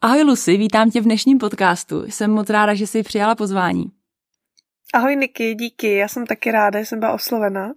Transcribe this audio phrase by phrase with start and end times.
[0.00, 2.04] Ahoj Lucy, vítám tě v dnešním podcastu.
[2.06, 3.84] Jsem moc ráda, že jsi přijala pozvání.
[4.94, 7.72] Ahoj Niky, díky, já jsem taky ráda, že jsem byla oslovena.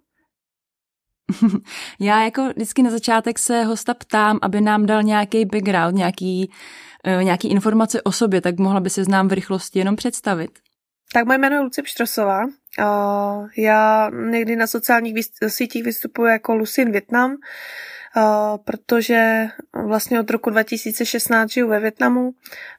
[1.99, 6.51] já jako vždycky na začátek se hosta ptám, aby nám dal nějaký background, nějaký,
[7.17, 10.51] uh, nějaký informace o sobě, tak mohla by se znám v rychlosti jenom představit.
[11.13, 12.41] Tak moje jméno je Lucie Pštrosová.
[13.57, 15.15] Já někdy na sociálních
[15.47, 17.37] sítích vystupuji jako Lucin Vietnam,
[18.63, 22.31] protože vlastně od roku 2016 žiju ve Větnamu,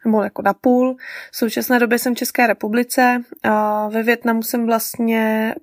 [0.05, 0.97] nebo jako na půl.
[1.33, 3.23] V současné době jsem v České republice.
[3.91, 5.55] Ve Větnamu jsem vlastně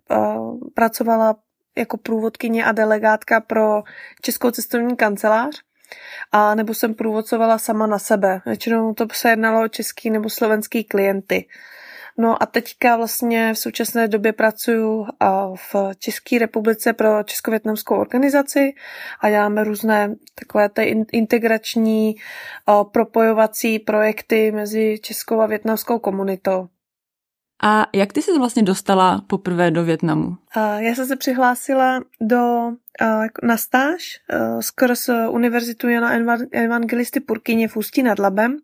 [0.73, 1.36] pracovala
[1.78, 3.84] jako průvodkyně a delegátka pro
[4.22, 5.61] Českou cestovní kancelář
[6.31, 8.42] a nebo jsem průvodcovala sama na sebe.
[8.45, 11.48] Většinou to se jednalo o český nebo slovenský klienty.
[12.22, 15.06] No a teďka vlastně v současné době pracuji
[15.56, 18.73] v České republice pro Českovětnamskou organizaci
[19.20, 22.16] a děláme různé takové ty integrační
[22.92, 26.67] propojovací projekty mezi českou a větnamskou komunitou.
[27.64, 30.38] A jak ty jsi vlastně dostala poprvé do Větnamu?
[30.56, 32.72] Já jsem se přihlásila do
[33.44, 34.02] na stáž
[34.59, 36.11] skrz Univerzitu Jana
[36.52, 38.58] Evangelisty Purkyně v Ústí nad Labem.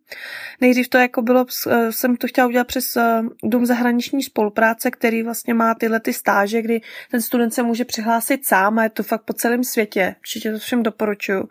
[0.61, 1.45] Nejdřív to jako bylo,
[1.89, 2.97] jsem to chtěla udělat přes
[3.43, 8.45] Dům zahraniční spolupráce, který vlastně má tyhle ty stáže, kdy ten student se může přihlásit
[8.45, 10.15] sám a je to fakt po celém světě.
[10.19, 11.49] Určitě to všem doporučuju.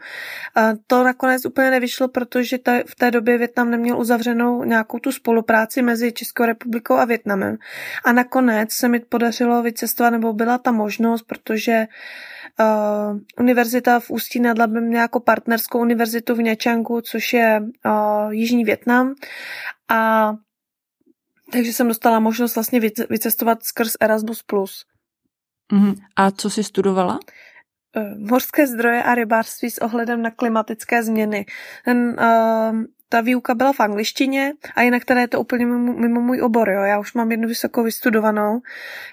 [0.87, 6.13] To nakonec úplně nevyšlo, protože v té době Větnam neměl uzavřenou nějakou tu spolupráci mezi
[6.13, 7.57] Českou republikou a Větnamem.
[8.05, 11.87] A nakonec se mi podařilo vycestovat, nebo byla ta možnost, protože
[12.61, 18.33] uh, univerzita v Ústí nad Labem měla jako partnerskou univerzitu v Něčangu, což je uh,
[18.33, 19.15] Jižní Větnam.
[19.89, 20.33] A
[21.53, 22.81] takže jsem dostala možnost vlastně
[23.11, 24.45] vycestovat skrz Erasmus+.
[25.73, 25.95] Uh-huh.
[26.17, 27.19] A co jsi studovala?
[28.19, 31.47] Morské zdroje a rybářství s ohledem na klimatické změny.
[31.85, 32.83] Ten, uh,
[33.15, 36.71] ta výuka byla v angličtině a jinak teda je to úplně mimo, mimo můj obor.
[36.71, 36.83] Jo.
[36.83, 38.61] Já už mám jednu vysokou vystudovanou.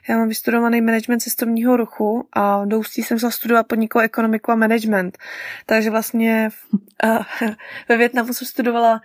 [0.09, 4.55] Já mám vystudovaný management cestovního ruchu a do ústí jsem šla studovat podnikovou ekonomiku a
[4.55, 5.17] management.
[5.65, 6.49] Takže vlastně
[7.03, 7.49] uh,
[7.89, 9.01] ve Větnamu jsem studovala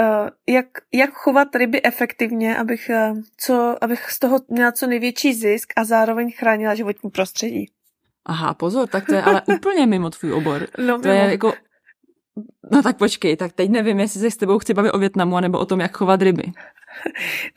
[0.00, 0.06] uh,
[0.48, 5.72] jak, jak chovat ryby efektivně, abych, uh, co, abych z toho měla co největší zisk
[5.76, 7.70] a zároveň chránila životní prostředí.
[8.24, 10.66] Aha, pozor, tak to je ale úplně mimo tvůj obor.
[10.86, 11.20] No, to mimo.
[11.20, 11.52] je jako
[12.72, 15.58] No tak počkej, tak teď nevím, jestli se s tebou chci bavit o Větnamu, anebo
[15.58, 16.42] o tom, jak chovat ryby.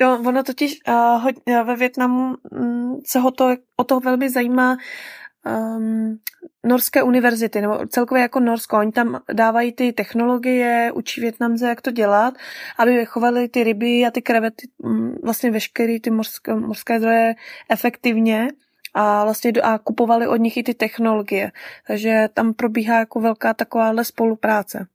[0.02, 4.78] No, ono totiž uh, hodně, ve Větnamu um, se ho to, o to velmi zajímá
[5.46, 6.20] um,
[6.66, 8.78] norské univerzity, nebo celkově jako Norsko.
[8.78, 12.34] Oni tam dávají ty technologie, učí Větnamce, jak to dělat,
[12.78, 17.36] aby chovali ty ryby a ty krevety, um, vlastně veškeré ty morské, morské zdroje
[17.70, 18.48] efektivně
[18.94, 21.52] a vlastně a kupovali od nich i ty technologie.
[21.88, 24.88] Takže tam probíhá jako velká takováhle spolupráce.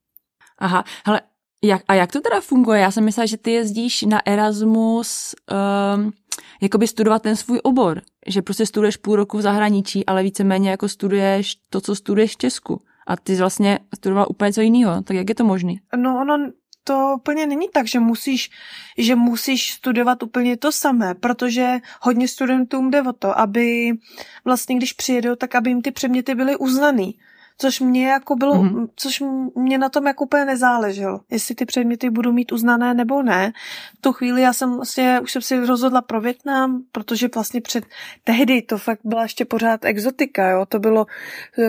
[0.59, 1.20] Aha, hele,
[1.64, 2.81] jak, a jak to teda funguje?
[2.81, 5.34] Já jsem myslela, že ty jezdíš na Erasmus
[5.97, 6.12] um,
[6.62, 10.88] jakoby studovat ten svůj obor, že prostě studuješ půl roku v zahraničí, ale víceméně jako
[10.88, 12.82] studuješ to, co studuješ v Česku.
[13.06, 15.75] A ty jsi vlastně studoval úplně co jiného, tak jak je to možné?
[15.97, 16.50] No ono
[16.88, 18.50] to úplně není tak, že musíš,
[18.99, 23.93] že musíš studovat úplně to samé, protože hodně studentům jde o to, aby
[24.44, 27.19] vlastně, když přijedou, tak aby jim ty předměty byly uznaný
[27.59, 28.89] což mě jako bylo, mm-hmm.
[28.97, 29.23] což
[29.55, 33.53] mě na tom jako úplně nezáleželo, jestli ty předměty budu mít uznané nebo ne.
[33.99, 37.85] V tu chvíli já jsem vlastně, už jsem si rozhodla pro Větnam, protože vlastně před
[38.25, 41.07] tehdy to fakt byla ještě pořád exotika, jo, to bylo,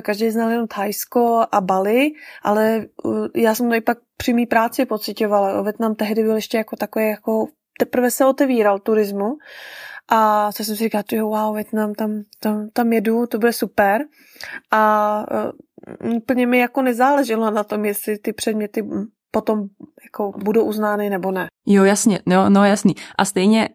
[0.01, 2.11] každý znal jenom Thajsko a Bali,
[2.43, 5.61] ale uh, já jsem to i pak při mý práci pocitovala.
[5.61, 7.47] Větnam tehdy byl ještě jako takový jako
[7.79, 9.37] teprve se otevíral turismu
[10.09, 14.01] a co jsem si říkala, jo, wow, Větnam, tam, tam, tam jedu, to bude super.
[14.71, 15.51] A uh,
[16.15, 18.83] úplně mi jako nezáleželo na tom, jestli ty předměty
[19.31, 19.67] potom
[20.03, 21.47] jako budou uznány nebo ne.
[21.65, 22.95] Jo, jasně, no, no jasný.
[23.17, 23.69] A stejně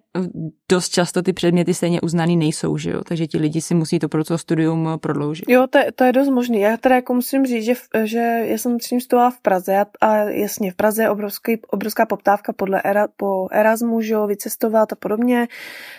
[0.69, 3.05] dost často ty předměty stejně uznaný nejsou, že jo?
[3.05, 5.45] Takže ti lidi si musí to pro to studium prodloužit.
[5.49, 6.61] Jo, to, je, to je dost možný.
[6.61, 7.75] Já teda jako musím říct, že,
[8.05, 12.07] že já jsem s ním studovala v Praze a jasně, v Praze je obrovský, obrovská
[12.07, 15.49] poptávka podle era, po Erasmu, že jo, vycestovat a podobně,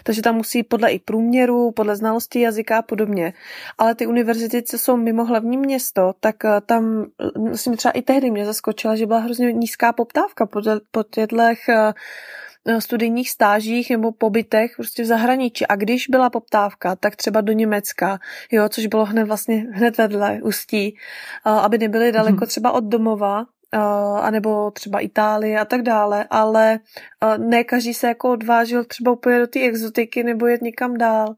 [0.03, 3.33] takže tam musí podle i průměru, podle znalosti jazyka a podobně.
[3.77, 7.05] Ale ty univerzity, co jsou mimo hlavní město, tak eh, tam,
[7.49, 10.61] myslím třeba i tehdy mě zaskočila, že byla hrozně nízká poptávka po,
[10.91, 11.37] po těchto
[11.69, 11.93] eh,
[12.79, 15.67] studijních stážích nebo pobytech prostě v zahraničí.
[15.67, 18.19] A když byla poptávka, tak třeba do Německa,
[18.51, 20.97] jo, což bylo hned vlastně hned vedle Ústí,
[21.43, 22.47] aby nebyli daleko mhm.
[22.47, 23.45] třeba od domova,
[24.21, 26.79] anebo třeba Itálie a tak dále, ale
[27.37, 31.35] ne každý se jako odvážil třeba úplně do té exotiky nebo jet někam dál,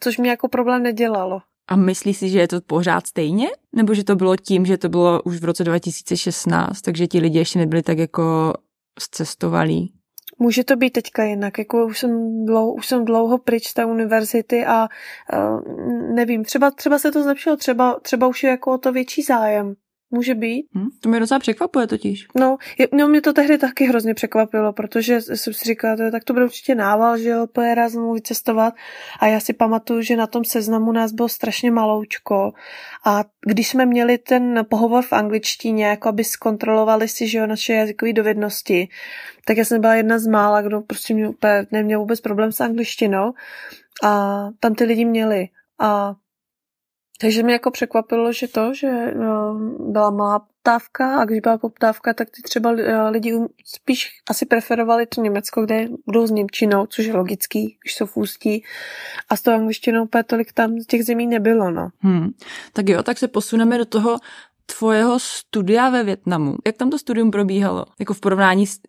[0.00, 1.40] což mi jako problém nedělalo.
[1.68, 3.48] A myslíš si, že je to pořád stejně?
[3.76, 7.38] Nebo že to bylo tím, že to bylo už v roce 2016, takže ti lidi
[7.38, 8.52] ještě nebyli tak jako
[8.98, 9.99] zcestovalí?
[10.42, 13.84] Může to být teďka jinak, jako už jsem dlouho, už jsem dlouho pryč z té
[13.84, 14.88] univerzity a
[15.32, 19.22] uh, nevím, třeba, třeba se to zlepšilo, třeba, třeba už je jako o to větší
[19.22, 19.74] zájem.
[20.10, 20.66] Může být.
[20.74, 22.26] Hmm, to mě docela překvapuje totiž.
[22.36, 26.10] No, je, no, mě to tehdy taky hrozně překvapilo, protože jsem si říkala, to je,
[26.10, 28.74] tak to bude určitě nával, že jo, po Erasmu vycestovat.
[29.20, 32.52] A já si pamatuju, že na tom seznamu nás bylo strašně maloučko.
[33.06, 37.72] A když jsme měli ten pohovor v angličtině, jako aby zkontrolovali si, že jo, naše
[37.72, 38.88] jazykové dovednosti,
[39.44, 42.60] tak já jsem byla jedna z mála, kdo prostě mě úplně neměl vůbec problém s
[42.60, 43.32] angličtinou.
[44.02, 45.48] A tam ty lidi měli.
[45.78, 46.14] A
[47.20, 52.14] takže mě jako překvapilo, že to, že no, byla malá poptávka a když byla poptávka,
[52.14, 53.34] tak ty třeba eh, lidi
[53.64, 58.16] spíš asi preferovali to Německo, kde budou s Němčinou, což je logický, když jsou v
[58.16, 58.64] ústí
[59.28, 61.88] a s tou angličtinou úplně tolik tam z těch zemí nebylo, no.
[61.98, 62.28] Hmm.
[62.72, 64.18] Tak jo, tak se posuneme do toho
[64.78, 66.56] tvojeho studia ve Větnamu.
[66.66, 67.84] Jak tam to studium probíhalo?
[67.98, 68.80] Jako v porovnání s,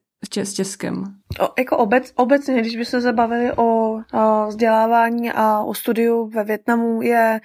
[0.43, 1.03] s Českem?
[1.39, 3.63] O, jako obec, obecně, když bychom se bavili o,
[4.13, 7.39] o vzdělávání a o studiu ve Větnamu, je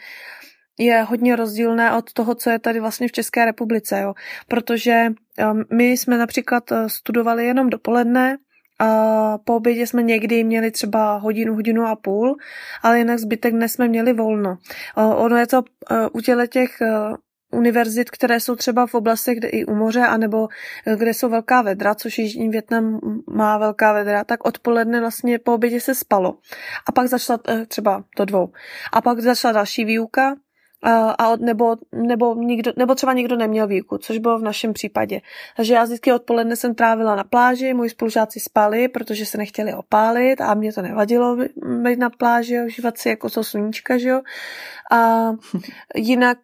[0.78, 4.14] je hodně rozdílné od toho, co je tady vlastně v České republice, jo.
[4.48, 5.06] Protože
[5.50, 8.36] um, my jsme například uh, studovali jenom dopoledne,
[8.78, 12.36] a po obědě jsme někdy měli třeba hodinu, hodinu a půl,
[12.82, 14.58] ale jinak zbytek dnes jsme měli volno.
[14.96, 17.16] Ono je to uh, u těle těch uh,
[17.58, 20.48] univerzit, které jsou třeba v oblastech, kde i u moře, anebo
[20.96, 23.00] kde jsou velká vedra, což Jižní Větnam
[23.30, 26.38] má velká vedra, tak odpoledne vlastně po obědě se spalo.
[26.86, 28.52] A pak začala třeba do dvou.
[28.92, 30.36] A pak začala další výuka,
[31.18, 35.20] a od, nebo, nebo, nikdo, nebo třeba někdo neměl výuku, což bylo v našem případě.
[35.56, 40.40] Takže já vždycky odpoledne jsem trávila na pláži, moji spolužáci spali, protože se nechtěli opálit
[40.40, 41.36] a mě to nevadilo
[41.82, 44.22] být na pláži, užívat si jako to sluníčka, že jo.
[44.92, 45.30] A
[45.94, 46.38] jinak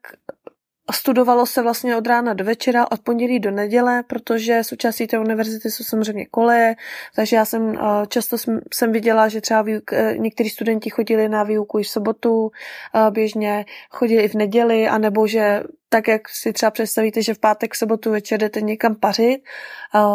[0.91, 5.71] studovalo se vlastně od rána do večera, od pondělí do neděle, protože součástí té univerzity
[5.71, 6.75] jsou samozřejmě koleje,
[7.17, 8.37] takže já jsem eh, často
[8.75, 12.51] jsem, viděla, že třeba výuk, eh, někteří studenti chodili na výuku i v sobotu,
[12.95, 17.39] eh, běžně chodili i v neděli, anebo že tak, jak si třeba představíte, že v
[17.39, 19.39] pátek, sobotu večer jdete někam pařit,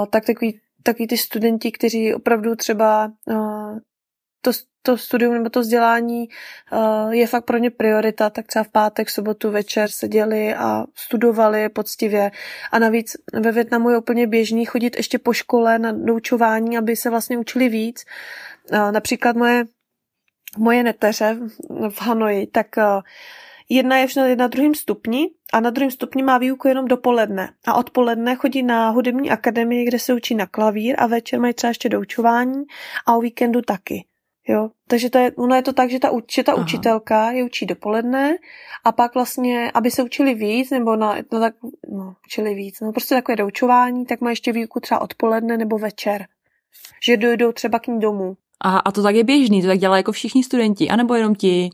[0.10, 3.12] tak takový takový ty studenti, kteří opravdu třeba
[4.48, 6.30] to, to studium nebo to vzdělání
[6.72, 11.70] uh, je fakt pro ně priorita, tak třeba v pátek, sobotu, večer seděli a studovali
[11.70, 12.32] poctivě.
[12.72, 17.10] A navíc ve Větnamu je úplně běžný chodit ještě po škole na doučování, aby se
[17.10, 18.06] vlastně učili víc.
[18.72, 19.66] Uh, například moje,
[20.58, 21.38] moje neteře
[21.90, 23.02] v Hanoji, tak uh,
[23.70, 27.50] Jedna je na, na druhém stupni a na druhém stupni má výuku jenom dopoledne.
[27.66, 31.70] A odpoledne chodí na hudební akademii, kde se učí na klavír a večer mají třeba
[31.70, 32.64] ještě doučování
[33.06, 34.07] a o víkendu taky.
[34.48, 37.66] Jo, takže to je, ono je to tak, že ta, že ta učitelka je učí
[37.66, 38.38] dopoledne
[38.84, 41.56] a pak vlastně, aby se učili víc, nebo na, na tak,
[41.90, 46.28] no, učili víc, no prostě takové doučování, tak má ještě výuku třeba odpoledne nebo večer.
[47.04, 48.38] Že dojdou třeba k ní domů.
[48.62, 51.70] A, a to tak je běžný, to tak dělá jako všichni studenti, anebo jenom ti,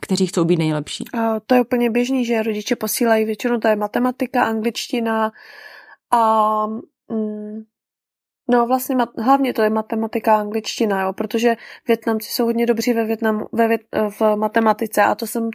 [0.00, 1.04] kteří chcou být nejlepší?
[1.14, 5.32] A to je úplně běžný, že rodiče posílají většinou, to je matematika, angličtina
[6.10, 6.66] a
[7.08, 7.64] mm,
[8.50, 11.56] No vlastně hlavně to je matematika a angličtina, jo, protože
[11.88, 13.80] Větnamci jsou hodně dobří ve, Větnamu, ve Vět,
[14.18, 15.50] v matematice a to jsem,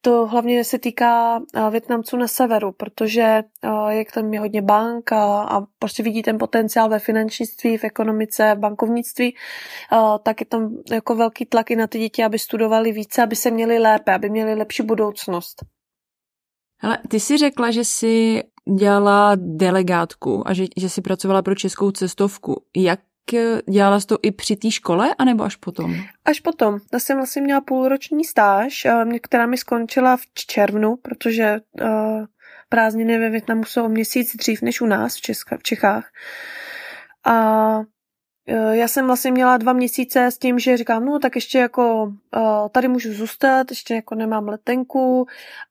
[0.00, 3.42] to hlavně se týká Větnamců na severu, protože
[3.88, 8.54] jak tam je hodně bank a, a prostě vidí ten potenciál ve finančnictví, v ekonomice,
[8.54, 9.36] v bankovnictví,
[10.22, 13.50] tak je tam jako velký tlak i na ty děti, aby studovali více, aby se
[13.50, 15.64] měli lépe, aby měli lepší budoucnost.
[16.84, 18.42] Hele, ty jsi řekla, že jsi
[18.78, 22.64] dělala delegátku a že, že jsi pracovala pro českou cestovku.
[22.76, 23.00] Jak
[23.70, 25.94] dělala jsi to i při té škole, anebo až potom?
[26.24, 26.78] Až potom.
[26.92, 31.88] Já jsem vlastně měla půlroční stáž, eh, která mi skončila v červnu, protože uh,
[32.68, 36.10] prázdniny ve Větnamu jsou o měsíc dřív než u nás v, Česka, v Čechách.
[37.24, 37.84] A Eh,
[38.46, 42.68] já jsem vlastně měla dva měsíce s tím, že říkám, no tak ještě jako eh,
[42.70, 45.26] tady můžu zůstat, ještě jako nemám letenku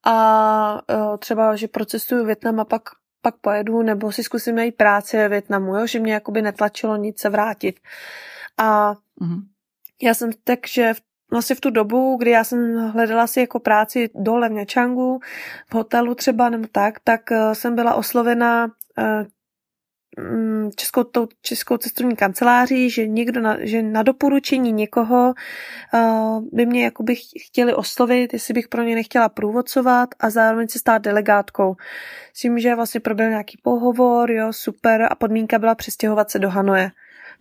[0.06, 2.82] a eh, třeba, že procesuju Větnam a pak,
[3.22, 5.88] pak pojedu, nebo si zkusím najít práci ve Větnamu, jo?
[5.88, 7.80] že mě jakoby netlačilo nic se vrátit.
[8.58, 9.42] A mm-hmm.
[10.02, 11.02] já jsem tak, že v
[11.34, 15.20] vlastně v tu dobu, kdy já jsem hledala si jako práci dole v Něčangu,
[15.70, 17.22] v hotelu třeba nebo tak, tak
[17.54, 18.72] jsem byla oslovena
[20.76, 25.34] českou, tou českou cestovní kanceláří, že někdo na, že na doporučení někoho
[25.94, 27.16] uh, by mě jakoby
[27.46, 31.76] chtěli oslovit, jestli bych pro ně nechtěla průvodcovat a zároveň se stát delegátkou.
[32.34, 36.50] S tím, že vlastně proběhl nějaký pohovor, jo, super, a podmínka byla přestěhovat se do
[36.50, 36.92] Hanoje.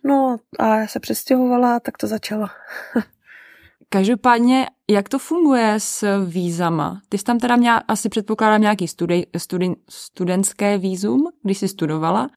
[0.04, 2.46] No a já se přestěhovala, tak to začalo.
[3.88, 7.00] Každopádně, jak to funguje s vízama?
[7.08, 12.28] Ty jsi tam teda měla, asi předpokládám nějaký studi, studi, studentské vízum, když jsi studovala.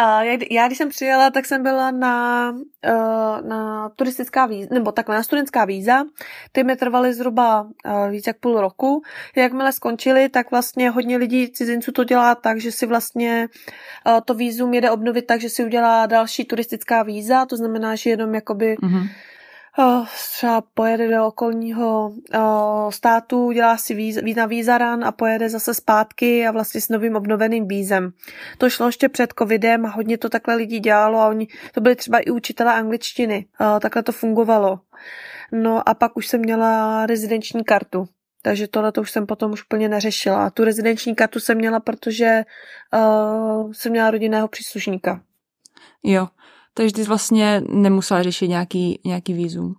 [0.00, 5.16] A já, když jsem přijela, tak jsem byla na, uh, na turistická víza, nebo takhle
[5.16, 6.04] na studentská víza.
[6.52, 9.02] Ty mi trvaly zhruba uh, víc jak půl roku.
[9.36, 13.48] Jakmile skončily, tak vlastně hodně lidí cizinců to dělá tak, že si vlastně
[14.06, 18.10] uh, to vízum jede obnovit tak, že si udělá další turistická víza, to znamená, že
[18.10, 19.08] jenom jakoby mm-hmm
[20.12, 22.12] třeba pojede do okolního
[22.90, 27.68] státu, dělá si víz, na vízaran a pojede zase zpátky a vlastně s novým obnoveným
[27.68, 28.12] vízem.
[28.58, 31.96] To šlo ještě před covidem a hodně to takhle lidí dělalo a oni, to byli
[31.96, 33.46] třeba i učitelé angličtiny.
[33.80, 34.80] Takhle to fungovalo.
[35.52, 38.04] No a pak už jsem měla rezidenční kartu.
[38.42, 40.46] Takže tohle to už jsem potom už úplně neřešila.
[40.46, 42.44] A tu rezidenční kartu jsem měla, protože
[42.94, 45.20] uh, jsem měla rodinného příslušníka.
[46.02, 46.28] Jo,
[46.78, 49.74] takže ty vlastně nemusela řešit nějaký, nějaký výzum.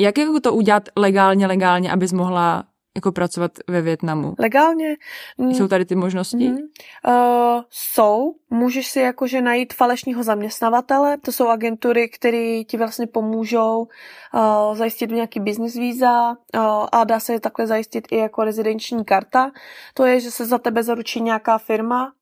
[0.00, 2.64] Jak jako to udělat legálně, legálně, abys mohla
[2.96, 4.34] jako pracovat ve Větnamu?
[4.38, 4.96] Legálně?
[5.38, 6.36] Jsou tady ty možnosti?
[6.36, 7.56] Mm-hmm.
[7.56, 8.34] Uh, jsou.
[8.50, 11.18] Můžeš si jakože najít falešního zaměstnavatele.
[11.18, 13.88] To jsou agentury, které ti vlastně pomůžou
[14.34, 16.36] uh, zajistit nějaký business víza uh,
[16.92, 19.50] a dá se je takhle zajistit i jako rezidenční karta.
[19.94, 22.12] To je, že se za tebe zaručí nějaká firma,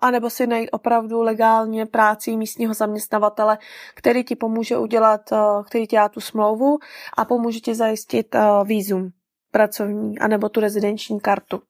[0.00, 3.58] a nebo si najít opravdu legálně práci místního zaměstnavatele,
[3.94, 5.20] který ti pomůže udělat,
[5.66, 6.78] který ti dá tu smlouvu
[7.16, 9.10] a pomůže ti zajistit výzum
[9.50, 11.62] pracovní, anebo tu rezidenční kartu.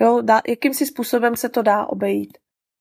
[0.00, 2.38] Jo, dá, jakýmsi způsobem se to dá obejít.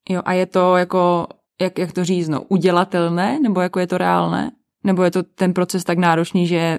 [0.09, 1.27] Jo, a je to jako,
[1.62, 4.51] jak, jak to řízno, udělatelné, nebo jako je to reálné?
[4.83, 6.77] Nebo je to ten proces tak náročný, že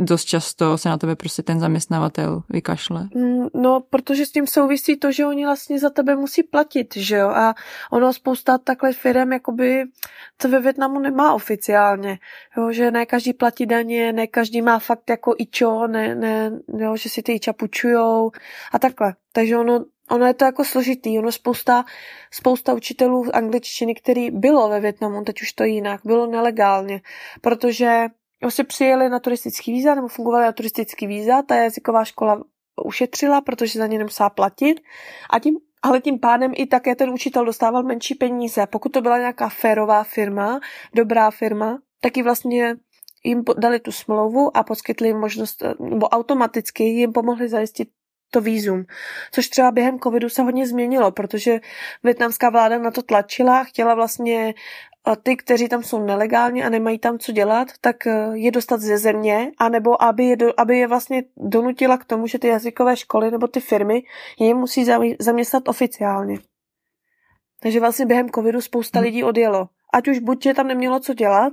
[0.00, 3.08] dost často se na tebe prostě ten zaměstnavatel vykašle.
[3.14, 7.16] Mm, no, protože s tím souvisí to, že oni vlastně za tebe musí platit, že
[7.16, 7.54] jo, a
[7.92, 9.84] ono spousta takhle firm, jakoby,
[10.36, 12.18] to ve Větnamu nemá oficiálně,
[12.56, 16.96] jo, že ne každý platí daně, ne každý má fakt jako ičo, ne, ne, jo,
[16.96, 18.30] že si ty iča půjčujou
[18.72, 19.14] a takhle.
[19.32, 21.84] Takže ono, ono je to jako složitý, ono spousta,
[22.30, 27.00] spousta učitelů angličtiny, který bylo ve Větnamu, teď už to jinak, bylo nelegálně,
[27.40, 28.08] protože
[28.40, 32.42] prostě přijeli na turistický víza nebo fungovali na turistický víza, ta jazyková škola
[32.84, 34.80] ušetřila, protože za ně nemusela platit
[35.30, 38.66] a tím ale tím pádem i také ten učitel dostával menší peníze.
[38.66, 40.60] Pokud to byla nějaká férová firma,
[40.94, 42.76] dobrá firma, tak ji vlastně
[43.24, 47.88] jim dali tu smlouvu a poskytli jim možnost, nebo automaticky jim pomohli zajistit
[48.30, 48.84] to výzum.
[49.32, 51.60] Což třeba během covidu se hodně změnilo, protože
[52.02, 54.54] větnamská vláda na to tlačila, chtěla vlastně
[55.22, 58.98] ty, kteří tam jsou nelegálně a nemají tam co dělat, tak eh, je dostat ze
[58.98, 63.30] země, anebo aby je, do, aby je vlastně donutila k tomu, že ty jazykové školy
[63.30, 64.02] nebo ty firmy
[64.40, 64.86] je musí
[65.18, 66.38] zaměstnat oficiálně.
[67.60, 69.04] Takže vlastně během covidu spousta hmm.
[69.04, 69.68] lidí odjelo.
[69.92, 71.52] Ať už buď, že tam nemělo co dělat,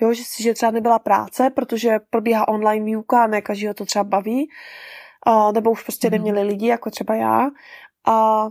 [0.00, 4.04] jo, že, že třeba nebyla práce, protože probíhá online výuka a ne každýho to třeba
[4.04, 4.48] baví,
[5.26, 6.12] a, nebo už prostě hmm.
[6.12, 7.50] neměli lidi, jako třeba já.
[8.06, 8.46] A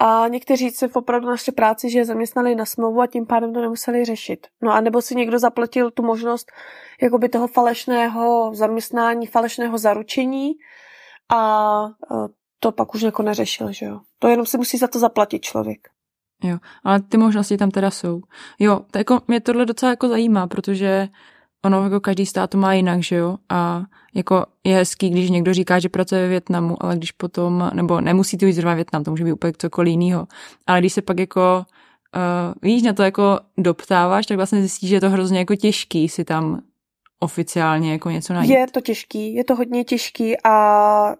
[0.00, 3.60] a, někteří se opravdu našli práci, že je zaměstnali na smlouvu a tím pádem to
[3.60, 4.46] nemuseli řešit.
[4.62, 6.52] No a nebo si někdo zaplatil tu možnost
[7.02, 10.52] jakoby toho falešného zaměstnání, falešného zaručení
[11.30, 11.84] a
[12.60, 14.00] to pak už jako neřešil, že jo.
[14.18, 15.88] To jenom si musí za to zaplatit člověk.
[16.44, 18.20] Jo, ale ty možnosti tam teda jsou.
[18.58, 21.08] Jo, to jako, mě tohle docela jako zajímá, protože
[21.64, 23.36] ono jako každý stát to má jinak, že jo?
[23.48, 23.82] A
[24.14, 28.38] jako je hezký, když někdo říká, že pracuje ve Větnamu, ale když potom, nebo nemusí
[28.38, 30.28] to jít zrovna Větnam, to může být úplně cokoliv jiného.
[30.66, 31.64] Ale když se pak jako
[32.16, 36.08] uh, víš, na to jako doptáváš, tak vlastně zjistíš, že je to hrozně jako těžký
[36.08, 36.60] si tam
[37.20, 38.50] oficiálně jako něco najít.
[38.50, 41.14] Je to těžký, je to hodně těžký a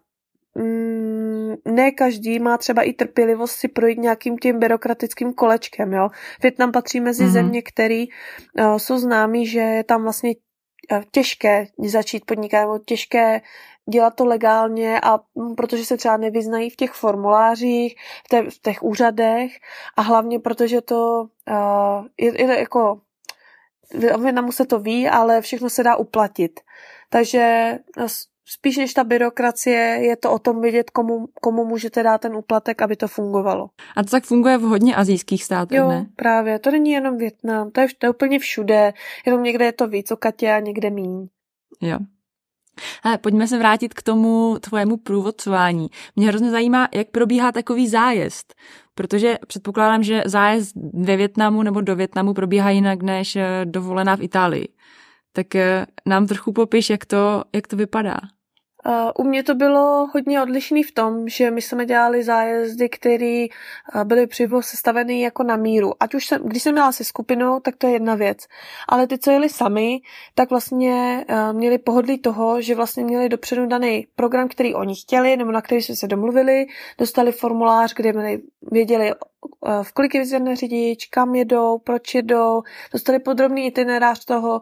[1.65, 6.09] ne každý má třeba i trpělivost si projít nějakým tím byrokratickým kolečkem, jo.
[6.43, 7.33] Větnam patří mezi mm-hmm.
[7.33, 8.05] země, které
[8.59, 10.35] uh, jsou známí, že je tam vlastně
[10.93, 13.41] uh, těžké začít podnikat, nebo těžké
[13.91, 18.59] dělat to legálně a mm, protože se třeba nevyznají v těch formulářích, v, te, v
[18.63, 19.53] těch úřadech
[19.97, 23.01] a hlavně protože to uh, je, je jako
[23.93, 26.61] v Větnamu se to ví, ale všechno se dá uplatit.
[27.11, 27.79] Takže
[28.49, 32.83] spíš než ta byrokracie je to o tom vidět, komu, komu můžete dát ten úplatek,
[32.83, 33.71] aby to fungovalo.
[33.97, 36.07] A to tak funguje v hodně azijských státech, jo, ne?
[36.17, 36.59] právě.
[36.59, 38.93] To není jenom Větnam, to je, to je úplně všude.
[39.27, 41.29] Jenom někde je to víc o Katě a někde míň.
[41.81, 41.99] Jo.
[43.03, 45.89] Ale pojďme se vrátit k tomu tvojemu průvodcování.
[46.17, 48.55] Mě hrozně zajímá, jak probíhá takový zájezd,
[48.95, 54.23] protože předpokládám, že zájezd ve Větnamu nebo do Větnamu probíhá jinak než eh, dovolená v
[54.23, 54.69] Itálii.
[55.33, 58.17] Tak eh, nám trochu popiš, jak to, jak to vypadá.
[59.19, 63.47] U mě to bylo hodně odlišný v tom, že my jsme dělali zájezdy, které
[64.05, 65.93] byly přivo sestaveny jako na míru.
[66.01, 68.47] Ať už jsem, když jsem měla se skupinou, tak to je jedna věc.
[68.89, 70.01] Ale ty, co jeli sami,
[70.35, 75.53] tak vlastně měli pohodlí toho, že vlastně měli dopředu daný program, který oni chtěli, nebo
[75.53, 76.67] na který jsme se domluvili,
[76.99, 78.41] dostali formulář, kde měli,
[78.73, 79.13] věděli,
[79.83, 84.61] v kolik je řidič, kam jedou, proč jedou, dostali podrobný itinerář toho,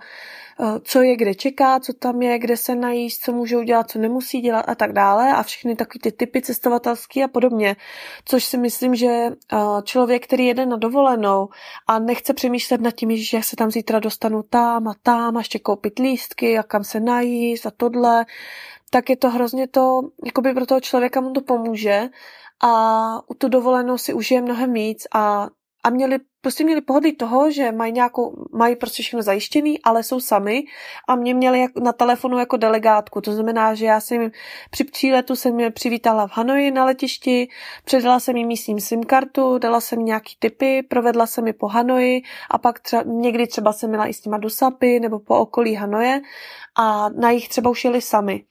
[0.82, 4.40] co je kde čeká, co tam je, kde se najíst, co můžou dělat, co nemusí
[4.40, 7.76] dělat a tak dále a všechny takové ty typy cestovatelské a podobně.
[8.24, 11.48] Což si myslím, že eh, člověk, který jede na dovolenou
[11.86, 15.58] a nechce přemýšlet nad tím, že se tam zítra dostanu tam a tam a ještě
[15.58, 18.26] koupit lístky a kam se najíst a tohle,
[18.90, 22.08] tak je to hrozně to, jakoby pro toho člověka mu to pomůže
[22.60, 25.48] a u tu dovolenou si užije mnohem víc a
[25.86, 30.20] a měli, prostě měli pohodlí toho, že mají nějakou, mají prostě všechno zajištěný, ale jsou
[30.20, 30.64] sami
[31.08, 33.20] a mě měli jak, na telefonu jako delegátku.
[33.20, 34.30] To znamená, že já jsem
[34.70, 37.48] při příletu jsem je přivítala v Hanoji na letišti,
[37.84, 42.22] předala jsem jim místním SIM kartu, dala jsem nějaký typy, provedla jsem je po Hanoji
[42.50, 45.74] a pak třeba, někdy třeba jsem měla i s nima do Sapy nebo po okolí
[45.74, 46.20] Hanoje
[46.78, 48.44] a na jich třeba už jeli sami.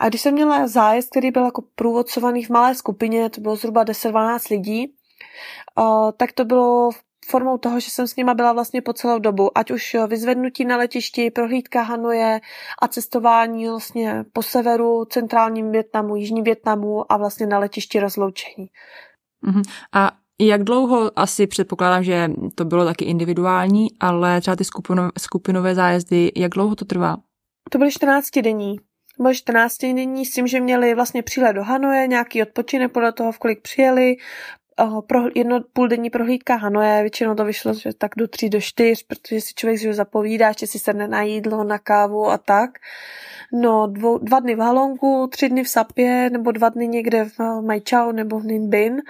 [0.00, 3.84] A když jsem měla zájezd, který byl jako průvodcovaný v malé skupině, to bylo zhruba
[3.84, 4.94] 10-12 lidí,
[6.16, 6.90] tak to bylo
[7.28, 10.76] formou toho, že jsem s nima byla vlastně po celou dobu, ať už vyzvednutí na
[10.76, 12.40] letišti, prohlídka Hanoje
[12.82, 18.66] a cestování vlastně po severu, centrálním Větnamu, jižním Větnamu a vlastně na letišti rozloučení.
[19.46, 19.62] Uh-huh.
[19.92, 25.74] A jak dlouho asi předpokládám, že to bylo taky individuální, ale třeba ty skupinové, skupinové
[25.74, 27.16] zájezdy, jak dlouho to trvá?
[27.70, 28.76] To byly 14 denní.
[29.20, 33.32] Bylo 14 denní s tím, že měli vlastně přílet do Hanoje, nějaký odpočinek podle toho,
[33.32, 34.16] v kolik přijeli,
[35.06, 39.40] pro, jedno půldenní prohlídka Hanoje, většinou to vyšlo že tak do tří, do čtyř, protože
[39.40, 42.70] si člověk že zapovídá, že si sedne na jídlo, na kávu a tak.
[43.52, 47.60] No, dvou, dva dny v Halongu, tři dny v Sapě, nebo dva dny někde v
[47.60, 49.02] Majčau nebo v Ninbin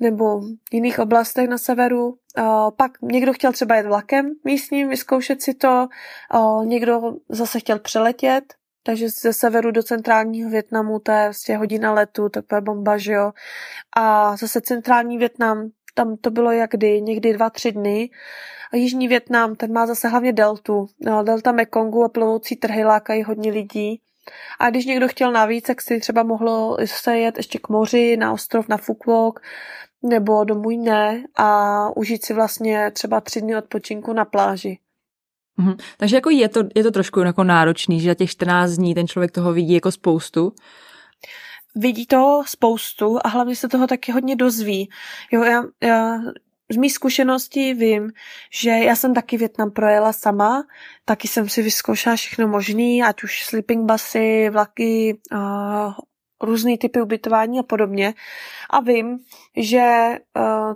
[0.00, 2.06] nebo v jiných oblastech na severu.
[2.08, 5.88] Uh, pak někdo chtěl třeba jet vlakem místním, vyzkoušet si to,
[6.64, 8.44] někdo zase chtěl přeletět,
[8.82, 13.12] takže ze severu do centrálního Větnamu to je vlastně hodina letu, to je bomba, že
[13.12, 13.32] jo.
[13.96, 18.10] A zase centrální Větnam, tam to bylo jak kdy, někdy dva, tři dny.
[18.72, 20.86] A jižní Větnam, ten má zase hlavně deltu.
[21.00, 24.00] No, delta Mekongu a plovoucí trhy lákají hodně lidí.
[24.58, 28.32] A když někdo chtěl navíc, tak si třeba mohlo se jet ještě k moři, na
[28.32, 29.40] ostrov, na Fukwok,
[30.02, 34.78] nebo do Mujne a užít si vlastně třeba tři dny odpočinku na pláži.
[35.56, 35.76] Mhm.
[35.96, 39.08] Takže jako je to, je to trošku jako náročný, že za těch 14 dní ten
[39.08, 40.52] člověk toho vidí jako spoustu.
[41.74, 44.88] Vidí to spoustu a hlavně se toho taky hodně dozví.
[45.32, 46.18] Jo, já, já
[46.72, 48.12] z mých zkušeností vím,
[48.52, 50.64] že já jsem taky Větnam projela sama,
[51.04, 55.92] taky jsem si vyzkoušela všechno možný, ať už sleeping busy, vlaky, uh,
[56.42, 58.14] různý typy ubytování a podobně.
[58.70, 59.18] A vím,
[59.56, 60.74] že uh,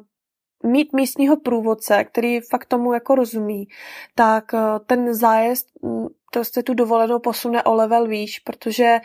[0.67, 3.69] mít místního průvodce, který fakt tomu jako rozumí,
[4.15, 8.99] tak eh, ten zájezd mm, prostě tu dovolenou posune o level výš, protože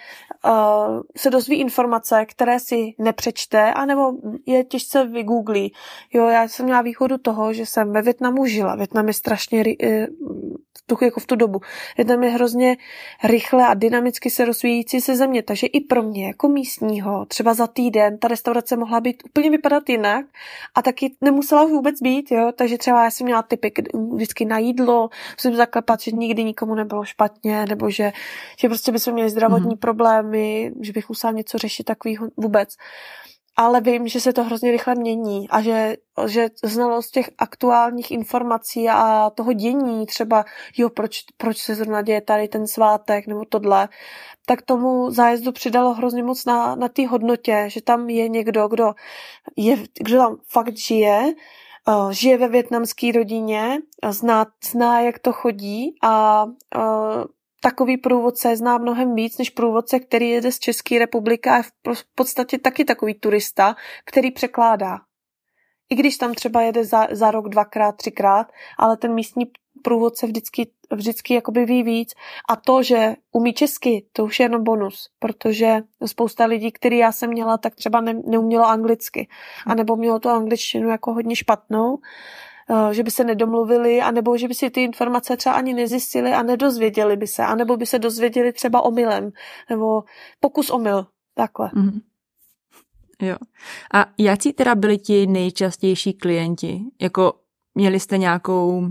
[0.46, 4.14] uh, se dozví informace, které si nepřečte, anebo
[4.46, 5.74] je těžce vygooglí.
[6.14, 8.76] Jo, já jsem měla výhodu toho, že jsem ve Větnamu žila.
[8.76, 10.06] Větnam je strašně uh,
[10.86, 11.60] tu, jako v tu dobu.
[11.98, 12.78] Větnam je hrozně
[13.24, 17.68] rychle a dynamicky se rozvíjící se země, takže i pro mě jako místního, třeba za
[17.68, 20.26] týden, ta restaurace mohla být úplně vypadat jinak
[20.76, 23.72] a taky nemusela vůbec být, jo, takže třeba já jsem měla typy
[24.14, 27.21] vždycky na jídlo, musím zaklepat, že nikdy nikomu nebylo špatně,
[27.70, 28.12] nebo že,
[28.60, 29.80] že prostě bychom měli zdravotní mm-hmm.
[29.80, 32.76] problémy, že bych musela něco řešit takového vůbec
[33.56, 38.90] ale vím, že se to hrozně rychle mění a že, že znalost těch aktuálních informací
[38.90, 40.46] a toho dění, třeba
[40.78, 43.90] jo, proč, proč se zrovna děje tady ten svátek nebo tohle,
[44.46, 48.94] tak tomu zájezdu přidalo hrozně moc na, na té hodnotě, že tam je někdo, kdo,
[49.58, 51.34] je, kdo tam fakt žije,
[52.12, 53.78] žije ve větnamské rodině,
[54.10, 56.52] zná, zná, jak to chodí a uh,
[57.62, 61.72] takový průvodce zná mnohem víc než průvodce, který jede z České republiky a je v
[62.16, 64.98] podstatě taky takový turista, který překládá.
[65.90, 69.52] I když tam třeba jede za, za rok dvakrát, třikrát, ale ten místní
[69.84, 72.14] průvodce vždycky, vždycky jakoby ví víc.
[72.50, 77.12] A to, že umí česky, to už je jenom bonus, protože spousta lidí, který já
[77.12, 79.28] jsem měla, tak třeba ne, neumělo anglicky.
[79.66, 82.00] A nebo mělo tu angličtinu jako hodně špatnou
[82.72, 86.44] Eh, že by se nedomluvili, anebo že by si ty informace třeba ani nezjistili a
[86.44, 89.32] nedozvěděli by se, anebo by se dozvěděli třeba omylem,
[89.70, 90.04] nebo
[90.40, 91.68] pokus omyl, takhle.
[91.68, 92.02] Mm-hmm.
[93.22, 93.36] Jo.
[93.94, 96.82] A jaký teda byli ti nejčastější klienti?
[97.02, 97.34] Jako
[97.76, 98.88] měli jste nějakou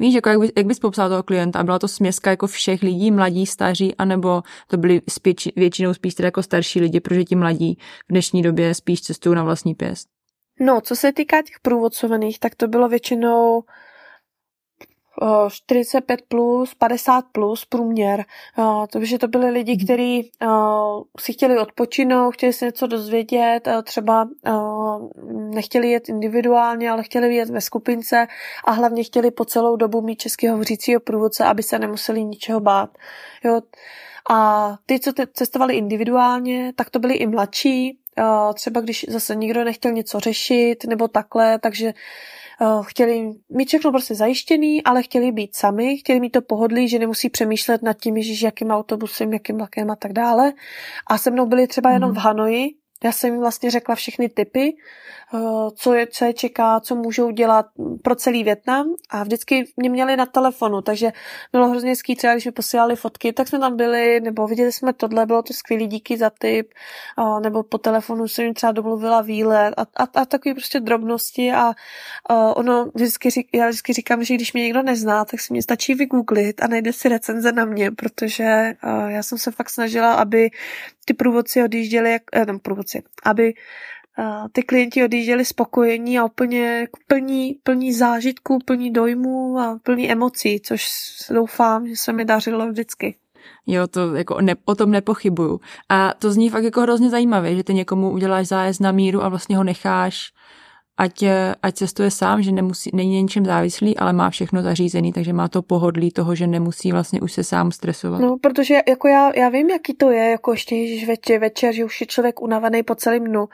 [0.00, 1.64] Víš, jako jak, by, jak bys popsal toho klienta?
[1.64, 6.26] Byla to směska jako všech lidí, mladí, staří, anebo to byli spíč, většinou spíš teda
[6.26, 10.08] jako starší lidi, protože ti mladí v dnešní době spíš cestují na vlastní pěst?
[10.60, 13.62] No, co se týká těch průvodcovaných, tak to bylo většinou
[15.48, 18.24] 45 plus, 50 plus průměr.
[18.92, 20.30] Takže to byly lidi, kteří
[21.20, 24.28] si chtěli odpočinout, chtěli si něco dozvědět, třeba
[25.32, 28.26] nechtěli jet individuálně, ale chtěli jet ve skupince
[28.64, 32.90] a hlavně chtěli po celou dobu mít český hovořícího průvodce, aby se nemuseli ničeho bát.
[33.44, 33.60] Jo.
[34.30, 37.98] A ty, co cestovali individuálně, tak to byli i mladší,
[38.54, 42.43] třeba když zase nikdo nechtěl něco řešit nebo takhle, takže Eh,
[42.82, 47.30] chtěli mít všechno prostě zajištěný, ale chtěli být sami, chtěli mít to pohodlí, že nemusí
[47.30, 50.52] přemýšlet nad tím, že jakým autobusem, jakým vlakem a tak dále.
[51.06, 52.22] A se mnou byli třeba jenom v mhm.
[52.22, 52.70] Hanoji,
[53.04, 54.76] já jsem jim vlastně řekla všechny typy,
[55.34, 55.38] eh,
[55.74, 57.66] co je, co je čeká, co můžou dělat
[58.04, 61.12] pro celý Větnam a vždycky mě měli na telefonu, takže
[61.52, 64.92] bylo hrozně hezký, třeba když mi posílali fotky, tak jsme tam byli, nebo viděli jsme
[64.92, 66.70] tohle, bylo to skvělý, díky za tip,
[67.42, 71.72] nebo po telefonu jsem jim třeba domluvila výlet a, a, a takové prostě drobnosti a,
[72.28, 75.94] a ono vždycky, já vždycky říkám, že když mě někdo nezná, tak si mě stačí
[75.94, 78.74] vygooglit a najde si recenze na mě, protože
[79.08, 80.50] já jsem se fakt snažila, aby
[81.04, 83.54] ty průvodci odjížděli, jak, eh, průvodci, aby
[84.52, 90.86] ty klienti odjížděli spokojení a úplně plní, plní zážitků, plní dojmů a plní emocí, což
[91.30, 93.16] doufám, že se mi dařilo vždycky.
[93.66, 95.60] Jo, to jako ne, o tom nepochybuju.
[95.88, 99.28] A to zní fakt jako hrozně zajímavé, že ty někomu uděláš zájezd na míru a
[99.28, 100.32] vlastně ho necháš
[100.96, 105.32] ať, eh, ať cestuje sám, že nemusí, není ničem závislý, ale má všechno zařízený, takže
[105.32, 108.20] má to pohodlí toho, že nemusí vlastně už se sám stresovat.
[108.20, 111.84] No, protože jako já, já vím, jaký to je, jako ještě ježiš večer, večer, že
[111.84, 113.48] už je člověk unavený po celém dnu.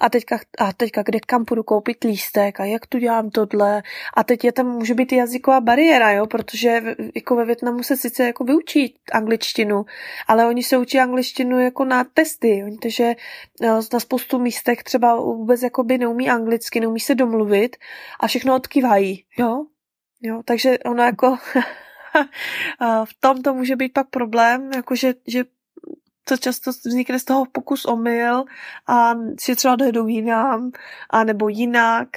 [0.00, 3.82] A teďka, a teďka kde kam půjdu koupit lístek a jak tu dělám tohle?
[4.16, 6.82] A teď je tam může být jazyková bariéra, jo, protože
[7.14, 9.84] jako ve Větnamu se sice jako vyučí angličtinu,
[10.28, 13.14] ale oni se učí angličtinu jako na testy, oni, takže
[13.62, 17.76] eh, na spoustu místek třeba vůbec jako by neumí anglicky, neumí se domluvit
[18.20, 19.64] a všechno odkývají, jo?
[20.22, 21.36] Jo, takže ono jako
[23.04, 25.44] v tom to může být pak problém, jako že, že
[26.24, 28.44] to často vznikne z toho pokus omyl
[28.86, 30.70] a si třeba dojedou jinam,
[31.10, 32.08] a nebo jinak,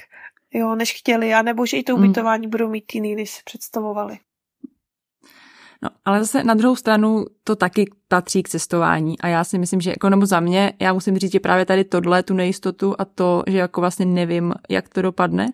[0.52, 2.04] jo, než chtěli, a nebo že i to mm.
[2.04, 2.50] ubytování mm.
[2.50, 4.18] budou mít jiný, než si představovali.
[5.82, 9.80] No, ale zase na druhou stranu to taky patří k cestování a já si myslím,
[9.80, 13.04] že jako nebo za mě, já musím říct, že právě tady tohle, tu nejistotu a
[13.04, 15.52] to, že jako vlastně nevím, jak to dopadne,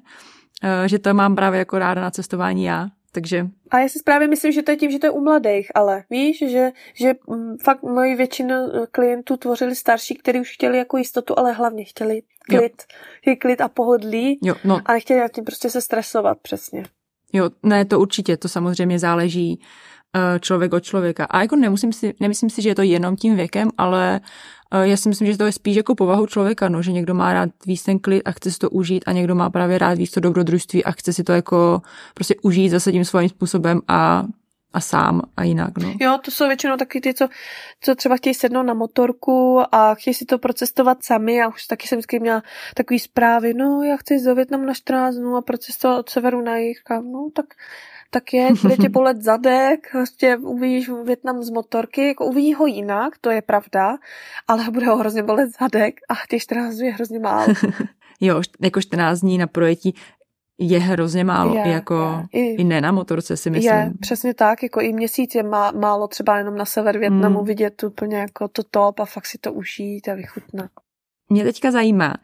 [0.62, 3.46] eh, že to mám právě jako ráda na cestování já, takže...
[3.70, 6.04] A já si právě myslím, že to je tím, že to je u mladých, ale
[6.10, 8.54] víš, že, že mm, fakt moji většinu
[8.90, 12.82] klientů tvořili starší, kteří už chtěli jako jistotu, ale hlavně chtěli klid,
[13.26, 13.34] jo.
[13.40, 14.80] klid a pohodlí jo, no.
[14.84, 16.84] a nechtěli tím prostě se stresovat přesně.
[17.32, 20.01] Jo, ne, to určitě, to samozřejmě záleží Eh,
[20.40, 21.24] člověk od člověka.
[21.24, 24.20] A jako nemusím si, nemyslím si, že je to jenom tím věkem, ale
[24.74, 27.32] eh, já si myslím, že to je spíš jako povahu člověka, no, že někdo má
[27.32, 30.10] rád víc ten klid a chce si to užít a někdo má právě rád víc
[30.10, 31.82] to dobrodružství a chce si to jako
[32.14, 34.24] prostě užít zase tím svým způsobem a
[34.72, 35.78] a sám a jinak.
[35.78, 35.94] No.
[36.00, 37.28] Jo, to jsou většinou taky ty, co,
[37.80, 41.88] co třeba chtějí sednout na motorku a chtějí si to procestovat sami a už taky
[41.88, 42.42] jsem vždycky měla
[42.74, 46.82] takový zprávy, no já chci jít na 14 dnů a procestovat od severu na jih.
[46.90, 47.46] No tak
[48.14, 53.18] tak je, bude tě bolet zadek, prostě uvidíš Větnam z motorky, jako uvidí ho jinak,
[53.20, 53.98] to je pravda,
[54.48, 57.54] ale bude ho hrozně bolet zadek a těch 14 dní je hrozně málo.
[58.20, 59.94] jo, jako 14 dní na projetí
[60.58, 62.40] je hrozně málo, je, jako je.
[62.40, 63.74] I, i ne na motorce si myslím.
[63.74, 67.46] Je, přesně tak, jako i měsíc je má, málo třeba jenom na sever Větnamu hmm.
[67.46, 70.70] vidět úplně jako to top a fakt si to užít a vychutnat.
[71.28, 72.14] Mě teďka zajímá,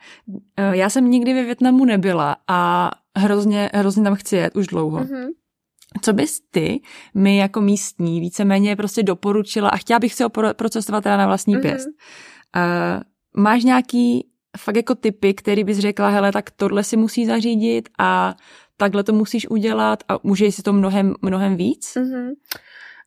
[0.57, 4.98] eh, já jsem nikdy ve Větnamu nebyla a hrozně, hrozně tam chci jet už dlouho.
[4.98, 5.29] Mm-hmm.
[6.03, 6.81] Co bys ty
[7.14, 11.57] mi jako místní víceméně prostě doporučila a chtěla bych si ho procestovat teda na vlastní
[11.57, 11.62] mm-hmm.
[11.62, 11.88] pěst.
[11.88, 13.03] Uh,
[13.42, 18.35] máš nějaký fakt jako typy, který bys řekla, hele, tak tohle si musí zařídit a
[18.77, 21.96] takhle to musíš udělat a můžeš si to mnohem, mnohem víc?
[21.96, 22.31] Mm-hmm.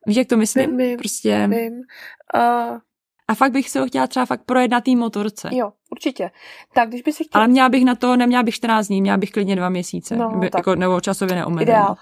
[0.07, 0.77] Víš, jak to myslím?
[0.77, 1.47] Vím, prostě...
[1.49, 1.73] vím.
[2.35, 2.77] Uh,
[3.31, 5.49] a fakt bych se ho chtěla třeba fakt projet na té motorce.
[5.51, 6.31] Jo, určitě.
[6.73, 7.43] Tak když by si chtěla...
[7.43, 10.15] Ale měla bych na to, neměla bych 14 dní, měla bych klidně dva měsíce.
[10.15, 11.71] No, by, jako, nebo časově neomezený.
[11.71, 11.95] Ideál.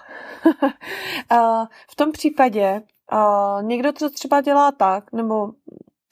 [1.32, 5.50] uh, v tom případě uh, někdo to třeba dělá tak, nebo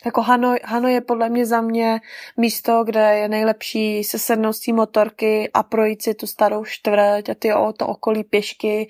[0.04, 2.00] Jako Hanoj, Hanoj je podle mě za mě
[2.36, 7.34] místo, kde je nejlepší se sednout z motorky a projít si tu starou čtvrť a
[7.34, 8.88] ty o to okolí pěšky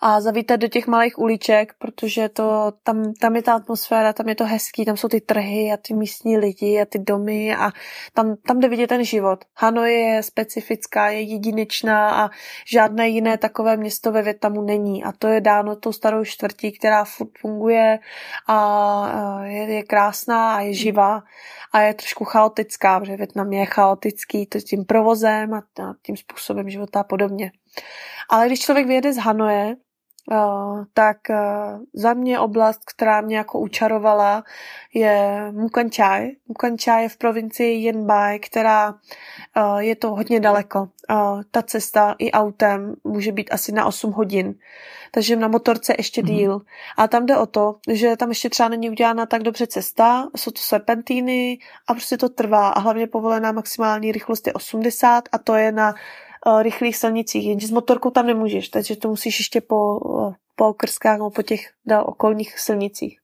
[0.00, 4.34] a zavítat do těch malých uliček, protože to, tam, tam je ta atmosféra, tam je
[4.34, 7.70] to hezký, tam jsou ty trhy a ty místní lidi a ty domy a
[8.14, 9.44] tam, tam jde vidět ten život.
[9.54, 12.30] Hanoj je specifická, je jedinečná a
[12.66, 17.04] žádné jiné takové město ve Větnamu není a to je dáno tou starou čtvrtí, která
[17.40, 17.98] funguje
[18.46, 21.22] a je, je krásná a je živá
[21.72, 25.62] a je trošku chaotická, protože Větnam je chaotický to tím provozem a
[26.02, 27.52] tím způsobem života a podobně.
[28.30, 29.76] Ale když člověk vyjede z Hanoje,
[30.30, 31.36] Uh, tak uh,
[31.94, 34.44] za mě oblast, která mě jako učarovala,
[34.94, 36.36] je Mukanchai.
[36.48, 40.88] Mukanchai je v provincii Yenbai, která uh, je to hodně daleko.
[41.50, 44.54] Ta cesta i autem může být asi na 8 hodin,
[45.10, 46.36] takže na motorce ještě mm-hmm.
[46.36, 46.60] díl.
[46.96, 50.50] A tam jde o to, že tam ještě třeba není udělána tak dobře cesta, jsou
[50.50, 55.54] to serpentíny a prostě to trvá a hlavně povolená maximální rychlost je 80 a to
[55.54, 55.94] je na
[56.62, 61.18] rychlých silnicích, jenže s motorkou tam nemůžeš, takže to musíš ještě po, uh, po okrskách
[61.18, 63.18] nebo po těch dál okolních silnicích.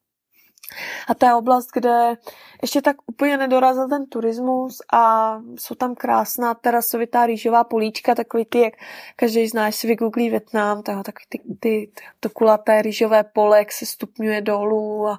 [1.09, 2.15] A to je oblast, kde
[2.63, 8.61] ještě tak úplně nedorazil ten turismus a jsou tam krásná terasovitá rýžová políčka, takový ty,
[8.61, 8.75] jak
[9.17, 13.87] každý zná, si vygooglí Větnam, tak, takový ty, ty, to kulaté rýžové pole, jak se
[13.87, 15.19] stupňuje dolů a,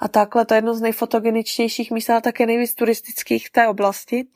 [0.00, 0.44] a takhle.
[0.44, 4.26] To je jedno z nejfotogeničtějších míst, ale také nejvíc turistických v té oblasti.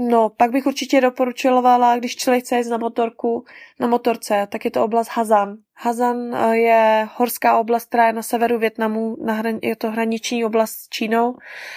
[0.00, 3.44] No, pak bych určitě doporučovala, když člověk chce jít na motorku,
[3.80, 5.56] na motorce, tak je to oblast Hazan.
[5.74, 10.44] Hazan eh, je horská oblast, která je na severu Větnamu, na hran, je to hraniční
[10.44, 11.36] oblast s Čínou.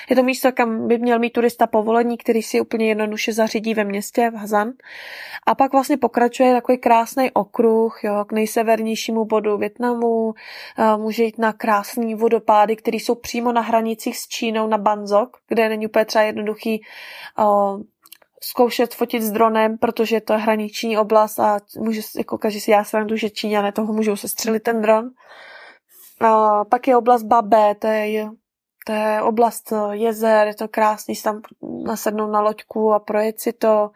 [0.10, 3.84] Je to místo, kam by měl mít turista povolení, který si úplně jednoduše zařídí ve
[3.84, 4.72] městě, v Hazan.
[5.46, 10.34] A pak vlastně pokračuje takový krásný okruh jo, k nejsevernějšímu bodu Větnamu.
[10.78, 15.38] Eh, může jít na krásné vodopády, které jsou přímo na hranicích s Čínou, na Banzok,
[15.48, 16.82] kde není úplně třeba jednoduchý
[17.40, 17.82] uh,
[18.44, 22.84] zkoušet fotit s dronem, protože to je hraniční oblast a může, jako každý si já
[22.84, 25.10] srandu, že Číňané toho můžou sestřelit ten dron.
[26.20, 28.30] A pak je oblast Babé, to je,
[28.86, 31.42] to je oblast jezer, je to krásný, tam
[31.86, 33.92] nasednout na loďku a projet si to.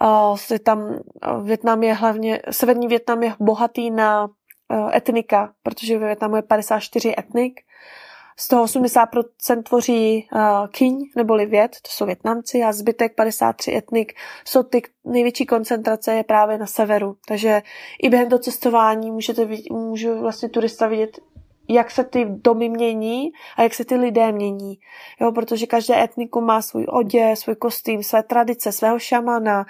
[0.00, 0.98] A je tam,
[1.42, 4.28] Větnam je hlavně, severní Větnam je bohatý na
[4.94, 7.60] etnika, protože ve Větnamu je 54 etnik
[8.40, 14.12] z toho 80% tvoří uh, Kyň neboli Vět, to jsou Větnamci, a zbytek 53 etnik
[14.44, 17.16] jsou ty největší koncentrace je právě na severu.
[17.28, 17.62] Takže
[18.02, 21.18] i během toho cestování můžete, můžu vlastně turista vidět
[21.68, 24.78] jak se ty domy mění a jak se ty lidé mění.
[25.20, 29.66] Jo, protože každé etnikum má svůj oděv, svůj kostým, své tradice, svého šamana,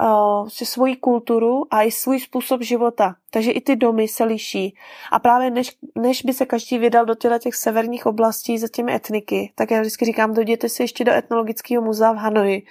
[0.00, 3.14] uh, svoji kulturu a i svůj způsob života.
[3.30, 4.76] Takže i ty domy se liší.
[5.12, 8.94] A právě než, než by se každý vydal do těle těch severních oblastí za těmi
[8.94, 12.62] etniky, tak já vždycky říkám, dojděte si ještě do etnologického muzea v Hanoji,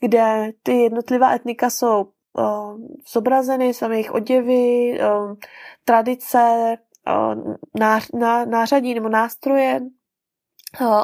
[0.00, 2.06] kde ty jednotlivá etnika jsou
[2.38, 2.80] uh,
[3.12, 5.34] zobrazeny, samé jejich oděvy, uh,
[5.84, 6.76] tradice,
[7.78, 9.80] ná, ná, nářadí nebo nástroje,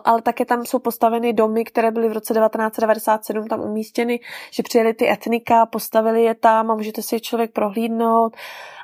[0.04, 4.20] ale také tam jsou postaveny domy, které byly v roce 1997 tam umístěny,
[4.52, 8.36] že přijeli ty etnika, postavili je tam a můžete si člověk prohlídnout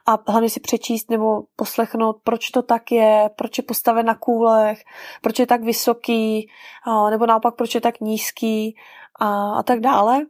[0.07, 4.83] a hlavně si přečíst nebo poslechnout, proč to tak je, proč je postaven na kůlech,
[5.23, 6.51] proč je tak vysoký,
[7.11, 8.77] nebo naopak proč je tak nízký
[9.21, 10.27] a, a tak dále,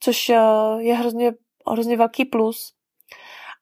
[0.00, 0.28] což
[0.78, 1.32] je hrozně,
[1.70, 2.74] hrozně velký plus.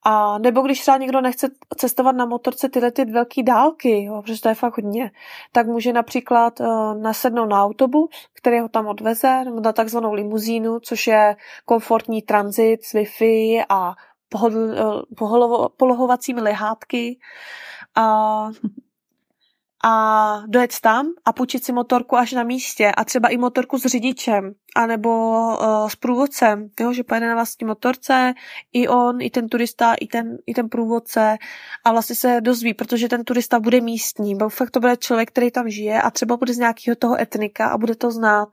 [0.09, 4.41] A nebo když třeba někdo nechce cestovat na motorce tyhle ty velké dálky, jo, protože
[4.41, 5.11] to je fakt hodně,
[5.53, 10.81] tak může například uh, nasednout na autobus, který ho tam odveze, nebo na takzvanou limuzínu,
[10.81, 13.95] což je komfortní transit s Wi-Fi a
[14.29, 17.19] pohodl, uh, polohovacími lehátky.
[17.95, 18.49] A
[19.89, 23.87] a dojet tam a půjčit si motorku až na místě a třeba i motorku s
[23.87, 25.11] řidičem anebo
[25.59, 28.35] uh, s průvodcem, jo, že pojede na vlastní motorce,
[28.73, 31.37] i on, i ten turista, i ten, i ten průvodce
[31.85, 35.51] a vlastně se dozví, protože ten turista bude místní, bo fakt to bude člověk, který
[35.51, 38.49] tam žije a třeba bude z nějakého toho etnika a bude to znát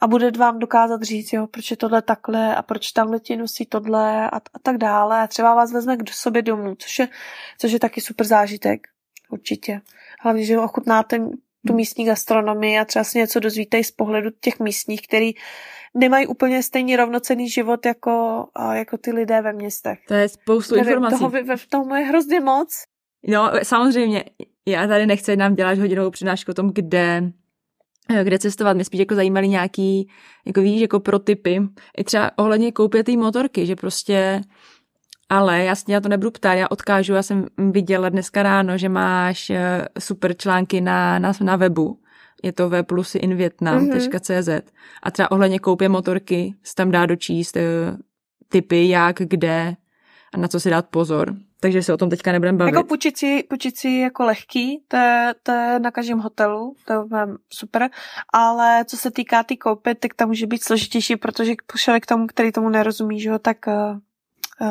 [0.00, 3.66] a bude vám dokázat říct, jo, proč je tohle takhle a proč tam letí nosí
[3.66, 5.20] tohle a, a tak dále.
[5.20, 7.08] A třeba vás vezme k sobě domů, což je,
[7.58, 8.86] což je taky super zážitek,
[9.30, 9.80] určitě.
[10.20, 11.28] Hlavně, že ochutnáte
[11.66, 15.32] tu místní gastronomii a třeba si něco dozvíte z pohledu těch místních, který
[15.94, 19.98] nemají úplně stejný rovnocený život jako, jako ty lidé ve městech.
[20.08, 21.18] To je spoustu Nevím, informací.
[21.18, 22.84] Toho, v tomu je hrozně moc.
[23.28, 24.24] No, samozřejmě,
[24.66, 27.32] já tady nechci nám dělat hodinovou přednášku o tom, kde
[28.22, 28.76] kde cestovat.
[28.76, 30.08] Mě spíš jako zajímaly nějaký,
[30.46, 31.60] jako víš, jako pro typy.
[31.98, 34.40] I třeba ohledně koupě té motorky, že prostě
[35.28, 39.84] ale já to nebudu ptát, já odkážu, já jsem viděla dneska ráno, že máš eh,
[39.98, 42.00] super články na, na, na webu,
[42.42, 44.48] je to wplusinvietnam.cz
[45.02, 47.62] a třeba ohledně koupě motorky se tam dá dočíst uh,
[48.48, 49.76] typy, jak, kde
[50.34, 51.34] a na co si dát pozor.
[51.60, 52.74] Takže se o tom teďka nebudeme bavit.
[52.74, 52.88] Jako
[53.48, 57.90] půjčit si, jako lehký, to je, to je na každém hotelu, to je super,
[58.32, 62.26] ale co se týká ty tý koupy, tak tam může být složitější, protože člověk tomu,
[62.26, 63.98] který tomu nerozumí, že jo, tak uh,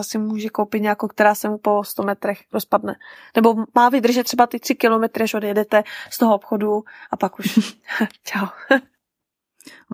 [0.02, 2.96] si může koupit nějakou, která se mu po 100 metrech rozpadne.
[3.36, 7.60] Nebo má vydržet třeba ty 3 kilometry, až odjedete z toho obchodu a pak už
[8.24, 8.48] čau.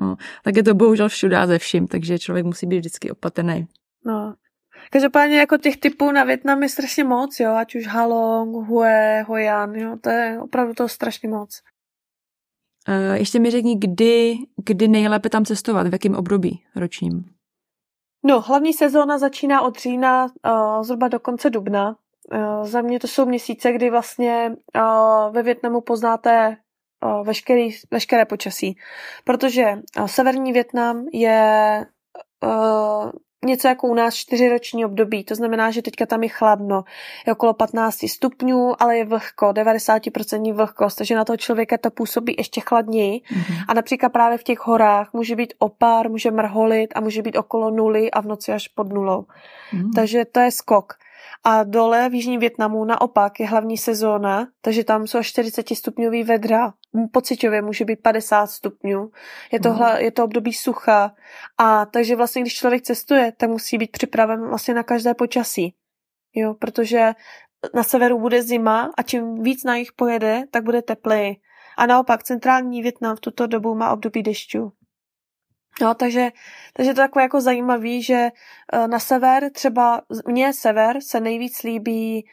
[0.01, 3.67] no, tak je to bohužel všude ze vším, takže člověk musí být vždycky opatrný.
[4.05, 4.35] No,
[4.89, 9.75] Každopádně jako těch typů na Větnam je strašně moc, jo, ať už Halong, Hue, Hoyan,
[9.75, 11.61] jo, to je opravdu to strašně moc.
[12.87, 17.25] Uh, ještě mi řekni, kdy, kdy nejlépe tam cestovat, v jakém období ročním?
[18.23, 21.95] No, hlavní sezóna začíná od října uh, zhruba do konce dubna.
[22.33, 26.57] Uh, za mě to jsou měsíce, kdy vlastně uh, ve Větnamu poznáte
[27.05, 28.77] uh, veškerý, veškeré počasí.
[29.23, 29.63] Protože
[29.99, 31.85] uh, severní Větnam je
[32.43, 33.11] uh,
[33.45, 36.83] něco jako u nás čtyřiroční období, to znamená, že teďka tam je chladno,
[37.27, 42.35] je okolo 15 stupňů, ale je vlhko, 90% vlhkost, takže na toho člověka to působí
[42.37, 43.19] ještě chladněji.
[43.19, 43.65] Mm-hmm.
[43.67, 47.71] A například právě v těch horách může být opár, může mrholit a může být okolo
[47.71, 49.21] nuly a v noci až pod nulou.
[49.21, 49.91] Mm-hmm.
[49.95, 50.93] Takže to je skok.
[51.43, 56.23] A dole v Jižním Větnamu naopak je hlavní sezóna, takže tam jsou až 40 stupňový
[56.23, 56.73] vedra.
[57.11, 59.11] Pocitově může být 50 stupňů.
[59.51, 61.15] Je to, hla, je to období sucha.
[61.57, 65.75] A takže vlastně, když člověk cestuje, tak musí být připraven vlastně na každé počasí.
[66.35, 67.13] Jo, protože
[67.73, 71.35] na severu bude zima a čím víc na jich pojede, tak bude tepleji.
[71.77, 74.71] A naopak centrální Větnam v tuto dobu má období dešťů.
[75.81, 76.31] No, takže,
[76.73, 78.29] takže to je takové jako zajímavý, že
[78.73, 82.25] uh, na sever, třeba mně sever se nejvíc líbí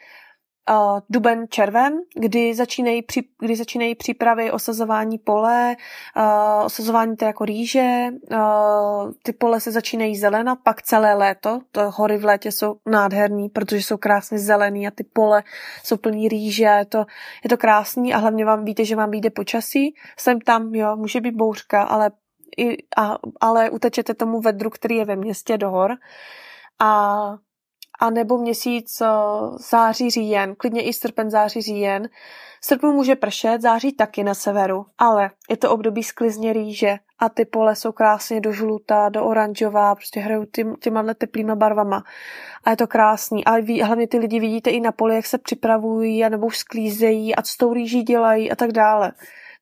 [0.70, 5.76] uh, duben, červen, kdy začínají, při, kdy začínají přípravy osazování pole,
[6.16, 11.90] uh, osazování to jako rýže, uh, ty pole se začínají zelenat, pak celé léto, to
[11.90, 15.42] hory v létě jsou nádherný, protože jsou krásně zelený a ty pole
[15.85, 17.05] jsou plný rýže, je to,
[17.44, 21.20] je to krásný a hlavně vám víte, že vám vyjde počasí, jsem tam, jo, může
[21.20, 22.11] být bouřka, ale
[22.58, 25.96] i, a, ale utečete tomu vedru, který je ve městě do hor.
[26.78, 27.14] A,
[28.00, 29.02] a nebo měsíc
[29.70, 32.08] září, říjen, klidně i srpen, září, říjen.
[32.62, 37.44] Srpnu může pršet, září taky na severu, ale je to období sklizně rýže a ty
[37.44, 42.04] pole jsou krásně do žlutá, do oranžová, prostě hrajou ty, těma teplýma barvama.
[42.64, 43.44] A je to krásný.
[43.44, 47.36] A ví, hlavně ty lidi vidíte i na poli, jak se připravují, nebo už sklízejí
[47.36, 49.12] a co s tou rýží dělají a tak dále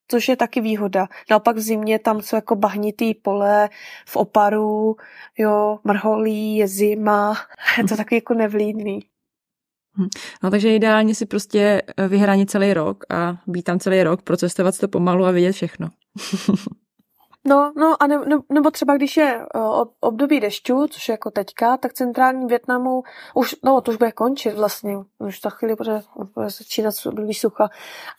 [0.09, 1.09] což je taky výhoda.
[1.31, 3.69] Naopak v zimě tam jsou jako bahnitý pole
[4.07, 4.97] v oparu,
[5.39, 7.37] jo, mrholí, je zima,
[7.79, 9.01] je to taky jako nevlídný.
[9.99, 10.09] Hm.
[10.43, 14.79] No takže ideálně si prostě eh, vyhranit celý rok a být tam celý rok, procestovat
[14.79, 15.89] to pomalu a vidět všechno.
[17.49, 21.31] No, no a ne, ne, nebo třeba když je uh, období dešťů, což je jako
[21.31, 23.03] teďka, tak centrální Větnamu
[23.35, 26.03] už, no to už bude končit vlastně, už za chvíli bude,
[26.35, 27.69] bude začínat období sucha,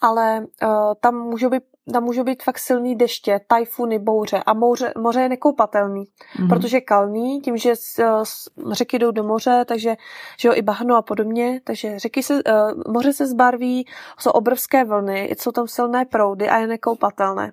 [0.02, 4.94] ale uh, tam můžou být tam můžou být fakt silný deště, tajfuny, bouře a moře,
[4.98, 6.50] moře je nekoupatelný, mm-hmm.
[6.50, 9.96] protože je kalný, tím, že z, z, řeky jdou do moře, takže
[10.40, 12.42] že jo, i bahno a podobně, takže řeky se, uh,
[12.94, 13.88] moře se zbarví,
[14.20, 17.52] jsou obrovské vlny, jsou tam silné proudy a je nekoupatelné.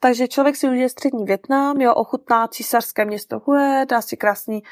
[0.00, 4.68] Takže člověk si užije střední Větnam, jo, ochutná císařské město Hue, dá si krásný uh,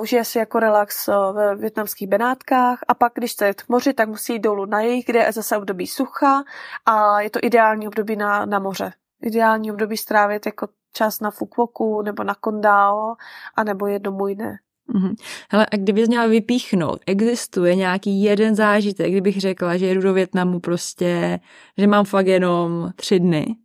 [0.00, 3.92] užije si jako relax uh, ve větnamských Benátkách a pak, když chce jít k moři,
[3.92, 6.44] tak musí jít dolů na jich, kde je zase období sucha
[6.86, 8.92] a je to ideální období na, na moře.
[9.22, 13.16] Ideální období strávit jako čas na Fukuoku nebo na Kondao
[13.54, 14.58] a nebo jedno jiné.
[14.94, 15.14] Mm-hmm.
[15.50, 20.60] Hele, a kdybys měla vypíchnout, existuje nějaký jeden zážitek, kdybych řekla, že jedu do Větnamu
[20.60, 21.40] prostě,
[21.78, 23.56] že mám fakt jenom tři dny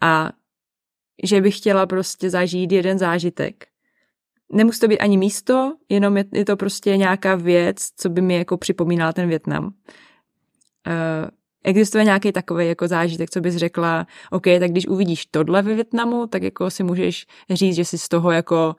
[0.00, 0.30] a
[1.24, 3.66] že bych chtěla prostě zažít jeden zážitek,
[4.52, 8.34] nemusí to být ani místo, jenom je, je to prostě nějaká věc, co by mi
[8.34, 9.64] jako připomínala ten Větnam.
[9.64, 9.70] Uh,
[11.64, 16.26] existuje nějaký takový jako zážitek, co bys řekla, OK, tak když uvidíš tohle ve Větnamu,
[16.26, 18.76] tak jako si můžeš říct, že si z toho jako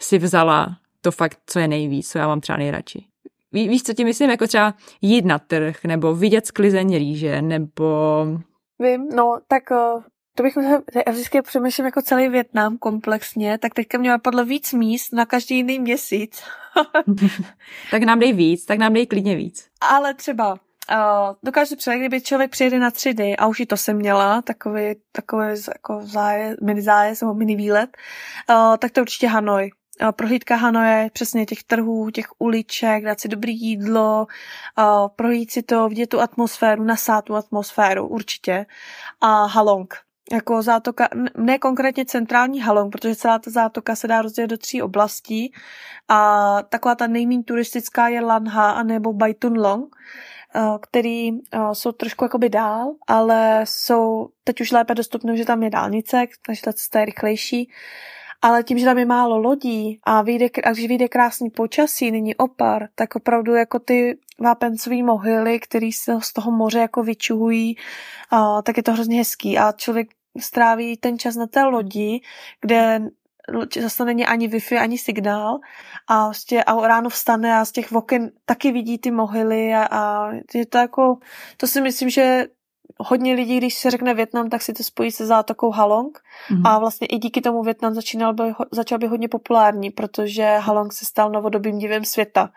[0.00, 3.04] si vzala to fakt, co je nejvíc, co já mám třeba nejradši.
[3.52, 4.30] Ví, víš, co ti myslím?
[4.30, 8.26] Jako třeba jít na trh, nebo vidět sklizeň rýže, nebo...
[8.78, 10.02] Vím, no, tak uh,
[10.34, 10.56] to bych
[11.06, 15.56] já vždycky přemýšlím jako celý Větnam komplexně, tak teďka mě podle víc míst na každý
[15.56, 16.42] jiný měsíc.
[17.90, 19.68] tak nám dej víc, tak nám dej klidně víc.
[19.80, 20.58] Ale třeba
[20.90, 24.42] Uh, dokážu představit, kdyby člověk přijede na tři dny, a už i to jsem měla,
[24.42, 27.96] takový, takový jako zájezd, mini zájezd nebo mini výlet,
[28.50, 29.70] uh, tak to určitě Hanoj.
[30.02, 34.26] Uh, prohlídka Hanoje, přesně těch trhů, těch uliček, dát si dobré jídlo,
[34.78, 38.66] uh, projít si to, vidět tu atmosféru, nasát tu atmosféru, určitě.
[39.20, 39.94] A Halong
[40.32, 44.82] jako zátoka, ne konkrétně centrální Halong, protože celá ta zátoka se dá rozdělit do tří
[44.82, 45.52] oblastí
[46.08, 49.96] a taková ta nejméně turistická je Lanha a nebo Baitunlong,
[50.54, 55.62] eh, který eh, jsou trošku jakoby dál, ale jsou teď už lépe dostupné, že tam
[55.62, 57.70] je dálnice, takže ta cesta je rychlejší.
[58.44, 62.34] Ale tím, že tam je málo lodí a, vyjde, a když vyjde krásný počasí, není
[62.36, 67.76] opar, tak opravdu jako ty vápencové mohyly, které se z toho moře jako vyčuhují,
[68.62, 69.58] tak je to hrozně hezký.
[69.58, 70.08] A člověk
[70.38, 72.20] stráví ten čas na té lodi,
[72.60, 73.00] kde
[73.80, 75.58] zase není ani Wi-Fi, ani signál
[76.08, 80.32] a, vlastně, a ráno vstane a z těch oken taky vidí ty mohyly a, a
[80.54, 81.18] je to jako,
[81.56, 82.46] to si myslím, že
[82.98, 86.68] hodně lidí, když se řekne Větnam, tak si to spojí se zátokou Halong mm-hmm.
[86.68, 91.04] a vlastně i díky tomu Větnam začínal by, začal být hodně populární, protože Halong se
[91.04, 92.50] stal novodobým divem světa.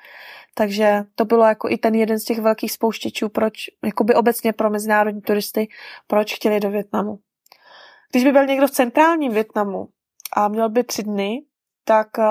[0.53, 3.53] Takže to bylo jako i ten jeden z těch velkých spouštěčů, proč,
[3.85, 5.67] jakoby obecně pro mezinárodní turisty,
[6.07, 7.19] proč chtěli do Větnamu.
[8.15, 9.87] Když by byl někdo v centrálním Větnamu
[10.35, 11.41] a měl by tři dny,
[11.85, 12.25] tak uh,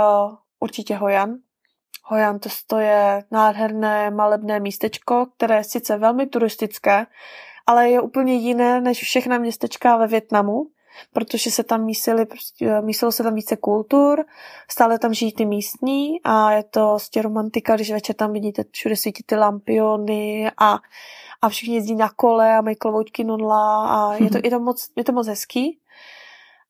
[0.61, 1.35] určitě Hojan.
[2.05, 7.07] Hojan to je nádherné malebné místečko, které je sice velmi turistické,
[7.67, 10.67] ale je úplně jiné než všechna městečka ve Větnamu,
[11.13, 14.25] protože se tam mísili, prostě, mísilo se tam více kultur,
[14.71, 18.97] stále tam žijí ty místní a je to prostě romantika, když večer tam vidíte všude
[18.97, 20.79] svítí ty lampiony a,
[21.45, 24.89] a všichni jezdí na kole a mají klovoučky nonla a je to, je to, moc,
[24.97, 25.79] je to moc hezký.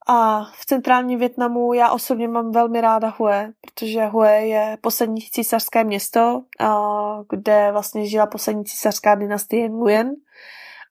[0.07, 5.85] A v centrálním Větnamu já osobně mám velmi ráda Hue, protože Hue je poslední císařské
[5.85, 6.43] město,
[7.29, 10.11] kde vlastně žila poslední císařská dynastie Nguyen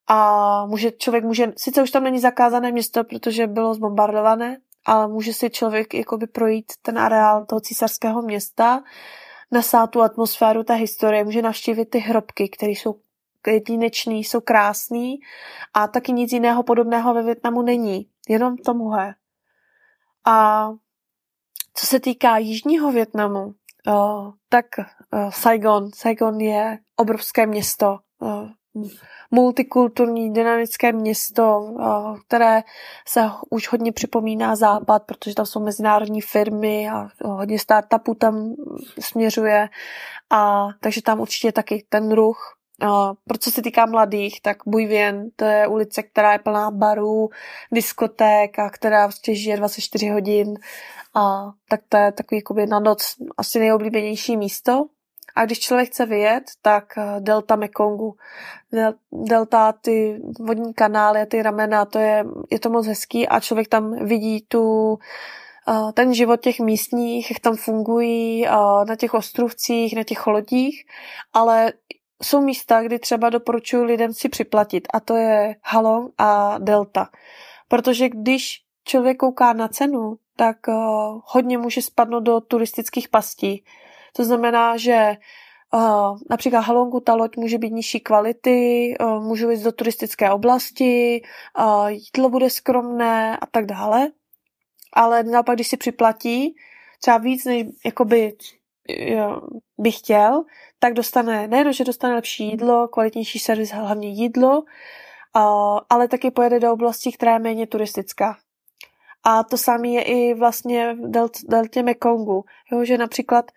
[0.08, 5.34] a může, člověk může, sice už tam není zakázané město, protože bylo zbombardované, ale může
[5.34, 8.84] si člověk jakoby projít ten areál toho císařského města,
[9.52, 13.03] nasát tu atmosféru té historie, může navštívit ty hrobky, které jsou
[13.50, 15.20] jedinečný, jsou krásný
[15.74, 19.16] a taky nic jiného podobného ve Větnamu není, jenom tomuhle.
[20.26, 20.70] A
[21.74, 23.54] co se týká jižního Větnamu,
[24.50, 24.66] tak
[25.30, 28.00] Saigon, Saigon je obrovské město,
[29.32, 31.76] multikulturní, dynamické město,
[32.28, 32.64] které
[33.08, 38.54] se už hodně připomíná západ, protože tam jsou mezinárodní firmy a hodně startupů tam
[39.00, 39.70] směřuje.
[40.30, 42.58] A takže tam určitě taky ten ruch.
[43.28, 47.30] Pro co se týká mladých, tak Bujvien, to je ulice, která je plná barů,
[47.72, 50.54] diskoték a která prostě žije 24 hodin.
[51.16, 54.86] A tak to je takový jakoby na noc asi nejoblíbenější místo.
[55.36, 58.16] A když člověk chce vyjet, tak eh, delta Mekongu.
[59.12, 64.06] Delta, ty vodní kanály, ty ramena, to je, je to moc hezký a člověk tam
[64.06, 64.98] vidí tu,
[65.70, 68.52] eh, ten život těch místních, jak tam fungují eh,
[68.88, 70.86] na těch ostrovcích, na těch lodích,
[71.34, 71.74] ale
[72.24, 77.10] jsou místa, kdy třeba doporučuji lidem si připlatit a to je Halong a Delta.
[77.68, 80.58] Protože když člověk kouká na cenu, tak
[81.26, 83.64] hodně může spadnout do turistických pastí
[84.14, 85.18] to znamená, že
[85.76, 91.22] Uh, například Halongu ta loď může být nižší kvality, uh, můžu jít do turistické oblasti,
[91.60, 94.08] uh, jídlo bude skromné a tak dále.
[94.94, 96.56] Ale naopak, když si připlatí
[97.02, 98.34] třeba víc, než jakoby
[99.78, 100.44] by chtěl,
[100.80, 104.64] tak dostane, nejen, že dostane lepší jídlo, kvalitnější servis, hlavně jídlo,
[105.90, 108.38] ale taky pojede do oblasti, která je méně turistická.
[109.26, 113.52] A to samé je i vlastně v deltě Mekongu, jo, že například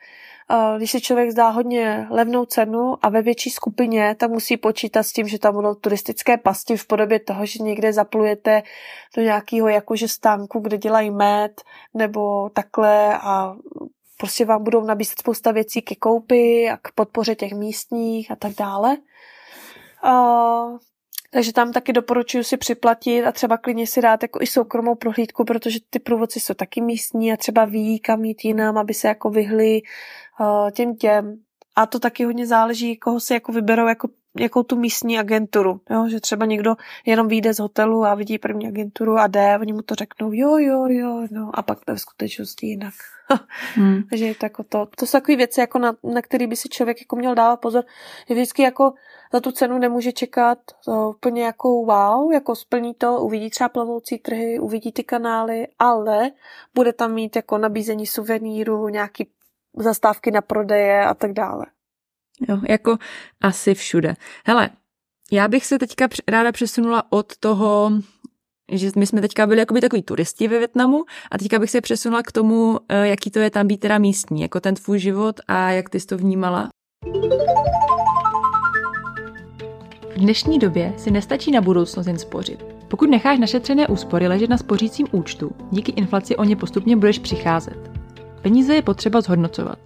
[0.77, 5.12] když si člověk zdá hodně levnou cenu a ve větší skupině, tak musí počítat s
[5.12, 8.62] tím, že tam budou turistické pasti v podobě toho, že někde zaplujete
[9.16, 11.61] do nějakého jakože stánku, kde dělají med
[11.95, 13.57] nebo takhle a
[14.17, 18.53] prostě vám budou nabízet spousta věcí ke koupi a k podpoře těch místních a tak
[18.59, 18.97] dále.
[21.31, 25.45] Takže tam taky doporučuji si připlatit a třeba klidně si dát jako i soukromou prohlídku,
[25.45, 29.31] protože ty průvodci jsou taky místní a třeba ví, kam jít jinam, aby se jako
[29.31, 29.83] vyhli
[30.41, 31.39] uh, těm těm.
[31.77, 34.09] A to taky hodně záleží, koho si jako vyberou jako
[34.39, 36.09] jakou tu místní agenturu, jo?
[36.09, 39.83] že třeba někdo jenom vyjde z hotelu a vidí první agenturu a jde, oni mu
[39.83, 42.95] to řeknou, jo, jo, jo, no, a pak to v skutečnosti jinak.
[43.74, 44.03] Hmm.
[44.11, 47.01] Takže to, jako to, to jsou takové věci, jako na, na které by si člověk
[47.01, 47.85] jako měl dávat pozor,
[48.29, 48.93] že vždycky jako
[49.33, 54.18] za tu cenu nemůže čekat to úplně jako wow, jako splní to, uvidí třeba plavoucí
[54.18, 56.31] trhy, uvidí ty kanály, ale
[56.74, 59.29] bude tam mít jako nabízení suvenýru, nějaký
[59.77, 61.66] zastávky na prodeje a tak dále.
[62.49, 62.97] Jo, jako
[63.41, 64.14] asi všude.
[64.47, 64.70] Hele,
[65.33, 67.91] já bych se teďka ráda přesunula od toho,
[68.73, 72.23] že my jsme teďka byli jakoby takový turisti ve Větnamu a teďka bych se přesunula
[72.23, 75.71] k tomu, eh, jaký to je tam být teda místní, jako ten tvůj život a
[75.71, 76.69] jak ty jsi to vnímala.
[80.11, 82.64] V dnešní době si nestačí na budoucnost jen spořit.
[82.89, 87.91] Pokud necháš našetřené úspory ležet na spořícím účtu, díky inflaci o ně postupně budeš přicházet.
[88.43, 89.79] Peníze je potřeba zhodnocovat.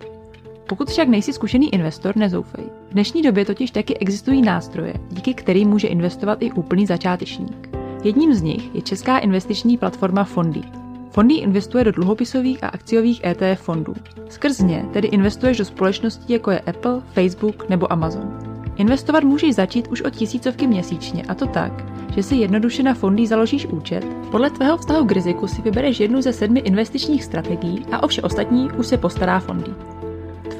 [0.68, 2.64] Pokud však nejsi zkušený investor, nezoufej.
[2.90, 7.69] V dnešní době totiž taky existují nástroje, díky kterým může investovat i úplný začátečník.
[8.04, 10.62] Jedním z nich je česká investiční platforma Fondy.
[11.10, 13.94] Fondy investuje do dluhopisových a akciových ETF fondů.
[14.28, 18.38] Skrz ně tedy investuješ do společností jako je Apple, Facebook nebo Amazon.
[18.76, 21.84] Investovat můžeš začít už od tisícovky měsíčně a to tak,
[22.14, 26.22] že si jednoduše na fondy založíš účet, podle tvého vztahu k riziku si vybereš jednu
[26.22, 29.70] ze sedmi investičních strategií a o vše ostatní už se postará fondy.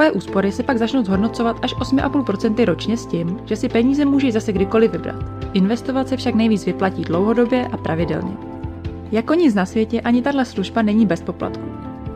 [0.01, 4.33] Tvoje úspory se pak začnou zhodnocovat až 8,5% ročně s tím, že si peníze můžeš
[4.33, 5.17] zase kdykoliv vybrat.
[5.53, 8.37] Investovat se však nejvíc vyplatí dlouhodobě a pravidelně.
[9.13, 11.65] Jako nic na světě ani tahle služba není bez poplatku.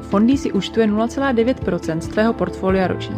[0.00, 3.16] Fondy si účtuje 0,9% z tvého portfolia ročně.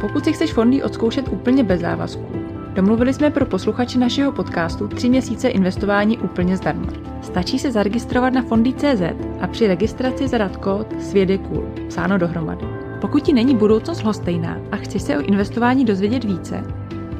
[0.00, 2.26] Pokud si chceš fondy odzkoušet úplně bez závazků,
[2.74, 6.92] domluvili jsme pro posluchače našeho podcastu tři měsíce investování úplně zdarma.
[7.22, 9.02] Stačí se zaregistrovat na fondy.cz
[9.40, 12.85] a při registraci zadat kód SVědekůl, psáno dohromady.
[13.06, 16.64] Pokud ti není budoucnost lhostejná a chceš se o investování dozvědět více,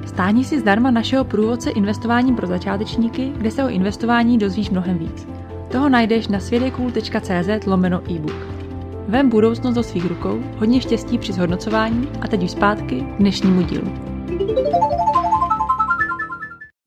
[0.07, 5.29] stáhni si zdarma našeho průvodce investování pro začátečníky, kde se o investování dozvíš mnohem víc.
[5.73, 8.47] Toho najdeš na svědekul.cz lomeno e-book.
[9.09, 13.63] Vem budoucnost do svých rukou, hodně štěstí při zhodnocování a teď už zpátky k dnešnímu
[13.63, 13.93] dílu.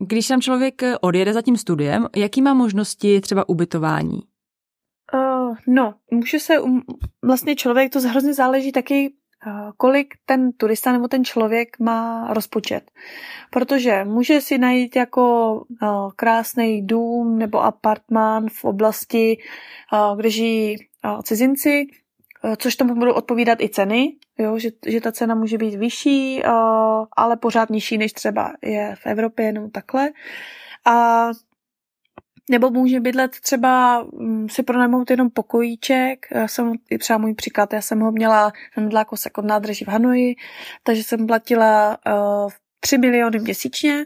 [0.04, 4.20] Když tam člověk odjede za tím studiem, jaký má možnosti třeba ubytování?
[5.68, 6.82] No, může se, um,
[7.24, 9.14] vlastně člověk, to hrozně záleží taky,
[9.48, 12.92] uh, kolik ten turista nebo ten člověk má rozpočet.
[13.52, 19.38] Protože může si najít jako uh, krásný dům nebo apartmán v oblasti,
[19.94, 20.78] uh, kde žijí
[21.24, 21.88] cizinci,
[22.58, 26.44] což tomu budou odpovídat i ceny, jo, že, že ta cena může být vyšší,
[27.18, 30.10] ale pořád nižší, než třeba je v Evropě nebo takhle.
[30.86, 31.28] A
[32.50, 36.28] nebo může bydlet třeba mm, si pronajmout jenom pokojíček.
[36.32, 38.52] Já jsem, i třeba můj příklad, já jsem ho měla
[38.94, 40.36] na kousek od nádraží v Hanoji,
[40.84, 44.06] takže jsem platila uh, 3 miliony měsíčně,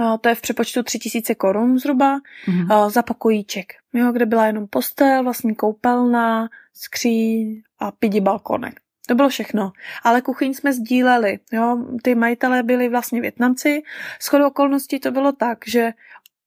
[0.00, 2.18] uh, to je v přepočtu 3 tisíce korun zhruba,
[2.48, 2.84] mm-hmm.
[2.84, 8.80] uh, za pokojíček, jo, kde byla jenom postel, vlastní koupelna, skříň a pidi balkonek.
[9.06, 9.72] To bylo všechno.
[10.02, 11.38] Ale kuchyň jsme sdíleli.
[11.52, 11.86] Jo?
[12.02, 13.82] Ty majitelé byli vlastně Větnamci.
[14.20, 15.92] S okolností to bylo tak, že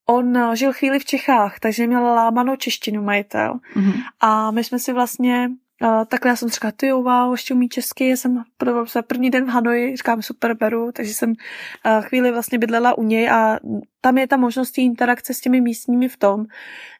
[0.10, 3.60] on eh, žil chvíli v Čechách, takže měl lámanou češtinu majitel.
[3.76, 3.94] Mm-hmm.
[4.20, 5.50] A my jsme si vlastně
[5.82, 8.44] Uh, takhle já jsem říkala, ty wow, ještě umí česky, já jsem
[8.86, 13.04] se první den v Hanoji, říkám super, beru, takže jsem uh, chvíli vlastně bydlela u
[13.04, 13.58] něj a
[14.02, 16.46] tam je ta možnost interakce s těmi místními v tom,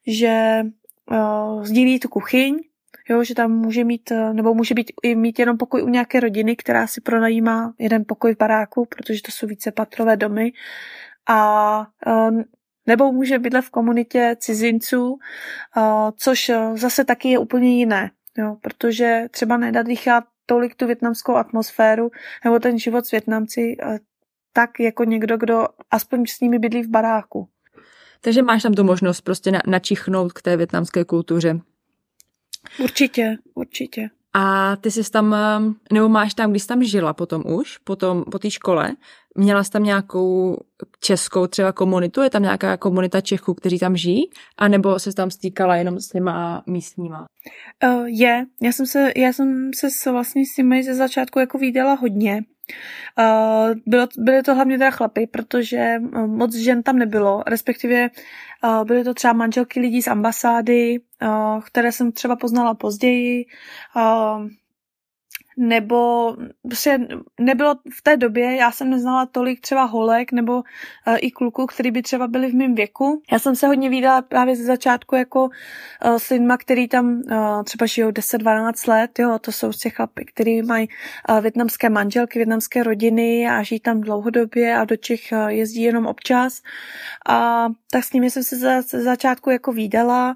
[0.08, 0.62] že
[1.12, 2.60] uh, sdílí tu kuchyň,
[3.10, 6.88] jo, že tam může mít, nebo může být, mít jenom pokoj u nějaké rodiny, která
[6.88, 10.52] si pronajímá jeden pokoj v baráku, protože to jsou více patrové domy
[11.30, 11.88] a
[12.90, 15.20] nebo může bydlet v komunitě cizinců,
[16.18, 22.12] což e, zase taky je úplně jiné, jo, protože třeba nedadýchá tolik tu větnamskou atmosféru
[22.46, 24.00] nebo ten život s Větnamci e,
[24.54, 27.48] tak jako někdo, kdo aspoň s nimi bydlí v baráku.
[28.22, 31.60] Takže máš tam tu možnost prostě načichnout k té větnamské kultuře.
[32.80, 34.10] Určitě, určitě.
[34.34, 35.36] A ty jsi tam,
[35.94, 38.96] nebo máš tam, když jsi tam žila potom už, potom, po té škole,
[39.40, 40.58] měla jsi tam nějakou
[41.00, 45.76] českou třeba komunitu, je tam nějaká komunita Čechů, kteří tam žijí, anebo se tam stýkala
[45.76, 47.26] jenom s těma místníma?
[47.84, 51.94] Uh, je, já jsem se, já jsem se vlastně s nimi ze začátku jako viděla
[51.94, 52.42] hodně.
[53.20, 58.10] Uh, bylo, byly to hlavně teda chlapy, protože uh, moc žen tam nebylo, respektive
[58.64, 63.46] uh, byly to třeba manželky lidí z ambasády, uh, které jsem třeba poznala později.
[65.62, 67.08] Nebo prostě
[67.40, 70.64] nebylo v té době, já jsem neznala tolik třeba holek nebo uh,
[71.18, 73.22] i kluků, který by třeba byli v mém věku.
[73.32, 77.64] Já jsem se hodně vydala právě ze začátku jako uh, s lidma, který tam uh,
[77.64, 80.88] třeba žijou 10-12 let, jo, to jsou těch chlapy, který mají
[81.30, 86.06] uh, větnamské manželky, větnamské rodiny a žijí tam dlouhodobě a do Čech uh, jezdí jenom
[86.06, 86.62] občas.
[87.30, 90.36] A tak s nimi jsem se za, ze začátku jako výdala.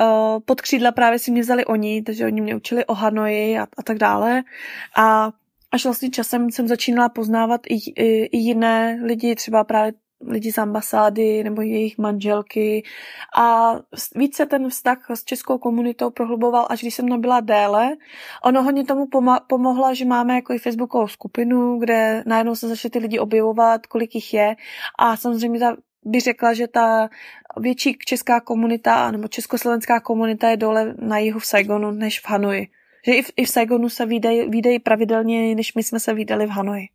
[0.00, 3.62] Uh, pod křídla právě si mě vzali oni, takže oni mě učili o Hanoji a,
[3.62, 4.42] a tak dále.
[4.96, 5.30] A
[5.72, 9.92] až vlastně časem jsem začínala poznávat i, i, i jiné lidi, třeba právě
[10.26, 12.82] lidi z ambasády nebo jejich manželky
[13.36, 13.74] a
[14.16, 17.96] více ten vztah s českou komunitou prohluboval, až když jsem tam byla déle.
[18.44, 19.08] Ono hodně tomu
[19.46, 24.14] pomohla, že máme jako i facebookovou skupinu, kde najednou se začaly ty lidi objevovat, kolik
[24.14, 24.56] jich je
[24.98, 27.08] a samozřejmě ta bych řekla, že ta
[27.56, 32.66] větší česká komunita nebo československá komunita je dole na jihu v Saigonu než v Hanoji.
[33.06, 36.46] Že i v, i v Saigonu se výdají, výdají pravidelně, než my jsme se výdali
[36.46, 36.88] v Hanoji.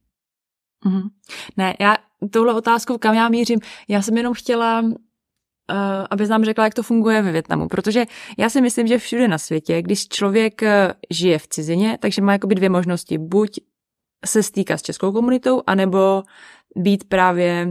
[0.86, 1.10] Mm-hmm.
[1.58, 1.98] Ne, já
[2.32, 4.84] touhle otázkou, kam já mířím, já jsem jenom chtěla
[6.10, 7.68] aby nám řekla, jak to funguje ve Větnamu.
[7.68, 8.06] Protože
[8.38, 12.32] já si myslím, že všude na světě, když člověk eh, žije v cizině, takže má
[12.32, 13.18] jakoby dvě možnosti.
[13.18, 13.60] Buď
[14.26, 16.24] se stýkat s českou komunitou, anebo
[16.76, 17.68] být právě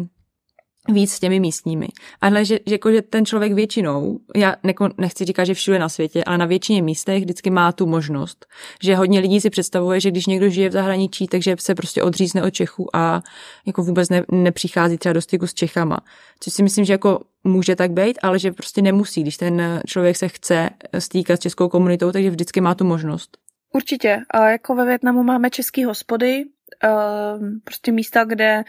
[0.88, 1.88] víc s těmi místními.
[2.20, 5.88] Ale že, že, jako, že ten člověk většinou, já neko, nechci říkat, že všude na
[5.88, 8.46] světě, ale na většině místech vždycky má tu možnost.
[8.82, 12.42] Že hodně lidí si představuje, že když někdo žije v zahraničí, takže se prostě odřízne
[12.42, 13.22] od Čechů a
[13.66, 15.98] jako vůbec ne, nepřichází třeba do styku s Čechama.
[16.40, 20.16] Což si myslím, že jako může tak být, ale že prostě nemusí, když ten člověk
[20.16, 23.38] se chce stýkat s českou komunitou, takže vždycky má tu možnost.
[23.74, 24.18] Určitě.
[24.30, 26.44] A jako ve Větnamu máme český hospody,
[26.84, 28.64] Uh, prostě místa, kde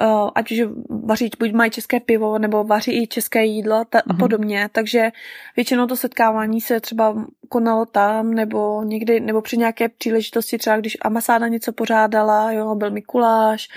[0.00, 0.58] uh, ať už
[1.04, 4.18] vaří, buď mají české pivo, nebo vaří i české jídlo ta, a mhm.
[4.18, 5.10] podobně, takže
[5.56, 10.96] většinou to setkávání se třeba konalo tam, nebo někdy, nebo při nějaké příležitosti, třeba když
[11.00, 13.68] ambasáda něco pořádala, jo, byl Mikuláš,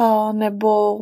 [0.00, 0.98] uh, nebo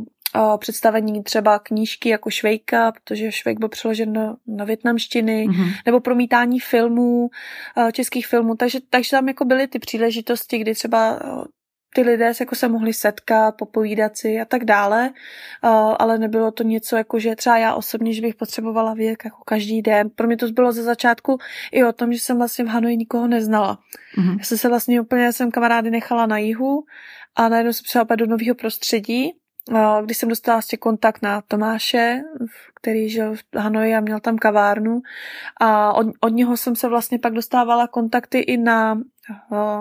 [0.59, 5.73] představení třeba knížky jako Švejka, protože Švejk byl přeložen na, na větnamštiny, mm-hmm.
[5.87, 7.31] nebo promítání filmů,
[7.93, 11.19] českých filmů, takže, takže tam jako byly ty příležitosti, kdy třeba
[11.97, 15.11] ty lidé se, jako se mohli setkat, popovídat si a tak dále,
[15.99, 19.83] ale nebylo to něco, jako že třeba já osobně, že bych potřebovala vědět jako každý
[19.83, 20.11] den.
[20.11, 21.39] Pro mě to bylo ze začátku
[21.73, 23.79] i o tom, že jsem vlastně v Hanoji nikoho neznala.
[24.19, 24.39] Mm-hmm.
[24.39, 26.85] Já jsem se vlastně úplně, jsem kamarády nechala na jihu
[27.37, 29.33] a najednou jsem přišla do nového prostředí,
[30.05, 32.23] když jsem dostala vlastně kontakt na Tomáše,
[32.75, 35.01] který žil v Hanoji a měl tam kavárnu
[35.61, 39.01] a od, od něho jsem se vlastně pak dostávala kontakty i na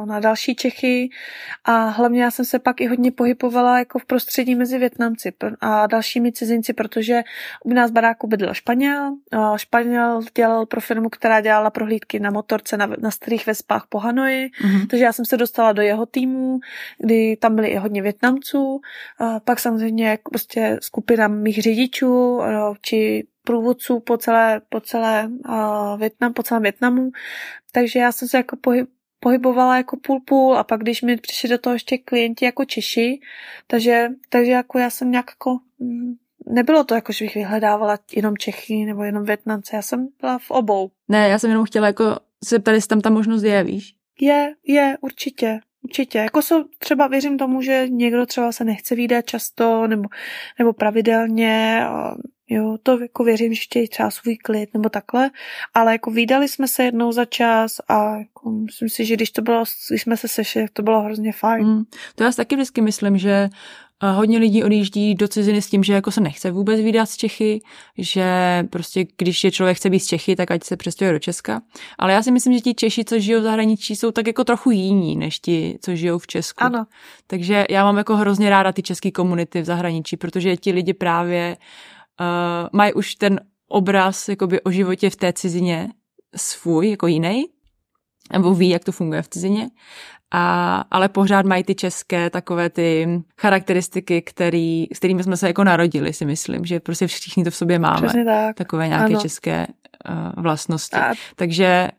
[0.05, 1.09] na další Čechy
[1.63, 5.87] a hlavně já jsem se pak i hodně pohybovala jako v prostředí mezi Větnamci a
[5.87, 7.23] dalšími cizinci, protože
[7.63, 9.15] u nás baráku bydl Španěl.
[9.55, 14.47] Španěl dělal pro firmu, která dělala prohlídky na motorce na, na starých vespách po Hanoji,
[14.47, 14.87] mm-hmm.
[14.87, 16.59] takže já jsem se dostala do jeho týmu,
[16.99, 18.81] kdy tam byli i hodně Větnamců.
[19.19, 22.41] A pak samozřejmě prostě skupina mých řidičů
[22.81, 27.11] či průvodců po celé, po celé uh, Větnam, po celém Větnamu.
[27.71, 28.89] Takže já jsem se jako pohyb,
[29.25, 33.19] pohybovala jako půl-půl a pak když mi přišli do toho ještě klienti jako Češi,
[33.67, 36.13] takže, takže jako já jsem nějak jako mm,
[36.49, 40.51] nebylo to jako, že bych vyhledávala jenom Čechy nebo jenom Větnamce, já jsem byla v
[40.51, 40.91] obou.
[41.07, 43.95] Ne, já jsem jenom chtěla jako se ptát, jestli tam ta možnost je, víš?
[44.21, 45.59] Je, je, určitě.
[45.81, 46.17] Určitě.
[46.17, 50.09] Jako jsou, třeba věřím tomu, že někdo třeba se nechce výdat často nebo,
[50.59, 51.85] nebo pravidelně.
[52.49, 55.29] Jo, to jako věřím, že chtějí třeba svůj klid nebo takhle,
[55.73, 59.41] ale jako vydali jsme se jednou za čas a jako myslím si, že když to
[59.41, 61.67] bylo, když jsme se sešli, to bylo hrozně fajn.
[61.67, 61.83] Mm,
[62.15, 63.49] to já si taky vždycky myslím, že
[64.03, 67.17] eh, hodně lidí odjíždí do ciziny s tím, že jako se nechce vůbec vydat z
[67.17, 67.61] Čechy,
[67.97, 68.25] že
[68.69, 71.61] prostě když je člověk chce být z Čechy, tak ať se přestěhuje do Česka.
[71.99, 74.71] Ale já si myslím, že ti Češi, co žijou v zahraničí, jsou tak jako trochu
[74.71, 76.63] jiní, než ti, co žijou v Česku.
[76.63, 76.85] Ano.
[77.27, 81.57] Takže já mám jako hrozně ráda ty české komunity v zahraničí, protože ti lidi právě
[81.57, 81.94] uh,
[82.73, 85.89] mají už ten obraz jakoby o životě v té cizině
[86.35, 87.45] svůj, jako jiný,
[88.33, 89.69] nebo ví, jak to funguje v cizině,
[90.31, 93.07] a, ale pořád mají ty české takové ty
[93.41, 97.55] charakteristiky, který, s kterými jsme se jako narodili, si myslím, že prostě všichni to v
[97.55, 98.25] sobě máme.
[98.25, 98.55] tak.
[98.55, 99.21] Takové nějaké ano.
[99.21, 99.67] české
[100.09, 100.95] uh, vlastnosti.
[100.95, 101.13] A...
[101.35, 101.89] Takže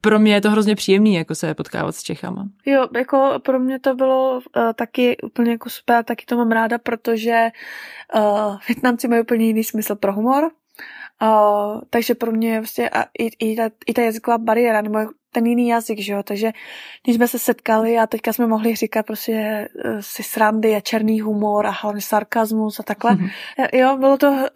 [0.00, 2.48] pro mě je to hrozně příjemný, jako se potkávat s Čechama.
[2.66, 6.78] Jo, jako pro mě to bylo uh, taky úplně jako super, taky to mám ráda,
[6.78, 7.50] protože
[8.14, 10.50] uh, Větnamci mají úplně jiný smysl pro humor,
[11.22, 14.98] uh, takže pro mě vlastně a i, i, ta, i ta jazyková bariéra, nebo
[15.34, 16.52] ten jiný jazyk, že jo, takže
[17.04, 19.68] když jsme se setkali a teďka jsme mohli říkat prostě
[20.00, 23.30] si srandy a černý humor a hlavně sarkazmus a takhle, mm-hmm.
[23.72, 24.46] jo, bylo to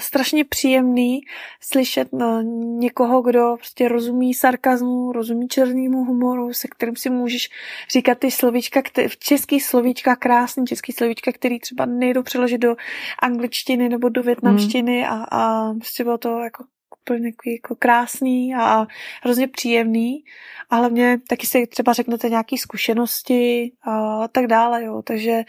[0.00, 1.20] strašně příjemný
[1.60, 2.42] slyšet na
[2.78, 7.50] někoho, kdo prostě rozumí sarkazmu, rozumí černému humoru, se kterým si můžeš
[7.90, 12.76] říkat ty slovíčka, v český slovíčka, krásný český slovíčka, který třeba nejdou přeložit do
[13.22, 15.04] angličtiny nebo do větnamštiny mm.
[15.04, 16.64] a, a prostě bylo to jako
[17.04, 18.86] úplně jako, krásný a
[19.22, 20.24] hrozně příjemný
[20.70, 25.02] a hlavně taky si třeba řeknete nějaké zkušenosti a tak dále, jo.
[25.02, 25.42] Takže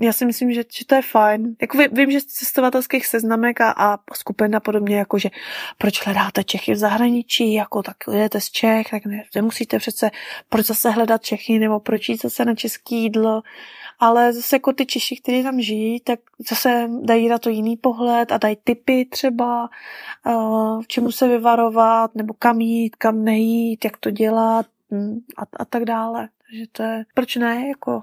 [0.00, 1.56] já si myslím, že, že to je fajn.
[1.60, 5.30] Jako vím, že cestovatelských seznamek a, a skupin a podobně, jako že
[5.78, 10.10] proč hledáte Čechy v zahraničí, jako tak jdete z Čech, tak ne, nemusíte přece,
[10.48, 13.42] proč zase hledat Čechy, nebo proč jít zase na české jídlo,
[13.98, 16.20] ale zase jako ty Češi, kteří tam žijí, tak
[16.50, 19.68] zase dají na to jiný pohled a dají typy třeba,
[20.82, 25.64] v čemu se vyvarovat, nebo kam jít, kam nejít, jak to dělat hm, a, a
[25.64, 26.28] tak dále.
[26.50, 28.02] Takže to je, proč ne, jako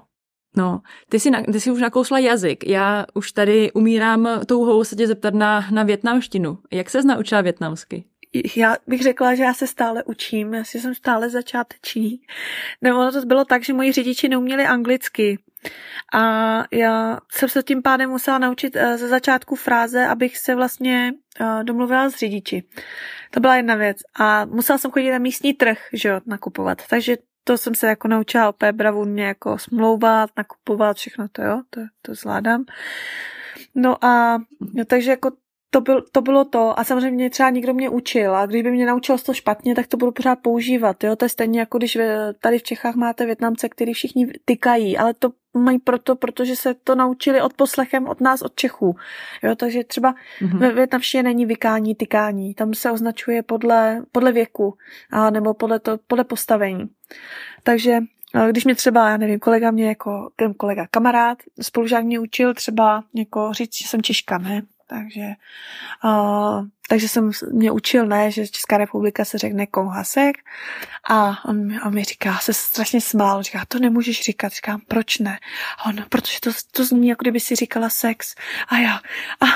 [0.56, 2.66] No, ty jsi, na, ty jsi už nakousla jazyk.
[2.66, 6.58] Já už tady umírám touhou se tě zeptat na, na větnamštinu.
[6.72, 8.04] Jak se naučila větnamsky?
[8.56, 12.20] Já bych řekla, že já se stále učím, já jsem stále začáteční.
[12.82, 15.38] Nebo to bylo tak, že moji řidiči neuměli anglicky,
[16.14, 21.12] A já jsem se tím pádem musela naučit eh, ze začátku fráze, abych se vlastně
[21.40, 22.64] eh, domluvila s řidiči.
[23.30, 23.96] To byla jedna věc.
[24.20, 26.82] A musela jsem chodit na místní trh, že jo, nakupovat.
[26.90, 31.80] Takže to jsem se jako naučila opět bravurně jako smlouvat, nakupovat, všechno to, jo, to,
[32.02, 32.64] to zvládám.
[33.74, 34.38] No a
[34.74, 35.30] no, takže jako
[35.70, 39.18] to, byl, to bylo to a samozřejmě třeba někdo mě učil a kdyby mě naučil
[39.18, 41.04] to špatně, tak to budu pořád používat.
[41.04, 41.16] Jo?
[41.16, 41.98] To je stejně jako když
[42.40, 45.30] tady v Čechách máte Větnamce, který všichni tykají, ale to
[45.62, 48.96] mají proto, protože se to naučili od poslechem od nás, od Čechů.
[49.42, 49.54] Jo?
[49.54, 50.58] Takže třeba mm-hmm.
[50.58, 52.54] ve Větnamštině není vykání, tykání.
[52.54, 54.74] Tam se označuje podle, podle věku
[55.10, 56.88] a nebo podle, to, podle postavení.
[57.62, 57.98] Takže
[58.50, 63.04] když mě třeba, já nevím, kolega mě jako, ten kolega kamarád, spolužák mě učil třeba
[63.14, 64.62] jako říct, že jsem Češka, ne?
[64.88, 65.26] Takže,
[66.04, 70.36] uh, takže jsem mě učil, ne, že Česká republika se řekne Konghasek
[71.10, 75.38] a on, on mi říká, se strašně smál, říká, to nemůžeš říkat, říkám, proč ne?
[75.78, 78.34] A on, protože to, to zní, jako kdyby si říkala sex.
[78.68, 79.00] A já,
[79.40, 79.46] a,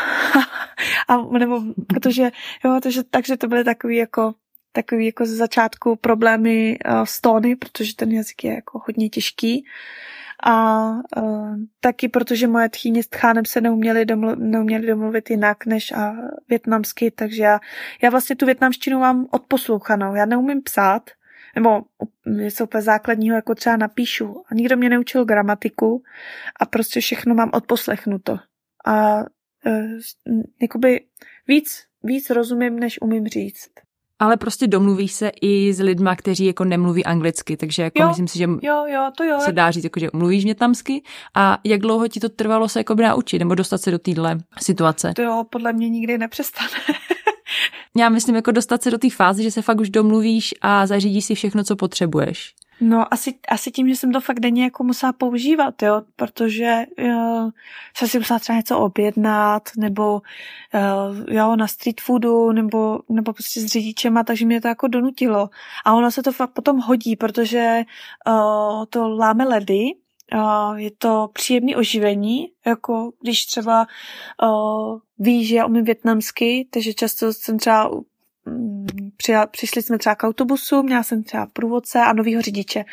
[1.09, 2.31] a, a nebo, protože,
[2.65, 4.35] jo, takže, takže to byly takový jako
[4.73, 9.65] takový jako ze začátku problémy uh, s tóny, protože ten jazyk je jako hodně těžký
[10.43, 15.93] a uh, taky protože moje tchýně s tchánem se neuměli, domlu, neuměli domluvit jinak než
[15.93, 16.15] a
[16.49, 17.61] větnamsky, takže já,
[18.03, 20.15] já vlastně tu větnamštinu mám odposlouchanou.
[20.15, 21.11] Já neumím psát,
[21.55, 21.83] nebo
[22.27, 24.43] něco úplně základního, jako třeba napíšu.
[24.51, 26.03] A nikdo mě neučil gramatiku
[26.61, 28.39] a prostě všechno mám odposlechnuto.
[28.87, 29.25] A uh,
[30.63, 31.01] jakoby
[31.49, 33.71] víc, víc rozumím, než umím říct
[34.21, 38.29] ale prostě domluvíš se i s lidma, kteří jako nemluví anglicky, takže jako jo, myslím
[38.29, 39.41] si, že jo, jo, to jo.
[39.41, 41.03] se dá říct, jako, že mluvíš větnamsky
[41.35, 45.13] a jak dlouho ti to trvalo se jako naučit nebo dostat se do téhle situace?
[45.17, 46.71] To jo, podle mě nikdy nepřestane.
[47.97, 51.25] Já myslím jako dostat se do té fáze, že se fakt už domluvíš a zařídíš
[51.25, 52.55] si všechno, co potřebuješ.
[52.81, 57.51] No asi, asi tím, že jsem to fakt denně jako musela používat, jo, protože jo,
[57.97, 60.23] jsem si musela třeba něco objednat, nebo
[61.29, 65.51] jo, na street foodu, nebo, nebo prostě s řidičema, takže mě to jako donutilo.
[65.85, 67.83] A ono se to fakt potom hodí, protože
[68.29, 69.85] uh, to láme ledy,
[70.35, 73.87] Uh, je to příjemné oživení, jako když třeba
[74.43, 77.91] uh, víš, že já umím větnamsky, takže často jsem třeba
[79.17, 82.85] přijel, přišli jsme třeba k autobusu, měla jsem třeba průvodce a novýho řidiče.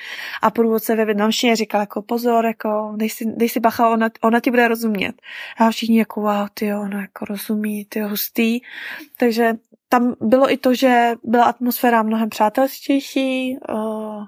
[0.41, 4.39] A průvodce ve větnamštině říkal jako pozor, jako dej si, dej si bacha, ona, ona
[4.39, 5.22] ti bude rozumět.
[5.58, 8.60] A všichni jako wow, ty ona jako rozumí, ty hustý.
[9.18, 9.53] Takže
[9.89, 14.26] tam bylo i to, že byla atmosféra mnohem přátelštější, uh,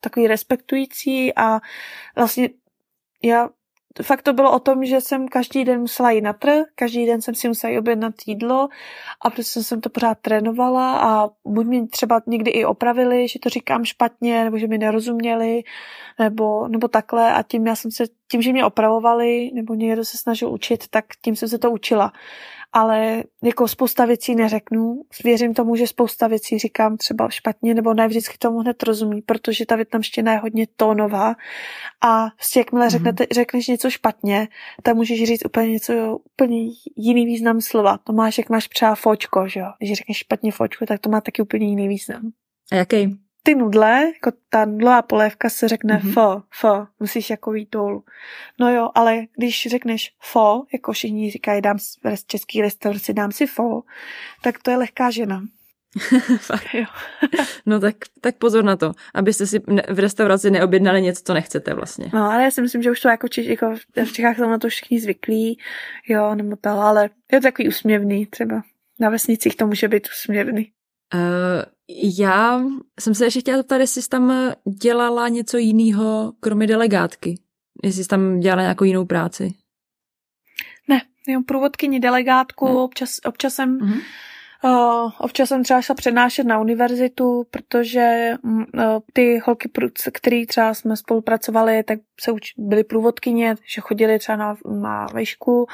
[0.00, 1.60] takový respektující a
[2.16, 2.48] vlastně
[3.22, 3.48] já
[4.02, 7.22] fakt to bylo o tom, že jsem každý den musela jít na trh, každý den
[7.22, 8.68] jsem si musela objednat jídlo
[9.20, 13.48] a prostě jsem to pořád trénovala a buď mě třeba někdy i opravili, že to
[13.48, 15.62] říkám špatně, nebo že mi nerozuměli,
[16.18, 17.32] nebo, nebo takhle.
[17.32, 21.04] A tím já jsem se, tím, že mě opravovali, nebo někdo se snažil učit, tak
[21.24, 22.12] tím jsem se to učila
[22.72, 25.02] ale jako spousta věcí neřeknu.
[25.24, 29.66] Věřím tomu, že spousta věcí říkám třeba špatně, nebo ne vždycky tomu hned rozumí, protože
[29.66, 31.34] ta větnamština je hodně tónová
[32.04, 32.90] a prostě jakmile mm-hmm.
[32.90, 34.48] řeknete, řekneš něco špatně,
[34.82, 37.98] tak můžeš říct úplně něco, úplně jiný význam slova.
[37.98, 39.66] To máš, jak máš třeba fočko, že jo?
[39.78, 42.30] Když řekneš špatně fočko, tak to má taky úplně jiný význam.
[42.72, 43.21] A jaký?
[43.42, 46.12] Ty nudle, jako ta nudlová polévka se řekne mm-hmm.
[46.12, 48.04] fo, fo, musíš jako jít dolů.
[48.60, 53.46] No jo, ale když řekneš fo, jako všichni říkají, dám v český restauraci, dám si
[53.46, 53.82] fo,
[54.42, 55.42] tak to je lehká žena.
[57.66, 59.58] No tak, tak pozor na to, abyste si
[59.90, 62.10] v restauraci neobjednali něco, co nechcete vlastně.
[62.14, 63.74] No ale já si myslím, že už to jako, či, jako
[64.04, 65.58] v Čechách jsou na to všichni zvyklí,
[66.08, 68.62] jo, nebo to, ale je to takový úsměvný třeba.
[69.00, 70.72] Na vesnicích to může být úsměvný.
[71.14, 71.20] Uh,
[72.18, 72.62] já
[73.00, 77.40] jsem se ještě chtěla zeptat, jestli jsi tam dělala něco jiného, kromě delegátky.
[77.82, 79.54] Jestli jsi tam dělala nějakou jinou práci.
[80.88, 82.74] Ne, jenom průvodkyni delegátku, ne.
[82.74, 84.00] občas, občas jsem mm-hmm.
[84.64, 88.62] Uh, občas jsem třeba šla přednášet na univerzitu, protože uh,
[89.12, 89.70] ty holky,
[90.12, 95.66] které třeba jsme spolupracovali, tak se byly průvodkyně, že chodili třeba na, na vejšku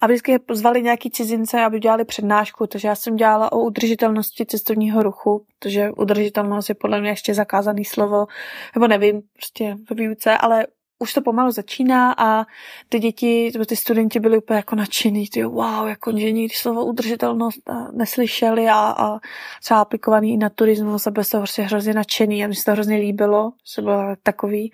[0.00, 4.46] a vždycky je pozvali nějaký cizince, aby dělali přednášku, takže já jsem dělala o udržitelnosti
[4.46, 8.26] cestovního ruchu, protože udržitelnost je podle mě ještě zakázaný slovo,
[8.74, 10.66] nebo nevím, prostě ve výuce, ale
[10.98, 12.44] už to pomalu začíná a
[12.88, 17.60] ty děti, ty studenti byli úplně jako nadšený, ty wow, jako že nikdy slovo udržitelnost
[17.92, 19.18] neslyšeli a, a
[19.62, 22.72] třeba aplikovaný i na turismus a byl to prostě hrozně nadšený a mi se to
[22.72, 24.72] hrozně líbilo, že bylo takový.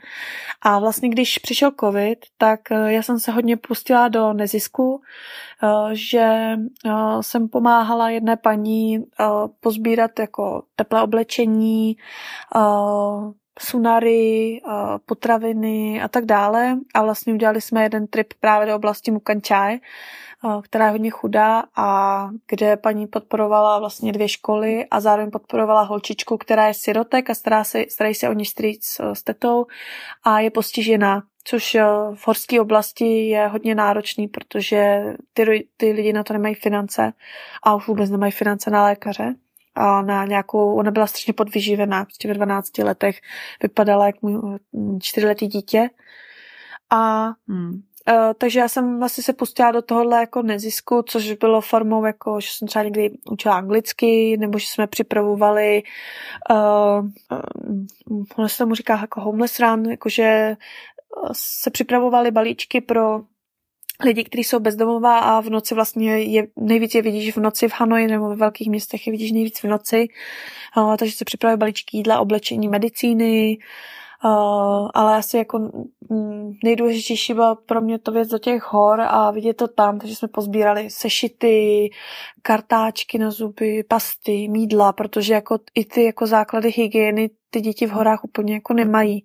[0.63, 5.03] A vlastně když přišel covid, tak eh, já jsem se hodně pustila do nezisku,
[5.63, 6.57] eh, že
[6.87, 6.91] eh,
[7.21, 9.05] jsem pomáhala jedné paní
[9.61, 11.97] pozbírat jako teplé oblečení,
[13.59, 14.61] sunary,
[15.07, 16.79] potraviny a tak dále.
[16.95, 19.79] A vlastně udělali jsme jeden trip právě do oblasti Mukančaj,
[20.63, 26.39] která je hodně chudá a kde paní podporovala vlastně dvě školy a zároveň podporovala holčičku,
[26.39, 29.67] která je sirotek a stará se, starají se o ní strýc s tetou
[30.25, 31.77] a je postižená což
[32.15, 37.13] v horské oblasti je hodně náročný, protože ty, ty lidi na to nemají finance
[37.63, 39.35] a už vůbec nemají finance na lékaře
[40.03, 43.21] na nějakou, ona byla strašně podvyživená, prostě ve 12 letech
[43.63, 44.59] vypadala jak můj
[45.01, 45.91] čtyřletý dítě.
[46.91, 47.83] A hmm.
[48.09, 52.41] Uh, takže já jsem vlastně se pustila do tohohle jako nezisku, což bylo formou, jako,
[52.41, 55.83] že jsem třeba někdy učila anglicky, nebo že jsme připravovali,
[56.51, 57.09] uh,
[58.39, 60.57] uh, se tomu říká jako homeless run, jakože
[61.33, 63.21] se připravovaly balíčky pro
[64.05, 67.73] lidi, kteří jsou bezdomová a v noci vlastně je, nejvíc je vidíš v noci v
[67.75, 70.09] Hanoji nebo ve velkých městech je vidíš nejvíc v noci,
[70.77, 73.59] uh, takže se připravuje balíčky jídla, oblečení, medicíny,
[74.25, 75.59] Uh, ale asi jako
[76.11, 80.17] mm, nejdůležitější byla pro mě to věc do těch hor a vidět to tam, takže
[80.17, 81.91] jsme pozbírali sešity,
[82.43, 87.91] kartáčky na zuby, pasty, mídla, protože jako i ty jako základy hygieny ty děti v
[87.91, 89.25] horách úplně jako nemají,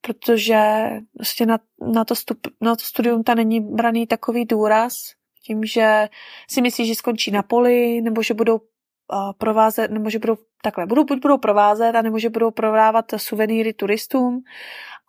[0.00, 1.58] protože vlastně na,
[1.92, 4.94] na, to, stup, na to studium ta není braný takový důraz,
[5.46, 6.08] tím, že
[6.50, 8.60] si myslí, že skončí na poli, nebo že budou
[9.38, 14.42] provázet, nebo že budou takhle, budou, buď budou provázet, anebo že budou prodávat suvenýry turistům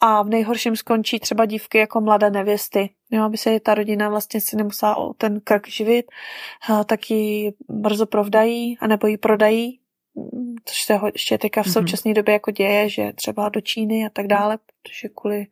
[0.02, 2.90] a v nejhorším skončí třeba dívky jako mladé nevěsty.
[3.12, 6.06] Jo, aby se ta rodina vlastně si nemusela o ten krk živit,
[6.86, 9.80] tak ji brzo provdají, anebo ji prodají,
[10.66, 11.74] což se ještě teďka v mhm.
[11.74, 15.48] současné době jako děje, že třeba do Číny a tak dále, protože kvůli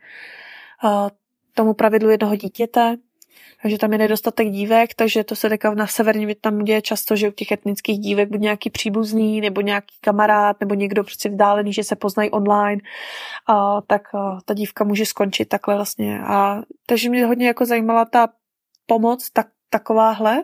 [1.53, 2.97] tomu pravidlu jednoho dítěte,
[3.61, 7.29] takže tam je nedostatek dívek, takže to se teďka na severním Větnamu děje často, že
[7.29, 11.83] u těch etnických dívek bude nějaký příbuzný nebo nějaký kamarád nebo někdo prostě vzdálený, že
[11.83, 12.81] se poznají online,
[13.47, 16.19] a, tak a, ta dívka může skončit takhle vlastně.
[16.19, 18.29] A, takže mě hodně jako zajímala ta
[18.85, 20.43] pomoc tak takováhle.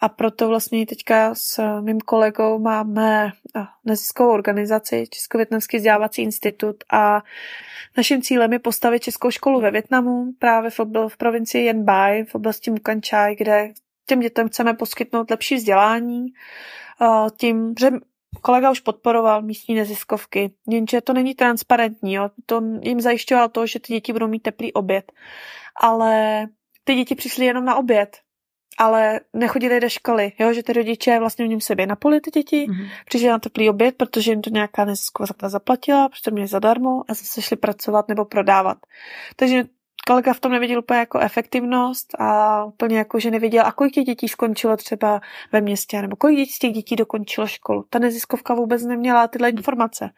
[0.00, 3.32] A proto vlastně teďka s mým kolegou máme
[3.84, 7.22] neziskovou organizaci Českovětnamský vzdělávací institut a
[7.96, 12.34] naším cílem je postavit českou školu ve Větnamu právě v, v provincii Yen Bai, v
[12.34, 13.72] oblasti Mukančaj, kde
[14.06, 16.26] těm dětem chceme poskytnout lepší vzdělání.
[17.36, 17.90] Tím, že
[18.42, 22.30] kolega už podporoval místní neziskovky, jenže to není transparentní, jo.
[22.46, 25.12] to jim zajišťoval to, že ty děti budou mít teplý oběd,
[25.82, 26.46] ale
[26.84, 28.16] ty děti přišly jenom na oběd,
[28.78, 32.66] ale nechodili do školy, jo, že ty rodiče vlastně v něm sobě napoli ty děti,
[32.66, 32.88] mm-hmm.
[33.06, 37.14] přišli na teplý oběd, protože jim to nějaká nezisková zaplatila, protože to měli zadarmo a
[37.14, 38.78] zase šli pracovat nebo prodávat.
[39.36, 39.64] Takže
[40.06, 44.04] kolega v tom neviděl úplně jako efektivnost a úplně jako, že neviděl, a kolik těch
[44.04, 45.20] dětí skončilo třeba
[45.52, 47.84] ve městě, nebo kolik dětí z těch dětí dokončilo školu.
[47.90, 50.10] Ta neziskovka vůbec neměla tyhle informace.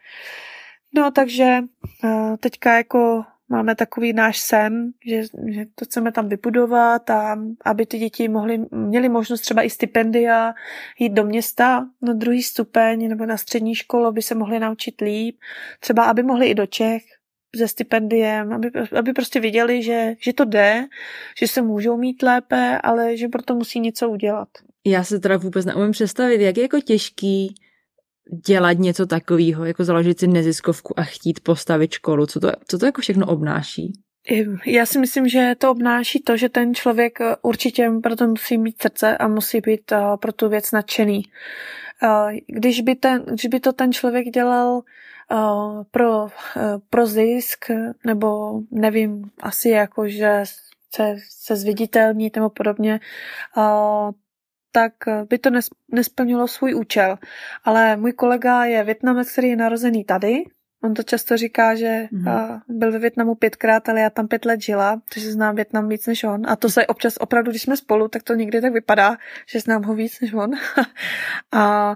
[0.95, 1.59] No, takže
[2.03, 7.35] uh, teďka jako máme takový náš sen, že, že to chceme tam vybudovat a
[7.65, 10.53] aby ty děti mohly, měly možnost třeba i stipendia
[10.99, 15.39] jít do města na druhý stupeň nebo na střední školu, aby se mohli naučit líp,
[15.79, 17.03] třeba aby mohli i do Čech
[17.57, 20.85] se stipendiem, aby, aby prostě viděli, že, že to jde,
[21.37, 24.47] že se můžou mít lépe, ale že proto musí něco udělat.
[24.85, 27.55] Já se teda vůbec neumím představit, jak je jako těžký
[28.47, 32.25] dělat něco takového, jako založit si neziskovku a chtít postavit školu?
[32.25, 33.93] Co to, co to jako všechno obnáší?
[34.65, 38.81] Já si myslím, že to obnáší to, že ten člověk eh, určitě proto musí mít
[38.81, 41.23] srdce a musí být eh, pro tu věc nadšený.
[42.03, 44.81] Eh, když by, ten, když by to ten člověk dělal
[45.91, 46.27] pro,
[46.89, 47.65] pro zisk,
[48.05, 50.43] nebo nevím, asi jako, že
[50.95, 52.99] se, se zviditelnit nebo podobně,
[54.75, 54.93] tak
[55.29, 55.49] by to
[55.91, 57.17] nesplnilo svůj účel.
[57.63, 60.43] Ale můj kolega je Větnamec, který je narozený tady.
[60.83, 62.61] On to často říká, že mm-hmm.
[62.67, 66.23] byl ve Větnamu pětkrát, ale já tam pět let žila, takže znám Větnam víc než
[66.23, 66.41] on.
[66.49, 69.17] A to se občas opravdu, když jsme spolu, tak to někdy tak vypadá,
[69.47, 70.51] že znám ho víc než on.
[71.51, 71.95] a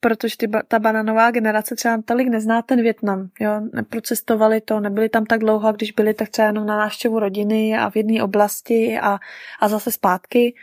[0.00, 3.28] protože ty, ta bananová generace třeba tolik nezná ten Větnam.
[3.40, 3.60] Jo?
[3.72, 7.76] Neprocestovali to, nebyli tam tak dlouho, a když byli, tak třeba jenom na návštěvu rodiny
[7.78, 9.18] a v jedné oblasti a,
[9.60, 10.54] a zase zpátky.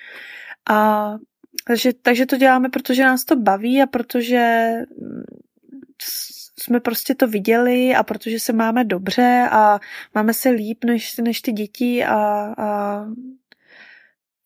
[0.70, 1.12] A
[1.68, 4.72] takže, takže to děláme, protože nás to baví a protože
[6.60, 9.80] jsme prostě to viděli a protože se máme dobře a
[10.16, 12.18] máme se líp než, než ty děti a,
[12.58, 13.06] a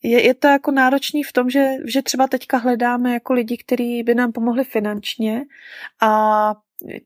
[0.03, 4.03] je, je to jako náročný v tom, že, že třeba teďka hledáme jako lidi, kteří
[4.03, 5.41] by nám pomohli finančně
[6.01, 6.55] a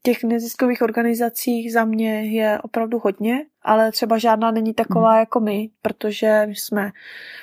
[0.04, 5.20] těch neziskových organizacích za mě je opravdu hodně, ale třeba žádná není taková mm.
[5.20, 6.92] jako my, protože my jsme,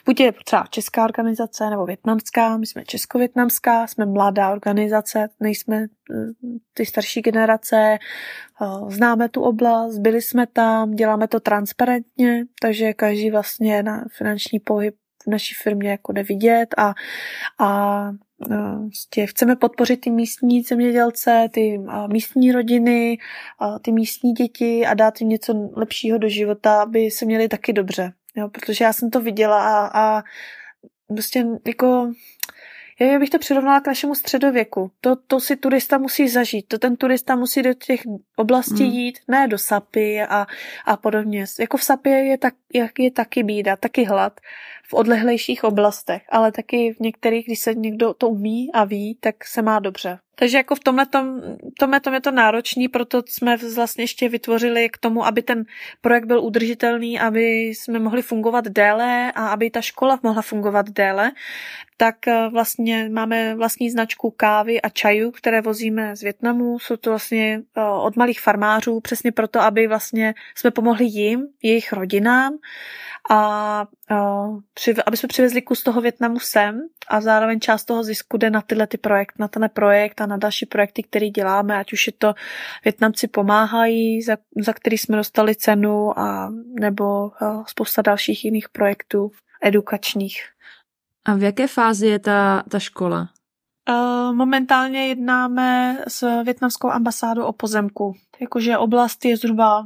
[0.06, 5.86] buď je třeba česká organizace nebo větnamská, my jsme česko-větnamská, jsme mladá organizace, nejsme eh,
[6.74, 13.30] ty starší generace, eh, známe tu oblast, byli jsme tam, děláme to transparentně, takže každý
[13.30, 16.94] vlastně na finanční pohyb v naší firmě jako jde vidět a,
[17.58, 18.10] a
[18.48, 23.18] Vlastně chceme podpořit ty místní zemědělce, ty místní rodiny,
[23.82, 28.12] ty místní děti a dát jim něco lepšího do života, aby se měli taky dobře.
[28.36, 30.22] Jo, protože já jsem to viděla a, a
[31.08, 32.12] prostě jako
[33.06, 34.90] já bych to přirovnala k našemu středověku.
[35.00, 36.68] To, to si turista musí zažít.
[36.68, 38.00] To ten turista musí do těch
[38.36, 38.92] oblastí hmm.
[38.92, 40.46] jít, ne do Sapy a,
[40.84, 41.44] a podobně.
[41.60, 42.54] Jako v Sapě je, tak,
[42.98, 44.40] je taky bída, taky hlad
[44.88, 49.44] v odlehlejších oblastech, ale taky v některých, když se někdo to umí a ví, tak
[49.44, 50.18] se má dobře.
[50.34, 55.26] Takže jako v tomhle tom je to náročný, proto jsme vlastně ještě vytvořili k tomu,
[55.26, 55.64] aby ten
[56.00, 61.32] projekt byl udržitelný, aby jsme mohli fungovat déle a aby ta škola mohla fungovat déle,
[62.02, 66.78] tak eh, vlastně máme vlastní značku kávy a čaju, které vozíme z Větnamu.
[66.78, 71.92] Jsou to vlastně eh, od malých farmářů, přesně proto, aby vlastně jsme pomohli jim, jejich
[71.92, 72.58] rodinám
[73.30, 74.60] a uh,
[75.06, 78.86] aby jsme přivezli kus toho Větnamu sem a zároveň část toho zisku jde na tyhle
[78.86, 82.34] ty projekt, na ten projekt a na další projekty, které děláme, ať už je to
[82.84, 87.30] Větnamci pomáhají, za, za který jsme dostali cenu a nebo
[87.66, 89.30] spousta dalších jiných projektů
[89.62, 90.51] edukačních.
[91.24, 93.28] A v jaké fázi je ta, ta škola?
[93.88, 98.14] Uh, momentálně jednáme s větnamskou ambasádou o pozemku.
[98.40, 99.84] Jakože oblast je zhruba,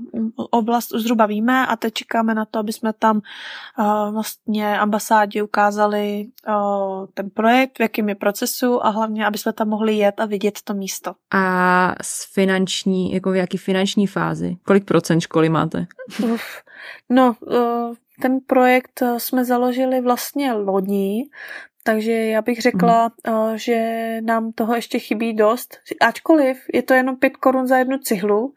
[0.50, 3.20] oblast zhruba víme a teď čekáme na to, aby jsme tam
[3.78, 9.52] uh, vlastně ambasádě ukázali uh, ten projekt, v jakém je procesu a hlavně, aby jsme
[9.52, 11.12] tam mohli jet a vidět to místo.
[11.34, 14.56] A s finanční, jako v jaký finanční fázi?
[14.64, 15.86] Kolik procent školy máte?
[16.24, 16.62] Uf,
[17.10, 21.24] no, uh, ten projekt jsme založili vlastně loni,
[21.86, 23.58] takže já bych řekla, mm.
[23.58, 25.78] že nám toho ještě chybí dost.
[26.00, 28.54] Ačkoliv je to jenom 5 korun za jednu cihlu,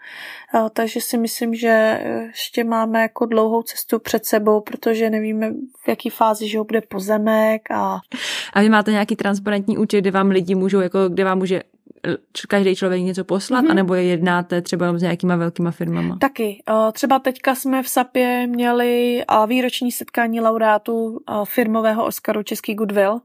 [0.55, 5.51] eh, takže si myslím, že ještě máme jako dlouhou cestu před sebou, protože nevíme,
[5.85, 7.71] v jaký fázi že bude pozemek.
[7.71, 7.99] A...
[8.53, 11.61] a vy máte nějaký transparentní účet, kde vám lidi můžou, jako kde vám může
[12.47, 13.71] každý člověk něco poslat, mm-hmm.
[13.71, 16.17] anebo je jednáte třeba s nějakýma velkýma firmama?
[16.17, 16.63] Taky.
[16.93, 23.19] Třeba teďka jsme v SAPě měli výroční setkání laureátů firmového Oscaru Český Goodwill,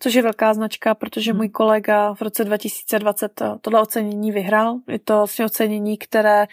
[0.00, 1.36] což je velká značka, protože mm.
[1.36, 4.76] můj kolega v roce 2020 tohle ocenění vyhrál.
[4.88, 6.46] Je to vlastně ocenění, které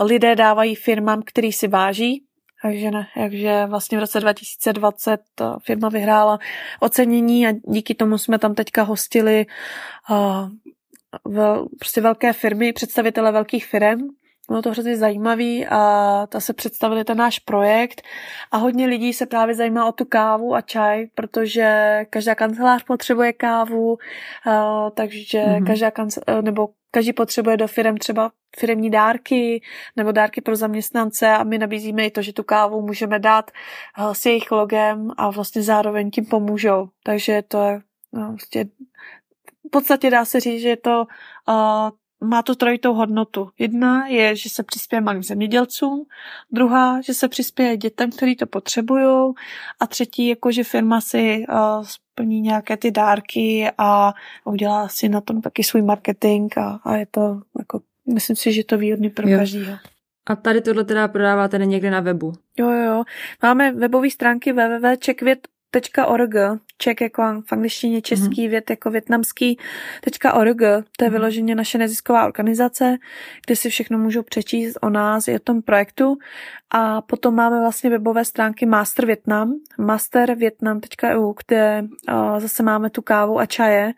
[0.00, 2.24] lidé dávají firmám, který si váží,
[2.62, 6.38] takže ne, takže vlastně v roce 2020 ta firma vyhrála
[6.80, 9.46] ocenění a díky tomu jsme tam teďka hostili
[10.10, 10.48] uh,
[11.24, 14.00] vel, prostě velké firmy, představitele velkých firm.
[14.48, 18.02] Bylo to hrozně zajímavý a ta se představili ten náš projekt
[18.52, 23.32] a hodně lidí se právě zajímá o tu kávu a čaj, protože každá kancelář potřebuje
[23.32, 23.98] kávu,
[24.94, 25.66] takže mm-hmm.
[25.66, 29.62] každá kancelář, nebo každý potřebuje do firm třeba firmní dárky
[29.96, 33.50] nebo dárky pro zaměstnance a my nabízíme i to, že tu kávu můžeme dát
[34.12, 36.88] s jejich logem a vlastně zároveň tím pomůžou.
[37.04, 37.80] Takže to je
[38.12, 38.64] no, vlastně
[39.70, 41.06] v podstatě dá se říct, že to
[41.48, 41.90] uh,
[42.28, 43.50] má to trojitou hodnotu.
[43.58, 46.06] Jedna je, že se přispěje malým zemědělcům,
[46.50, 49.34] druhá, že se přispěje dětem, kteří to potřebují
[49.80, 54.12] a třetí, jako že firma si uh, splní nějaké ty dárky a
[54.44, 57.80] udělá si na tom taky svůj marketing a, a je to jako,
[58.14, 59.38] myslím si, že to výhodný pro jo.
[59.38, 59.76] každýho.
[60.26, 62.32] A tady tohle teda prodáváte někde na webu?
[62.58, 63.04] Jo, jo.
[63.42, 66.34] Máme webové stránky www.checkvět.org
[66.82, 68.50] Ček jako v angličtině, český mm-hmm.
[68.50, 69.58] vět jako větnamský,
[70.34, 70.58] .org,
[70.96, 71.12] to je mhm.
[71.12, 72.96] vyloženě naše nezisková organizace,
[73.46, 76.18] kde si všechno můžou přečíst o nás i o tom projektu.
[76.72, 83.38] A potom máme vlastně webové stránky Master Vietnam, mastervietnam.eu, kde uh, zase máme tu kávu
[83.38, 83.92] a čaje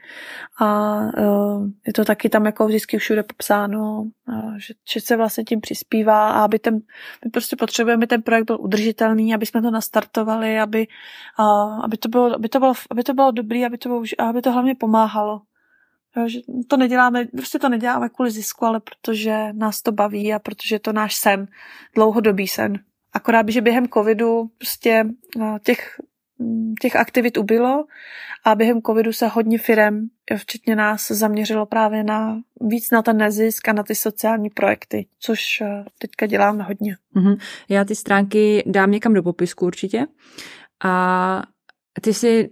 [0.61, 5.45] a uh, je to taky tam jako vždycky všude popsáno, uh, že, že se vlastně
[5.45, 6.75] tím přispívá a aby ten,
[7.25, 10.87] my prostě potřebujeme, aby ten projekt byl udržitelný, aby jsme to nastartovali, aby,
[11.39, 14.43] uh, aby, to bylo, aby to bylo bylo, aby to bylo dobrý, aby to, aby
[14.43, 15.41] to hlavně pomáhalo.
[16.17, 20.39] Jo, že to neděláme, prostě to neděláme kvůli zisku, ale protože nás to baví a
[20.39, 21.49] protože je to náš sen,
[21.95, 22.79] dlouhodobý sen.
[23.13, 25.05] Akorát, že během covidu prostě
[25.37, 26.01] no, těch,
[26.81, 27.85] těch aktivit ubylo
[28.45, 33.69] a během covidu se hodně firem, včetně nás, zaměřilo právě na víc na ten nezisk
[33.69, 36.97] a na ty sociální projekty, což eh, teďka děláme hodně.
[37.17, 37.37] Mm-hmm.
[37.69, 40.07] Já ty stránky dám někam do popisku určitě.
[40.85, 41.43] A
[42.01, 42.51] ty si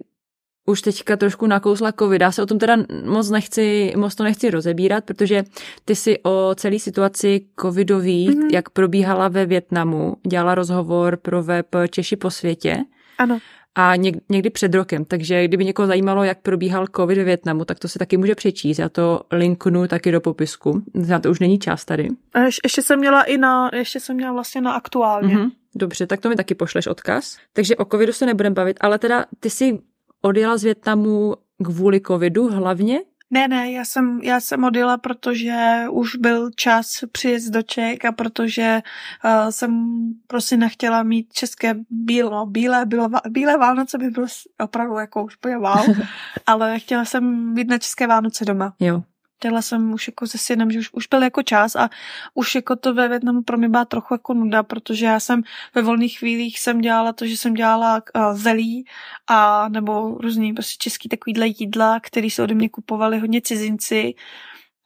[0.67, 2.21] už teďka trošku nakousla covid.
[2.21, 5.45] Já se o tom teda moc nechci, moc to nechci rozebírat, protože
[5.85, 8.49] ty si o celé situaci covidový, mm-hmm.
[8.53, 12.79] jak probíhala ve Větnamu, dělala rozhovor pro web Češi po světě.
[13.19, 13.39] Ano.
[13.75, 13.97] A
[14.29, 17.99] někdy před rokem, takže kdyby někoho zajímalo, jak probíhal covid ve Větnamu, tak to se
[17.99, 18.79] taky může přečíst.
[18.79, 20.83] Já to linknu taky do popisku.
[20.95, 22.09] Na to už není čas tady.
[22.35, 25.37] A ještě jsem měla i na, ještě jsem měla vlastně na aktuálně.
[25.37, 25.51] Mm-hmm.
[25.75, 27.37] Dobře, tak to mi taky pošleš odkaz.
[27.53, 29.79] Takže o covidu se nebudeme bavit, ale teda ty si
[30.23, 33.01] odjela z Větnamu kvůli covidu hlavně?
[33.33, 38.12] Ne, ne, já jsem, já jsem odjela, protože už byl čas přijet do Čech a
[38.12, 38.83] protože
[39.25, 39.93] uh, jsem
[40.27, 44.27] prostě nechtěla mít české bílo, bílé, bylo, bílé Vánoce by bylo
[44.61, 45.97] opravdu jako už wow,
[46.47, 48.75] ale chtěla jsem být na české Vánoce doma.
[48.81, 49.03] Jo
[49.41, 51.91] chtěla jsem už jako se synem, že už, už byl jako čas a
[52.34, 55.43] už jako to ve Větnamu pro mě byla trochu jako nuda, protože já jsem
[55.74, 58.84] ve volných chvílích jsem dělala to, že jsem dělala uh, zelí
[59.26, 64.14] a nebo různý prostě český takovýhle jídla, který se ode mě kupovali hodně cizinci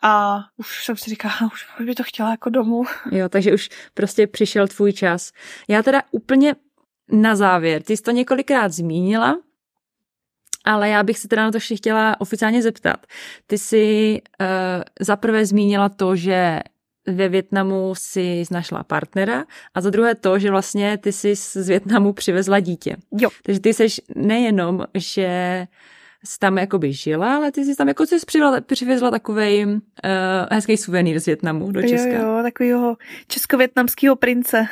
[0.03, 2.83] a už jsem si říkala, už by to chtěla jako domů.
[3.11, 5.33] Jo, takže už prostě přišel tvůj čas.
[5.69, 6.55] Já teda úplně
[7.13, 9.37] na závěr, ty jsi to několikrát zmínila,
[10.65, 13.07] ale já bych se teda na to ještě chtěla oficiálně zeptat.
[13.47, 14.47] Ty jsi uh,
[15.01, 16.61] zaprvé zmínila to, že
[17.07, 19.45] ve Větnamu si našla partnera
[19.75, 22.97] a za druhé to, že vlastně ty jsi z Větnamu přivezla dítě.
[23.13, 23.31] Jo.
[23.43, 23.87] Takže ty jsi
[24.17, 25.67] nejenom, že
[26.25, 29.73] jsi tam jakoby žila, ale ty jsi tam jako jsi přivezla, přivezla takovej uh,
[30.51, 32.09] hezký suvenýr z Větnamu do Česka.
[32.09, 32.97] Jo, jo, takovýho
[33.29, 34.67] česko-větnamského prince.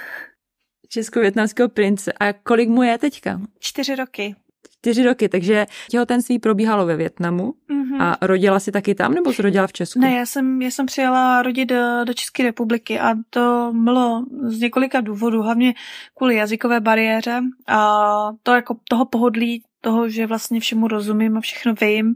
[0.88, 2.12] Česko-větnamského prince.
[2.12, 3.40] A kolik mu je teďka?
[3.58, 4.34] Čtyři roky
[4.82, 8.02] čtyři roky, takže těhotenství probíhalo ve Větnamu mm-hmm.
[8.02, 10.00] a rodila si taky tam nebo jsi rodila v Česku?
[10.00, 14.60] Ne, já jsem, já jsem přijela rodit do, do České republiky a to bylo z
[14.60, 15.74] několika důvodů, hlavně
[16.14, 21.74] kvůli jazykové bariéře a to jako toho pohodlí toho, že vlastně všemu rozumím a všechno
[21.80, 22.14] vím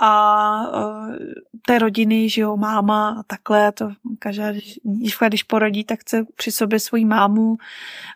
[0.00, 1.14] a uh,
[1.66, 6.52] té rodiny, že jo, máma a takhle, to každá dívka, když porodí, tak chce při
[6.52, 7.56] sobě svoji mámu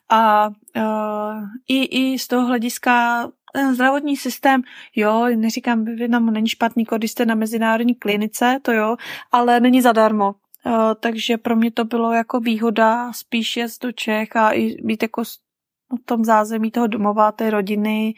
[0.09, 3.27] a uh, i, i z toho hlediska
[3.57, 4.63] ten zdravotní systém,
[4.97, 8.97] jo, neříkám, Větnamu není špatný, když jste na mezinárodní klinice, to jo,
[9.33, 10.35] ale není zadarmo.
[10.67, 15.03] Uh, takže pro mě to bylo jako výhoda spíš jet do Čech a i být
[15.03, 18.15] jako v tom zázemí toho domova, té rodiny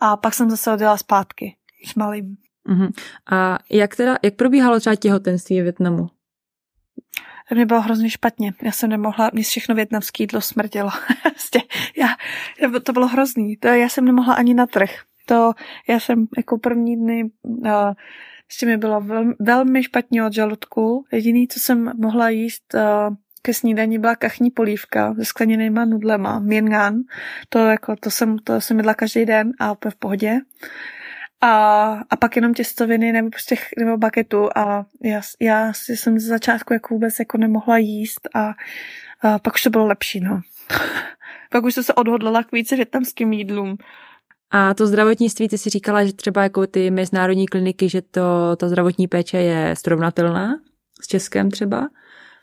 [0.00, 1.56] a pak jsem zase odjela zpátky
[1.86, 2.36] s malým.
[2.68, 2.90] Uh-huh.
[3.30, 6.08] A jak teda, jak probíhalo třeba těhotenství v Větnamu?
[7.54, 8.52] Mě bylo hrozně špatně.
[8.62, 10.90] Já jsem nemohla, mě všechno větnamské jídlo smrdělo.
[11.22, 11.60] Prostě,
[11.96, 12.08] já,
[12.80, 13.56] to bylo hrozný.
[13.56, 14.90] To, já jsem nemohla ani na trh.
[15.26, 15.52] To,
[15.88, 17.92] já jsem jako první dny, uh,
[18.48, 21.04] ještě mi bylo velmi, velmi špatně od žaludku.
[21.12, 26.94] Jediný, co jsem mohla jíst uh, ke snídani byla kachní polívka se skleněnýma nudlema, miengan.
[27.48, 30.40] To, jako, to, jsem, to jsem jedla každý den a úplně v pohodě
[31.40, 36.24] a, a pak jenom těstoviny nebo prostě nebo baketu a já, já si jsem z
[36.24, 38.52] začátku jako vůbec jako nemohla jíst a,
[39.20, 40.40] a pak už to bylo lepší, no.
[41.50, 43.76] pak už jsem se odhodlala k více větnamským jídlům.
[44.50, 48.68] A to zdravotnictví, ty si říkala, že třeba jako ty mezinárodní kliniky, že to, ta
[48.68, 50.60] zdravotní péče je srovnatelná
[51.02, 51.88] s Českem třeba?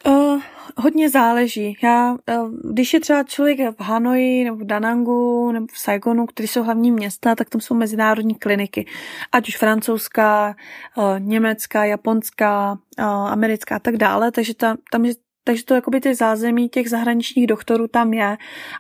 [0.06, 0.42] Uh,
[0.78, 1.78] hodně záleží.
[1.84, 6.48] Já, uh, když je třeba člověk v Hanoji nebo v Danangu nebo v Saigonu, které
[6.48, 8.86] jsou hlavní města, tak tam jsou mezinárodní kliniky.
[9.32, 10.56] Ať už francouzská,
[10.98, 14.32] uh, německá, japonská, uh, americká a tak dále.
[14.32, 15.14] Takže ta, tam je
[15.48, 18.38] takže to jakoby ty zázemí těch zahraničních doktorů tam je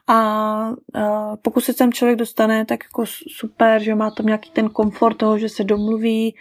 [0.07, 3.05] a uh, pokud se tam člověk dostane, tak jako
[3.37, 6.35] super, že má tam nějaký ten komfort toho, že se domluví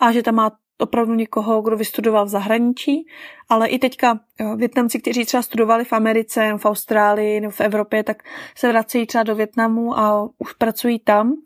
[0.00, 3.06] a že tam má opravdu někoho, kdo vystudoval v zahraničí,
[3.48, 4.20] ale i teďka
[4.56, 8.22] Větnamci, kteří třeba studovali v Americe, v Austrálii nebo v Evropě, tak
[8.56, 11.36] se vracejí třeba do Větnamu a už pracují tam.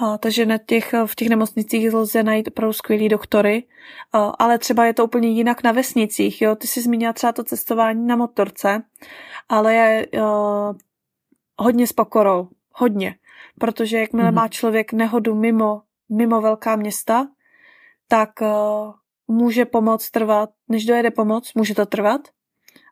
[0.00, 3.64] A, takže na těch, v těch nemocnicích lze najít opravdu skvělý doktory,
[4.12, 6.42] a, ale třeba je to úplně jinak na vesnicích.
[6.42, 6.56] Jo?
[6.56, 8.82] Ty jsi zmínila třeba to cestování na motorce,
[9.48, 10.74] ale je a,
[11.58, 13.14] hodně s pokorou, hodně.
[13.58, 14.34] Protože jakmile mm-hmm.
[14.34, 17.26] má člověk nehodu mimo, mimo velká města,
[18.12, 18.92] tak uh,
[19.28, 22.20] může pomoc trvat, než dojede pomoc, může to trvat.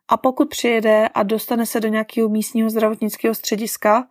[0.09, 4.09] A pokud přijede a dostane se do nějakého místního zdravotnického střediska,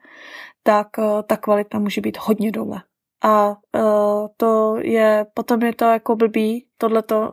[0.64, 2.82] tak uh, ta kvalita může být hodně dole.
[3.24, 7.32] A uh, to je, potom je to jako blbý, tohle to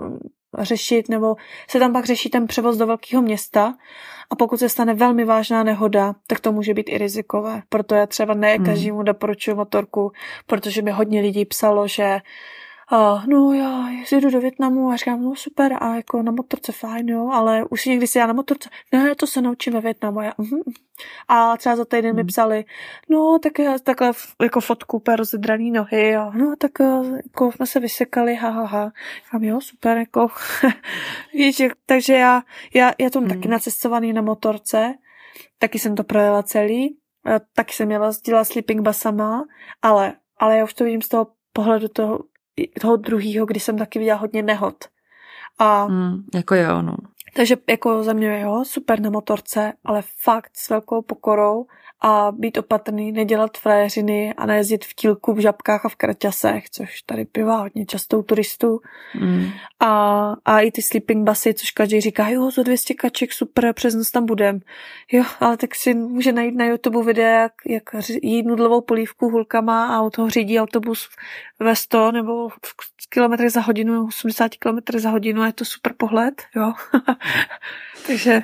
[0.59, 1.37] řešit, nebo
[1.71, 3.75] se tam pak řeší ten převoz do velkého města
[4.31, 7.63] a pokud se stane velmi vážná nehoda, tak to může být i rizikové.
[7.69, 8.67] Proto já třeba ne hmm.
[8.67, 10.13] každému doporučuji motorku,
[10.47, 12.19] protože mi hodně lidí psalo, že
[12.89, 17.09] a no já jedu do Větnamu a říkám, no super a jako na motorce fajn,
[17.09, 20.21] jo, ale už si někdy si já na motorce, ne, to se naučím ve Větnamu.
[20.21, 20.63] Já, uh-huh.
[21.29, 22.27] A třeba za týden mi hmm.
[22.27, 22.65] psali,
[23.09, 27.67] no tak já takhle jako fotku úplně rozedraný nohy a no tak eh, jako jsme
[27.67, 28.93] se vysekali, ha, ha, ha.
[29.25, 30.29] Říkám, jo, super, jako
[31.35, 32.43] víš, takže já,
[32.75, 33.29] já, já to hmm.
[33.29, 34.95] taky nacestovaný na motorce,
[35.59, 36.99] taky jsem to projela celý,
[37.55, 39.45] taky jsem měla dělat sleeping basama,
[39.83, 42.19] ale, ale já už to vidím z toho pohledu toho,
[42.81, 44.85] toho druhého, kdy jsem taky viděla hodně nehod.
[45.59, 46.97] A, mm, jako jo, no.
[47.35, 51.67] Takže jako za mě jo, super na motorce, ale fakt s velkou pokorou
[52.01, 57.03] a být opatrný, nedělat frajeřiny a nejezdit v tílku, v žabkách a v kraťasech, což
[57.03, 58.81] tady bývá hodně často u turistů.
[59.21, 59.47] Mm.
[59.81, 63.95] A, a i ty sleeping basy, což každý říká, jo, za 200 kaček, super, přes
[63.95, 64.61] noc tam budem.
[65.13, 67.83] Jo, ale tak si může najít na YouTube videa, jak, jak
[68.23, 71.09] jít nudlovou polívku hulkama a u toho řídí autobus
[71.59, 72.57] ve 100 nebo v
[73.09, 76.73] kilometrech za hodinu, 80 km za hodinu a je to super pohled, jo.
[78.07, 78.43] Takže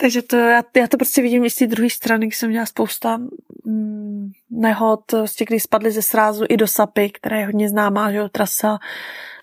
[0.00, 2.66] takže to, já, já to prostě vidím i z té druhé strany, když jsem měla
[2.66, 3.20] spousta
[3.64, 8.18] mm, nehod, prostě, kdy spadly ze srázu i do Sapy, která je hodně známá, že
[8.18, 8.78] jo, trasa,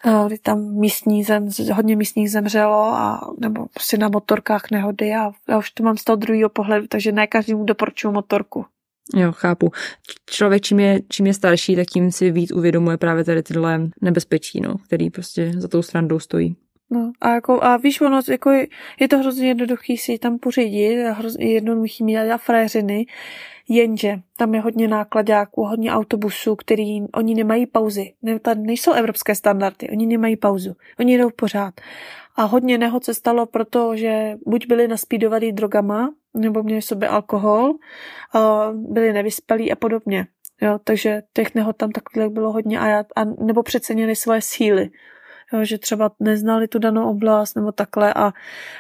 [0.06, 5.32] eh, kdy tam místní zem, hodně místních zemřelo, a, nebo prostě na motorkách nehody a
[5.50, 8.66] já už to mám z toho druhého pohledu, takže ne každému doporučuju motorku.
[9.16, 9.72] Jo, chápu.
[10.30, 14.62] Člověk, čím je, čím je starší, tak tím si víc uvědomuje právě tady tyhle nebezpečí,
[14.62, 16.56] no, který prostě za tou stranou stojí.
[16.90, 18.68] No a, jako, a víš, ono, jako je,
[19.00, 23.06] je to hrozně jednoduchý si tam pořídit, hrozně jednoduchý mít a fréřiny,
[23.70, 28.14] jenže tam je hodně nákladáků, hodně autobusů, který, oni nemají pauzy.
[28.22, 31.74] Ne, tady nejsou evropské standardy, oni nemají pauzu, oni jdou pořád.
[32.36, 37.74] A hodně nehod se stalo, protože buď byli naspídovaní drogama, nebo měli sobě alkohol,
[38.74, 40.28] byli nevyspalí a podobně.
[40.62, 44.90] Jo, takže těch nehod tam takhle bylo hodně a, já, a nebo přecenili svoje síly
[45.56, 48.34] jo, že třeba neznali tu danou oblast nebo takhle a,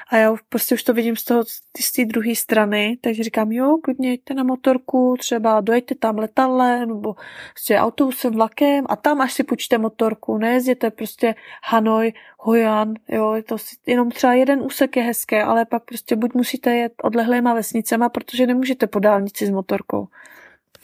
[0.10, 1.44] a já prostě už to vidím z toho,
[1.82, 6.90] z té druhé strany, takže říkám, jo, klidně jeďte na motorku, třeba dojďte tam letadlem
[6.90, 7.16] nebo
[7.54, 13.44] prostě autobusem, vlakem a tam až si půjčte motorku, nejezděte prostě Hanoj, Hojan, jo, je
[13.44, 18.10] to jenom třeba jeden úsek je hezké, ale pak prostě buď musíte jet odlehlýma vesnicema,
[18.10, 20.08] protože nemůžete po dálnici s motorkou.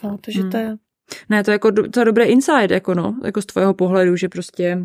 [0.02, 0.50] No, takže hmm.
[0.50, 0.76] to je...
[1.28, 4.28] Ne, to je jako to je dobré insight, jako no, jako z tvého pohledu, že
[4.28, 4.78] prostě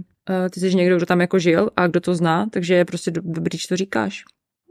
[0.51, 3.57] ty jsi někdo, kdo tam jako žil a kdo to zná, takže je prostě dobrý,
[3.57, 4.23] že to říkáš.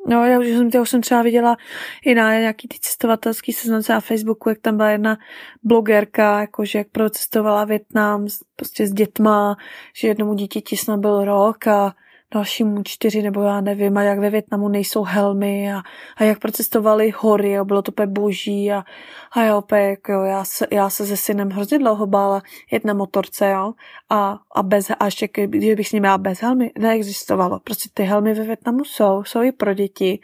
[0.08, 1.56] No, já už jsem, já už jsem třeba viděla
[2.04, 5.18] i na nějaký ty cestovatelský seznamce na Facebooku, jak tam byla jedna
[5.62, 8.26] blogerka, jakože jak procestovala Větnam
[8.56, 9.56] prostě s dětma,
[9.96, 11.94] že jednomu dítěti snad byl rok a
[12.34, 15.82] dalšímu čtyři, nebo já nevím, a jak ve Větnamu nejsou helmy a,
[16.16, 18.84] a jak procestovali hory, jo, bylo to úplně boží a,
[19.32, 22.94] a jo, opět, jo, já, se, já se se synem hrozně dlouho bála jet na
[22.94, 23.72] motorce, jo,
[24.10, 27.60] a, a bez, a ještě kdybych s ním měla bez helmy, neexistovalo.
[27.64, 30.20] Prostě ty helmy ve Větnamu jsou, jsou i pro děti.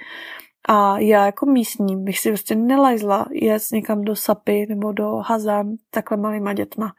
[0.68, 5.72] A já jako místní bych si prostě nelajzla jet někam do Sapy nebo do Hazan
[5.90, 6.92] takhle malýma dětma.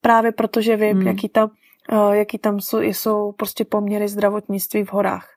[0.00, 1.06] Právě protože vím, hmm.
[1.06, 1.50] jaký tam
[2.12, 5.30] jaký tam jsou, jsou prostě poměry zdravotnictví v horách.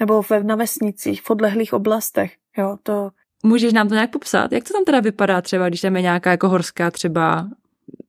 [0.00, 2.32] Nebo ve, na vesnicích, v odlehlých oblastech.
[2.58, 3.10] Jo, to...
[3.42, 4.52] Můžeš nám to nějak popsat?
[4.52, 7.48] Jak to tam teda vypadá třeba, když tam je nějaká jako horská třeba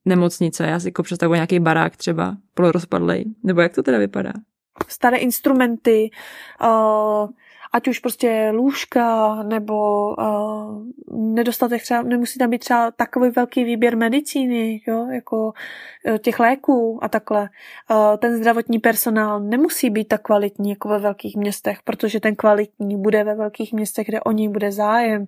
[0.06, 0.68] nemocnice?
[0.68, 3.26] Já si jako představuji nějaký barák třeba polorozpadlej.
[3.44, 4.34] Nebo jak to teda vypadá?
[4.88, 6.10] Staré instrumenty,
[6.62, 7.30] uh,
[7.74, 10.84] ať už prostě lůžka nebo uh,
[11.34, 15.54] nedostatek třeba, nemusí tam být třeba takový velký výběr medicíny, jo, jako
[16.10, 17.50] uh, těch léků a takhle.
[17.92, 22.98] Uh, ten zdravotní personál nemusí být tak kvalitní jako ve velkých městech, protože ten kvalitní
[22.98, 25.26] bude ve velkých městech, kde o něj bude zájem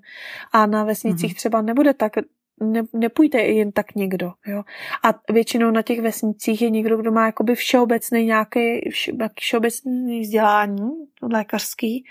[0.51, 1.37] a na vesnicích mm-hmm.
[1.37, 2.11] třeba nebude tak
[2.59, 4.31] ne, nepůjde jen tak někdo.
[4.47, 4.63] Jo?
[5.03, 10.91] A většinou na těch vesnicích je někdo, kdo má jakoby všeobecný nějaký vše, všeobecný vzdělání
[11.21, 12.05] lékařský,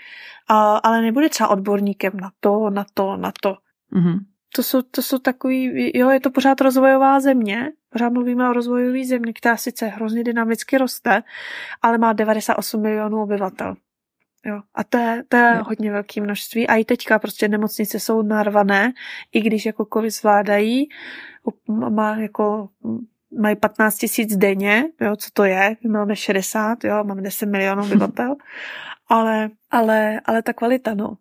[0.47, 3.55] a, ale nebude třeba odborníkem na to, na to, na to.
[3.93, 4.19] Mm-hmm.
[4.55, 9.05] To jsou, to jsou takový, jo, je to pořád rozvojová země, pořád mluvíme o rozvojové
[9.05, 11.23] země, která sice hrozně dynamicky roste,
[11.81, 13.75] ale má 98 milionů obyvatel.
[14.45, 14.61] Jo.
[14.75, 16.67] A to je, to je hodně velké množství.
[16.67, 18.93] A i teďka prostě nemocnice jsou narvané,
[19.33, 20.89] i když jako covid zvládají,
[21.89, 22.69] má jako
[23.39, 27.83] mají 15 tisíc denně, jo, co to je, my máme 60, jo, máme 10 milionů
[27.85, 28.35] obyvatel,
[29.07, 31.17] ale, ale, ale ta kvalita, no,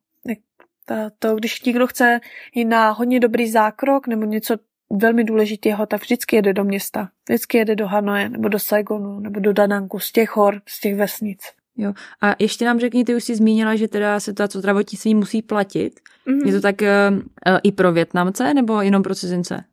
[0.88, 2.20] ta, to, když někdo chce
[2.54, 4.56] jít na hodně dobrý zákrok nebo něco
[4.90, 7.08] velmi důležitého, tak vždycky jede do města.
[7.28, 10.96] Vždycky jede do Hanoje, nebo do Saigonu, nebo do Danangu, z těch hor, z těch
[10.96, 11.40] vesnic.
[11.78, 11.92] Jo.
[12.20, 16.00] A ještě nám řekni, ty už jsi zmínila, že teda se to zdravotnictví musí platit.
[16.26, 16.46] Mm-hmm.
[16.46, 19.64] Je to tak uh, i pro Větnamce nebo jenom pro cizince?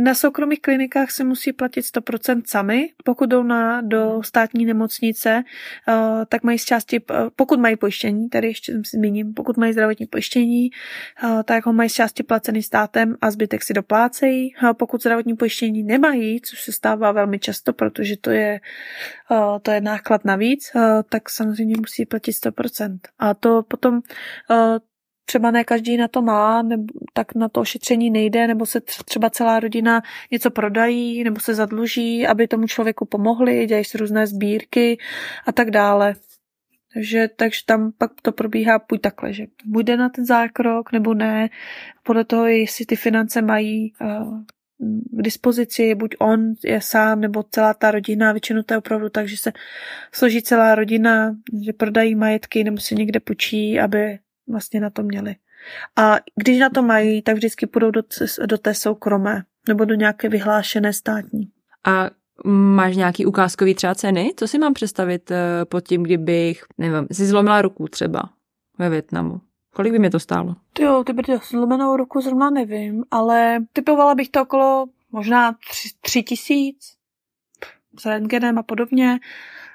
[0.00, 2.88] Na soukromých klinikách se musí platit 100% sami.
[3.04, 5.42] Pokud jdou na, do státní nemocnice,
[5.88, 9.72] uh, tak mají z části, uh, pokud mají pojištění, tady ještě si zmíním, pokud mají
[9.72, 10.70] zdravotní pojištění,
[11.24, 14.54] uh, tak ho mají z části placený státem a zbytek si doplácejí.
[14.72, 18.60] Pokud zdravotní pojištění nemají, což se stává velmi často, protože to je,
[19.62, 20.72] to je náklad navíc,
[21.08, 22.98] tak samozřejmě musí platit 100%.
[23.18, 24.00] A to potom
[25.30, 29.30] třeba ne každý na to má, nebo tak na to ošetření nejde, nebo se třeba
[29.30, 34.98] celá rodina něco prodají, nebo se zadluží, aby tomu člověku pomohli, dělají se různé sbírky
[35.46, 36.14] a tak dále.
[36.94, 41.50] Takže, takže tam pak to probíhá buď takhle, že bude na ten zákrok nebo ne,
[42.02, 44.40] podle toho, jestli ty finance mají uh,
[45.12, 49.28] k dispozici, buď on je sám, nebo celá ta rodina, většinou to je opravdu tak,
[49.28, 49.52] že se
[50.12, 54.18] složí celá rodina, že prodají majetky nebo si někde půjčí, aby
[54.50, 55.34] vlastně na to měli.
[55.96, 58.02] A když na to mají, tak vždycky půjdou do,
[58.46, 61.50] do té soukromé nebo do nějaké vyhlášené státní.
[61.84, 62.10] A
[62.44, 64.32] máš nějaký ukázkový třeba ceny?
[64.36, 68.22] Co si mám představit eh, pod tím, kdybych, nevím, si zlomila ruku třeba
[68.78, 69.40] ve Větnamu?
[69.74, 70.56] Kolik by mě to stálo?
[70.72, 75.88] Ty jo, ty brďo, zlomenou ruku zrovna nevím, ale typovala bych to okolo možná tři,
[76.00, 76.94] tři tisíc
[77.98, 79.18] s rentgenem a podobně.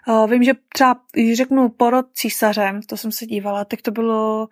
[0.08, 4.48] Uh, vím, že třeba, když řeknu porod císařem, to jsem se dívala, tak to bylo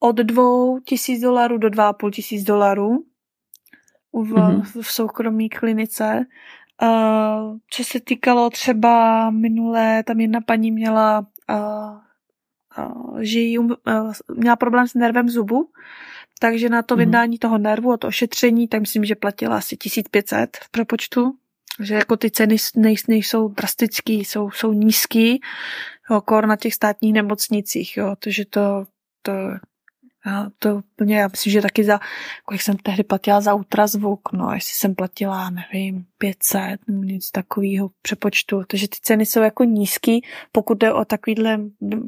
[0.00, 3.04] od dvou tisíc dolarů do dva půl tisíc dolarů
[4.12, 4.62] v, mm-hmm.
[4.82, 6.26] v soukromé klinice.
[6.82, 11.98] Uh, co se týkalo třeba minulé, tam jedna paní měla uh,
[12.84, 15.70] uh, že jí um, uh, měla problém s nervem zubu,
[16.40, 16.98] takže na to mm-hmm.
[16.98, 21.34] vydání toho nervu a to ošetření, tak myslím, že platila asi 1500 v propočtu
[21.80, 22.56] že jako ty ceny
[23.08, 25.40] nejsou drastický, jsou, jsou nízký,
[26.10, 28.84] jo, kor na těch státních nemocnicích, jo, takže to,
[29.22, 29.32] to
[30.26, 32.00] a to úplně, já myslím, že taky za,
[32.44, 37.90] kolik jsem tehdy platila za ultrazvuk, no, jestli jsem platila, nevím, 500 nebo nic takového
[38.02, 38.62] přepočtu.
[38.66, 41.58] Takže ty ceny jsou jako nízký, pokud jde o takovýhle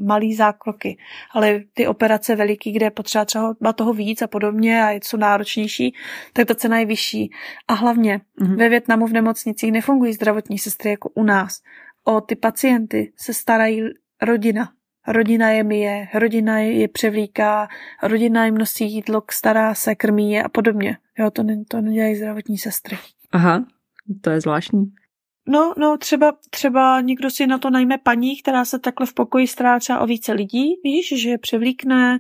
[0.05, 0.99] malý zákroky.
[1.31, 5.17] Ale ty operace veliký, kde je potřeba třeba toho víc a podobně a je to
[5.17, 5.95] náročnější,
[6.33, 7.31] tak ta cena je vyšší.
[7.69, 8.57] A hlavně mm-hmm.
[8.57, 11.61] ve Větnamu v nemocnicích nefungují zdravotní sestry jako u nás.
[12.05, 13.83] O ty pacienty se starají
[14.23, 14.73] rodina,
[15.09, 17.69] rodina je myje, rodina je převlíká,
[18.03, 20.97] rodina jim nosí jídlo, stará se, krmí je a podobně.
[21.19, 22.99] Jo, to, ne, to nedělají zdravotní sestry.
[23.33, 23.65] Aha,
[24.21, 24.93] to je zvláštní.
[25.49, 29.47] No, no, třeba, třeba někdo si na to najme paní, která se takhle v pokoji
[29.47, 32.19] stará třeba o více lidí, víš, že je převlíkne,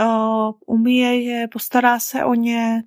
[0.00, 2.82] uh, umíje je, postará se o ně,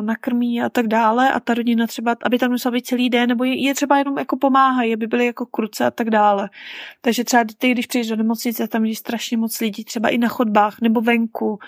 [0.00, 3.44] nakrmí a tak dále a ta rodina třeba, aby tam musela být celý den, nebo
[3.44, 6.50] je, je třeba jenom jako pomáhají, aby byly jako kruce a tak dále.
[7.00, 10.28] Takže třeba ty, když přijdeš do nemocnice, tam je strašně moc lidí, třeba i na
[10.28, 11.58] chodbách nebo venku,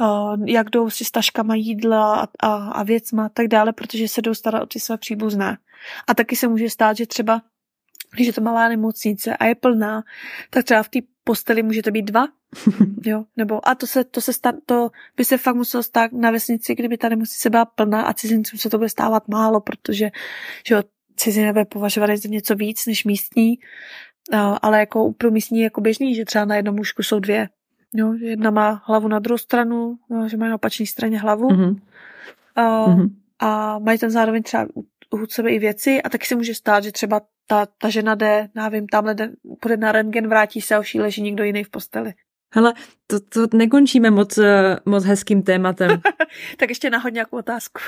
[0.00, 4.08] uh, jak jdou si s taškama jídla a, a, a věcma a tak dále, protože
[4.08, 5.58] se jdou starat o ty své příbuzné.
[6.06, 7.42] A taky se může stát, že třeba
[8.14, 10.02] když je to malá nemocnice a je plná,
[10.50, 12.26] tak třeba v té posteli můžete být dva,
[13.04, 16.30] jo, nebo a to se, to se sta, to by se fakt muselo stát na
[16.30, 20.10] vesnici, kdyby ta nemocnice byla plná a cizincům se to bude stávat málo, protože,
[20.66, 20.82] že jo,
[21.16, 23.58] cizinové bude považovat za něco víc než místní,
[24.62, 27.48] ale jako pro místní jako běžný, že třeba na jednom mužku jsou dvě,
[27.94, 31.80] jo, jedna má hlavu na druhou stranu, jo, že má na opačné straně hlavu mm-hmm.
[32.56, 33.10] A, mm-hmm.
[33.38, 34.66] a mají tam zároveň třeba
[35.10, 38.48] u sebe i věci a taky se může stát, že třeba ta, ta žena jde,
[38.54, 42.14] nevím, tamhle jde, půjde na rentgen, vrátí se a už leží někdo jiný v posteli.
[42.54, 42.74] Hele,
[43.06, 46.00] to, to nekončíme moc, eh, moc hezkým tématem.
[46.56, 47.80] tak ještě nahoď nějakou otázku.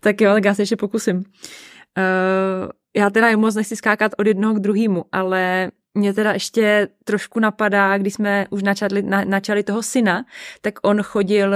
[0.00, 1.16] tak jo, tak já se ještě pokusím.
[1.16, 1.24] Uh,
[2.96, 7.98] já teda moc nechci skákat od jednoho k druhému, ale mě teda ještě trošku napadá,
[7.98, 10.24] když jsme už načali, na, načali toho syna,
[10.60, 11.54] tak on chodil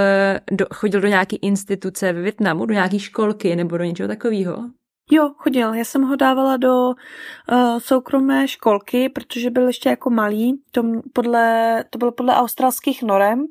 [0.50, 4.70] do, chodil do nějaké instituce ve Větnamu, do nějaké školky nebo do něčeho takového.
[5.10, 5.74] Jo, chodil.
[5.74, 10.62] Já jsem ho dávala do uh, soukromé školky, protože byl ještě jako malý.
[10.70, 10.82] To,
[11.12, 13.46] podle, to bylo podle australských norem,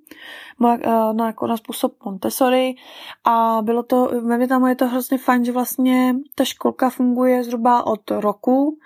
[0.60, 0.78] uh,
[1.14, 2.76] na, jako na způsob Montessori.
[3.24, 7.86] A bylo to, ve Větnamu je to hrozně fajn, že vlastně ta školka funguje zhruba
[7.86, 8.78] od roku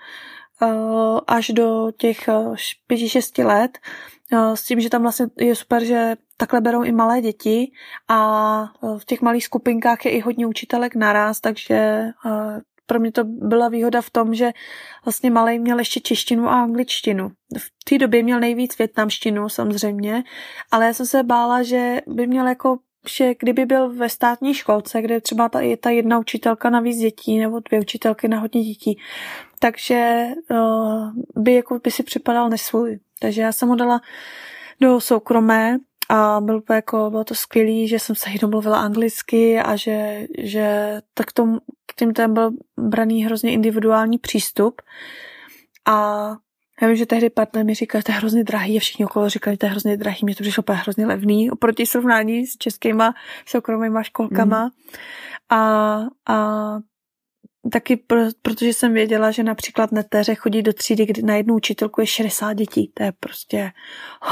[0.62, 2.56] uh, až do těch uh,
[2.90, 3.78] 5-6 let.
[4.34, 7.72] Uh, s tím, že tam vlastně je super, že takhle berou i malé děti
[8.08, 12.06] a v těch malých skupinkách je i hodně učitelek naraz, takže
[12.86, 14.52] pro mě to byla výhoda v tom, že
[15.06, 17.30] vlastně malý měl ještě češtinu a angličtinu.
[17.58, 20.24] V té době měl nejvíc větnamštinu samozřejmě,
[20.72, 22.78] ale já jsem se bála, že by měl jako
[23.10, 26.98] že kdyby byl ve státní školce, kde třeba ta, je ta jedna učitelka na víc
[26.98, 29.00] dětí nebo dvě učitelky na hodně dětí,
[29.60, 33.00] takže uh, by jako by si připadal nesvůj.
[33.20, 34.02] Takže já jsem ho dala
[34.82, 35.78] do soukromé
[36.10, 40.28] a bylo to, jako, bylo to skvělé, že jsem se jí domluvila anglicky a že,
[40.38, 44.82] že tak tomu, k těm tam byl braný hrozně individuální přístup.
[45.86, 46.28] A
[46.82, 49.30] já vím, že tehdy partner mi říkal, že to je hrozně drahý a všichni okolo
[49.30, 50.20] říkali, že to je hrozně drahý.
[50.24, 53.14] Mě to přišlo úplně hrozně levný oproti srovnání s českýma
[53.46, 54.64] soukromýma školkama.
[54.64, 54.70] Mm.
[55.50, 56.00] A,
[56.30, 56.80] a
[57.70, 61.56] taky pro, protože jsem věděla, že například na téře chodí do třídy, kdy na jednu
[61.56, 62.92] učitelku je 60 dětí.
[62.94, 63.72] To je prostě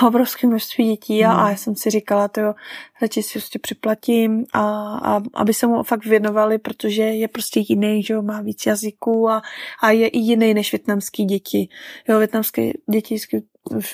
[0.07, 1.39] obrovské množství dětí a, hmm.
[1.39, 2.53] a já jsem si říkala, to jo,
[3.01, 4.61] radši si prostě připlatím a,
[4.97, 9.29] a aby se mu fakt věnovali, protože je prostě jiný, že jo, má víc jazyků
[9.29, 9.41] a,
[9.81, 11.69] a je i jiný než větnamský děti.
[12.09, 13.17] Jo, větnamské děti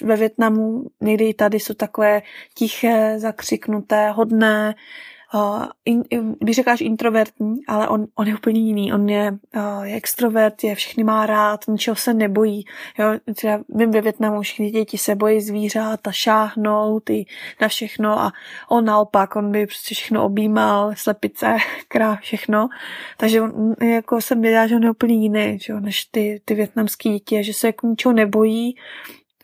[0.02, 2.22] ve Větnamu, někdy i tady jsou takové
[2.56, 4.76] tiché, zakřiknuté, hodné,
[5.34, 6.04] uh, in,
[6.40, 8.94] když říkáš introvertní, ale on, on je úplně jiný.
[8.94, 12.66] On je, uh, je extrovert, je všechny má rád, ničeho se nebojí.
[13.00, 17.26] Jo, třeba vím ve Větnamu, všechny děti se bojí zvířat a šáhnout i
[17.62, 18.32] na všechno a
[18.70, 22.70] on naopak, on by prostě všechno objímal, slepice, kráv, všechno.
[23.18, 27.10] Takže on, jako jsem věděla, že on je úplně jiný, že, než ty, ty větnamské
[27.10, 28.76] děti, že se jako ničeho nebojí,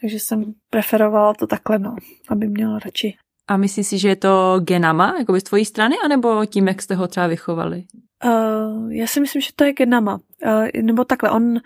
[0.01, 1.95] takže jsem preferovala to takhle, no,
[2.30, 3.18] aby měl radši
[3.48, 6.95] a myslíš si, že je to genama, jako z tvojí strany, anebo tím, jak jste
[6.95, 7.84] ho třeba vychovali?
[8.26, 10.19] Uh, já si myslím, že to je genama.
[10.45, 11.60] Uh, nebo takhle, on,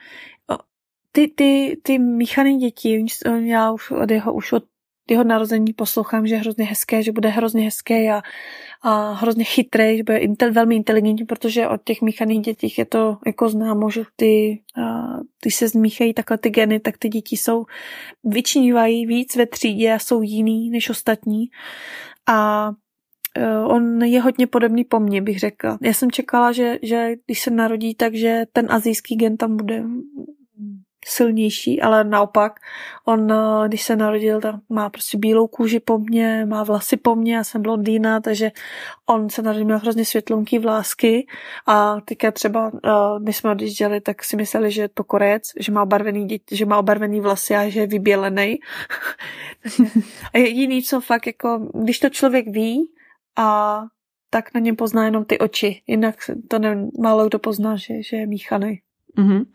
[1.11, 3.05] ty, ty, ty míchané děti,
[3.43, 4.63] já už od jeho, už od
[5.11, 8.21] jeho narození poslouchám, že je hrozně hezké, že bude hrozně hezké a,
[8.81, 13.17] a hrozně chytrý, že bude intel, velmi inteligentní, protože od těch míchaných dětí je to
[13.25, 17.65] jako známo, že ty, a, ty se zmíchají takhle ty geny, tak ty děti jsou,
[18.23, 21.45] vyčnívají víc ve třídě a jsou jiný než ostatní.
[22.27, 22.71] A
[23.37, 25.77] e, On je hodně podobný po mně, bych řekla.
[25.81, 29.83] Já jsem čekala, že, že když se narodí, takže ten azijský gen tam bude
[31.05, 32.59] silnější, ale naopak,
[33.05, 37.15] on, eh, když se narodil, tak má prostě bílou kůži po mně, má vlasy po
[37.15, 38.51] mně, já jsem blondýna, takže
[39.09, 41.27] on se narodil, měl hrozně světlunký vlásky
[41.67, 42.89] a teďka třeba, eh,
[43.23, 46.65] když jsme odjížděli, tak si mysleli, že je to korec, že má obarvený, děti, že
[46.65, 48.59] má obarvený vlasy a že je vybělený.
[50.33, 52.89] a jediný, co fakt, jako, když to člověk ví
[53.37, 53.81] a
[54.29, 56.15] tak na něm pozná jenom ty oči, jinak
[56.47, 58.81] to ne, málo kdo pozná, že, že je míchaný.
[59.17, 59.45] Mm-hmm.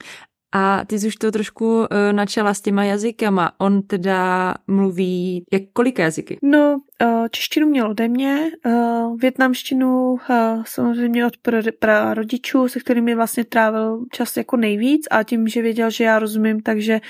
[0.56, 3.52] A ty jsi už to trošku uh, načala s těma jazykama.
[3.58, 6.38] On teda mluví, jak kolika jazyky?
[6.42, 10.18] No, uh, češtinu měl ode mě, uh, větnamštinu uh,
[10.66, 11.32] samozřejmě od
[11.78, 16.18] pra rodičů, se kterými vlastně trávil čas jako nejvíc a tím, že věděl, že já
[16.18, 17.00] rozumím, takže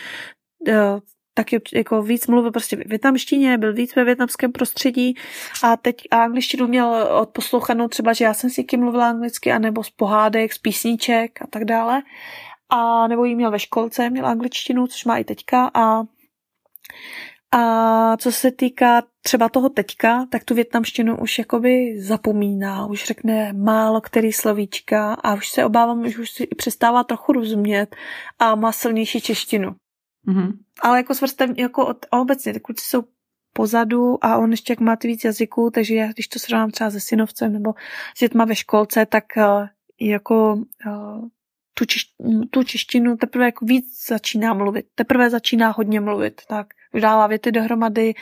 [0.68, 1.00] uh,
[1.34, 5.14] taky jako víc mluvil prostě v větnamštině, byl víc ve větnamském prostředí
[5.62, 9.90] a teď angličtinu měl odposlouchanou třeba, že já jsem si kým mluvila anglicky, anebo z
[9.90, 12.02] pohádek, z písniček a tak dále
[12.68, 16.02] a nebo jí měl ve školce, měl angličtinu, což má i teďka a
[17.52, 23.52] a co se týká třeba toho teďka, tak tu větnamštinu už jakoby zapomíná, už řekne
[23.52, 27.96] málo který slovíčka a už se obávám, že už si přestává trochu rozumět
[28.38, 29.70] a má silnější češtinu.
[30.28, 30.52] Mm-hmm.
[30.82, 33.02] Ale jako s vrstem, jako od, obecně, ty kluci jsou
[33.52, 36.90] pozadu a on ještě jak má ty víc jazyků, takže já, když to srovnám třeba
[36.90, 37.74] se synovcem nebo
[38.16, 39.66] s dětma ve školce, tak uh,
[40.00, 40.54] jako
[40.86, 41.28] uh,
[41.78, 42.02] tu, češ,
[42.50, 44.86] tu češtinu teprve jako víc začíná mluvit.
[44.94, 48.14] Teprve začíná hodně mluvit, tak už dává věty dohromady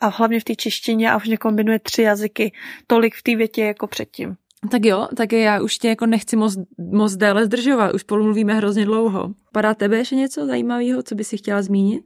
[0.00, 2.52] a hlavně v té češtině a už kombinuje tři jazyky.
[2.86, 4.36] Tolik v té větě jako předtím.
[4.70, 6.56] Tak jo, tak já už tě jako nechci moc,
[6.92, 9.34] moc déle zdržovat, už spolu mluvíme hrozně dlouho.
[9.52, 12.04] Padá tebe ještě něco zajímavého, co by si chtěla zmínit?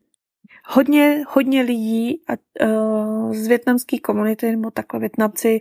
[0.66, 2.32] Hodně, hodně lidí a,
[2.66, 5.58] uh, z větnamské komunity, nebo takhle větnamci,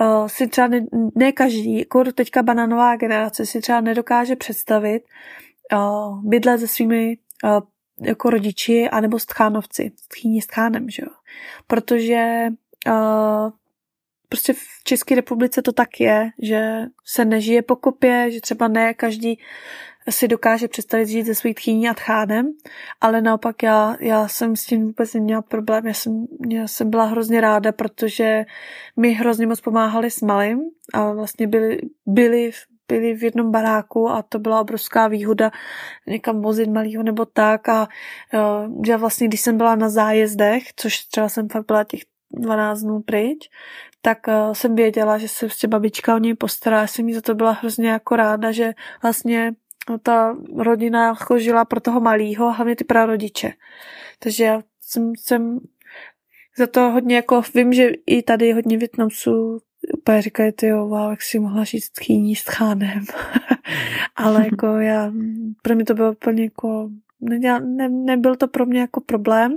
[0.00, 0.80] uh, si třeba ne,
[1.14, 5.02] ne každý, jako teďka bananová generace si třeba nedokáže představit
[5.72, 7.60] uh, bydlet se svými uh,
[8.00, 11.10] jako rodiči anebo stchánovci, stchýni stchánem, že jo.
[11.66, 12.46] Protože
[12.88, 13.50] uh,
[14.28, 18.94] prostě v České republice to tak je, že se nežije po kopě, že třeba ne
[18.94, 19.38] každý
[20.10, 22.52] si dokáže představit žít se svojí tchýní a tchánem,
[23.00, 25.86] ale naopak já, já jsem s tím vůbec neměla problém.
[25.86, 28.44] Já jsem, já jsem byla hrozně ráda, protože
[28.96, 30.60] mi hrozně moc pomáhali s malým
[30.94, 32.50] a vlastně byli, byli,
[32.88, 35.50] byli v jednom baráku a to byla obrovská výhoda
[36.06, 37.88] někam vozit malýho nebo tak a
[38.86, 42.00] že vlastně, když jsem byla na zájezdech, což třeba jsem fakt byla těch
[42.32, 43.48] 12 dnů pryč,
[44.02, 46.80] tak uh, jsem věděla, že se prostě babička o něj postará.
[46.80, 48.72] Já jsem jí za to byla hrozně jako ráda, že
[49.02, 49.52] vlastně
[50.02, 53.52] ta rodina jako žila pro toho malého, hlavně ty prarodiče.
[54.18, 55.60] Takže já jsem, jsem
[56.58, 59.60] za to hodně jako, vím, že i tady hodně Větnamců
[59.98, 63.04] úplně říkají, ty jo, wow, jak si mohla žít tchýní s chánem.
[64.16, 65.12] Ale jako já,
[65.62, 66.90] pro mě to bylo úplně jako
[67.20, 69.56] neděla, ne, nebyl to pro mě jako problém.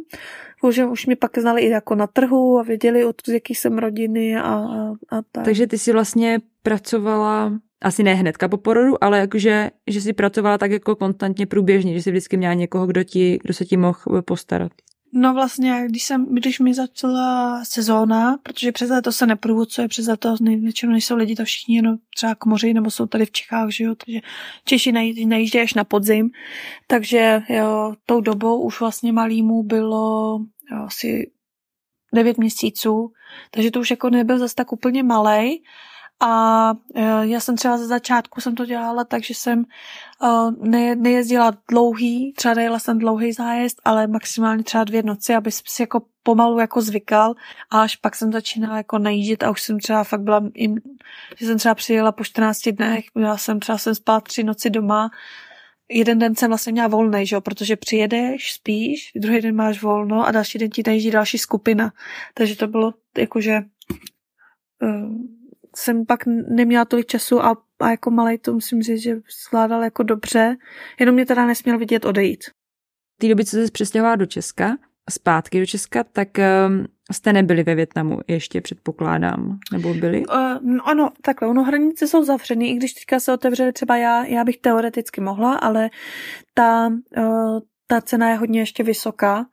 [0.72, 4.36] Že už mě pak znali i jako na trhu a věděli, od jaký jsem rodiny
[4.36, 5.46] a, a, a tak.
[5.46, 10.58] Takže ty si vlastně pracovala asi ne hnedka po porodu, ale jakože, že si pracovala
[10.58, 14.22] tak jako konstantně průběžně, že si vždycky měla někoho, kdo, ti, kdo se ti mohl
[14.26, 14.72] postarat.
[15.14, 20.36] No vlastně, když, jsem, když mi začala sezóna, protože přes to se neprůvodcuje, přes to
[20.42, 23.84] většinou nejsou lidi, to všichni jenom třeba k moři, nebo jsou tady v Čechách, že
[23.84, 24.20] jo, takže
[24.66, 24.92] Češi
[25.26, 26.30] najíždí až na podzim,
[26.88, 30.40] takže jo, tou dobou už vlastně malýmu bylo
[30.72, 31.32] jo, asi
[32.14, 33.12] 9 měsíců,
[33.52, 35.62] takže to už jako nebyl zase tak úplně malej,
[36.20, 40.96] a e, já jsem třeba ze začátku jsem to dělala tak, že jsem e, ne,
[40.96, 46.02] nejezdila dlouhý, třeba nejela jsem dlouhý zájezd, ale maximálně třeba dvě noci, aby si jako
[46.24, 47.36] pomalu jako zvykal
[47.72, 50.78] a až pak jsem začínala jako najíždět a už jsem třeba fakt byla, jim,
[51.38, 55.10] že jsem třeba přijela po 14 dnech, já jsem třeba jsem spala tři noci doma,
[55.90, 60.28] jeden den jsem vlastně měla volný, že jo, protože přijedeš, spíš, druhý den máš volno
[60.28, 61.92] a další den ti najíždí další skupina.
[62.34, 63.62] Takže to bylo jakože
[64.82, 65.36] uh,
[65.76, 66.20] jsem pak
[66.50, 69.16] neměla tolik času a, a jako malej to musím říct, že
[69.50, 70.56] zvládal jako dobře,
[71.00, 72.44] jenom mě teda nesměl vidět odejít.
[73.16, 74.78] V té doby, co jsi přestěhovala do Česka,
[75.10, 76.30] zpátky do Česka, tak
[76.68, 80.26] um, jste nebyli ve Větnamu ještě, předpokládám, nebo byli?
[80.26, 84.26] Uh, no, ano, takhle, ono hranice jsou zavřený, i když teďka se otevřely třeba já,
[84.26, 85.90] já bych teoreticky mohla, ale
[86.54, 86.88] ta,
[87.18, 89.46] uh, ta cena je hodně ještě vysoká,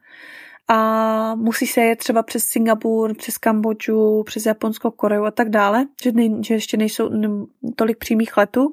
[0.74, 5.86] a musí se jet třeba přes Singapur, přes Kambodžu, přes Japonsko, Koreu a tak dále,
[6.03, 7.11] že, nej, že ještě nejsou
[7.77, 8.73] tolik přímých letů,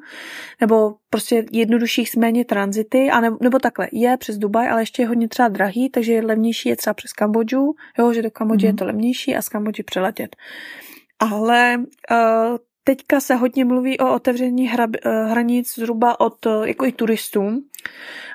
[0.61, 5.07] nebo prostě jednodušších méně tranzity, a nebo, nebo takhle, je přes Dubaj, ale ještě je
[5.07, 8.69] hodně třeba drahý, takže levnější je třeba přes Kambodžu, jo, že do Kambodže mm.
[8.69, 8.77] je mhm.
[8.77, 10.35] to levnější a z Kambodži přeletět.
[11.19, 16.85] Ale uh, teďka se hodně mluví o otevření hra, uh, hranic zhruba od, uh, jako
[16.85, 17.63] i turistům,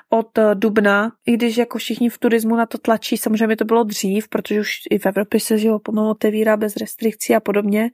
[0.09, 3.83] od eh, dubna, i když jako všichni v turismu na to tlačí, samozřejmě to bylo
[3.83, 7.91] dřív, protože už i v Evropě se že pomalu otevírá bez restrikcí a podobně.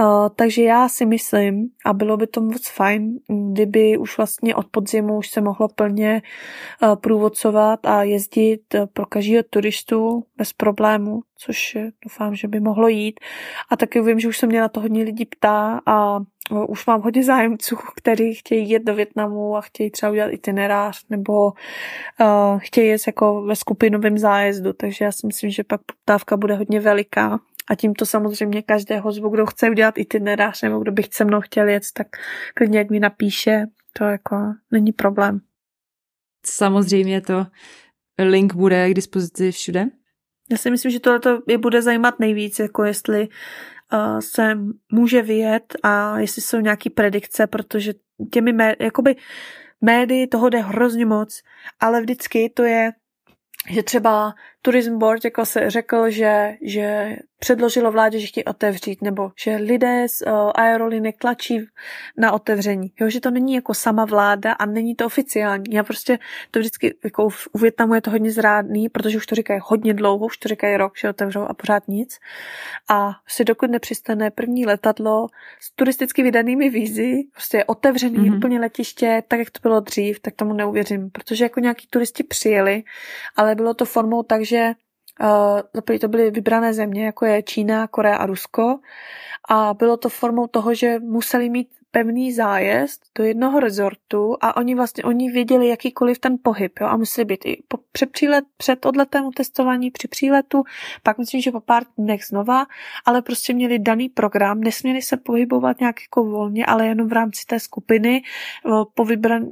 [0.00, 3.18] Uh, takže já si myslím, a bylo by to moc fajn,
[3.52, 6.22] kdyby už vlastně od podzimu už se mohlo plně
[6.82, 8.60] uh, průvodcovat a jezdit
[8.92, 13.20] pro každého turistu bez problému, což doufám, že by mohlo jít.
[13.70, 16.20] A taky vím, že už se mě na to hodně lidí ptá a
[16.50, 21.46] už mám hodně zájemců, kteří chtějí jet do Větnamu a chtějí třeba udělat itinerář nebo
[21.46, 26.54] uh, chtějí jet jako ve skupinovém zájezdu, takže já si myslím, že pak poptávka bude
[26.54, 27.38] hodně veliká.
[27.70, 31.68] A tímto samozřejmě každého zvu, kdo chce udělat itinerář nebo kdo by se mnou chtěl
[31.68, 32.06] jet, tak
[32.54, 33.66] klidně mi napíše,
[33.98, 34.36] to jako
[34.70, 35.40] není problém.
[36.46, 37.46] Samozřejmě to
[38.18, 39.84] link bude k dispozici všude.
[40.50, 43.28] Já si myslím, že tohle je bude zajímat nejvíc, jako jestli
[44.20, 44.58] se
[44.92, 47.92] může vyjet a jestli jsou nějaký predikce, protože
[48.32, 49.16] těmi mé, jakoby
[49.80, 51.42] médii toho jde hrozně moc,
[51.80, 52.92] ale vždycky to je,
[53.70, 54.34] že třeba
[54.66, 60.06] Tourism Board jako se řekl, že, že předložilo vládě, že chtějí otevřít, nebo že lidé
[60.08, 61.66] z uh, aeroliny tlačí
[62.16, 62.92] na otevření.
[63.00, 65.64] Jo, že to není jako sama vláda a není to oficiální.
[65.70, 66.18] Já prostě
[66.50, 70.26] to vždycky, jako u Větnamu je to hodně zrádný, protože už to říkají hodně dlouho,
[70.26, 72.18] už to říkají rok, že otevřou a pořád nic.
[72.88, 75.26] A si dokud nepřistane první letadlo
[75.60, 78.36] s turisticky vydanými vízy, prostě otevřený mm-hmm.
[78.36, 82.82] úplně letiště, tak jak to bylo dřív, tak tomu neuvěřím, protože jako nějaký turisti přijeli,
[83.36, 84.55] ale bylo to formou tak, že
[85.20, 88.78] Uh, to byly vybrané země, jako je Čína, Korea a Rusko.
[89.48, 94.74] A bylo to formou toho, že museli mít pevný zájezd do jednoho rezortu a oni
[94.74, 98.86] vlastně, oni věděli jakýkoliv ten pohyb, jo, a museli být i po, před, přílet, před
[98.86, 100.64] odletem testování, při příletu,
[101.02, 102.66] pak myslím, že po pár dnech znova,
[103.04, 107.46] ale prostě měli daný program, nesměli se pohybovat nějak jako volně, ale jenom v rámci
[107.46, 108.22] té skupiny,
[108.94, 109.46] po vybran,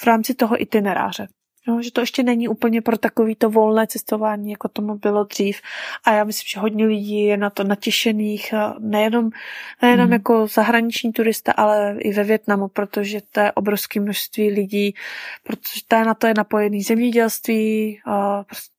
[0.00, 1.26] v rámci toho itineráře.
[1.68, 5.60] No, že to ještě není úplně pro takový to volné cestování, jako tomu bylo dřív.
[6.04, 9.30] A já myslím, že hodně lidí je na to natěšených, nejenom,
[9.82, 10.12] nejenom mm.
[10.12, 14.94] jako zahraniční turista, ale i ve Větnamu, protože to je obrovské množství lidí,
[15.42, 18.00] protože to je na to je napojený zemědělství,
[18.46, 18.77] prostě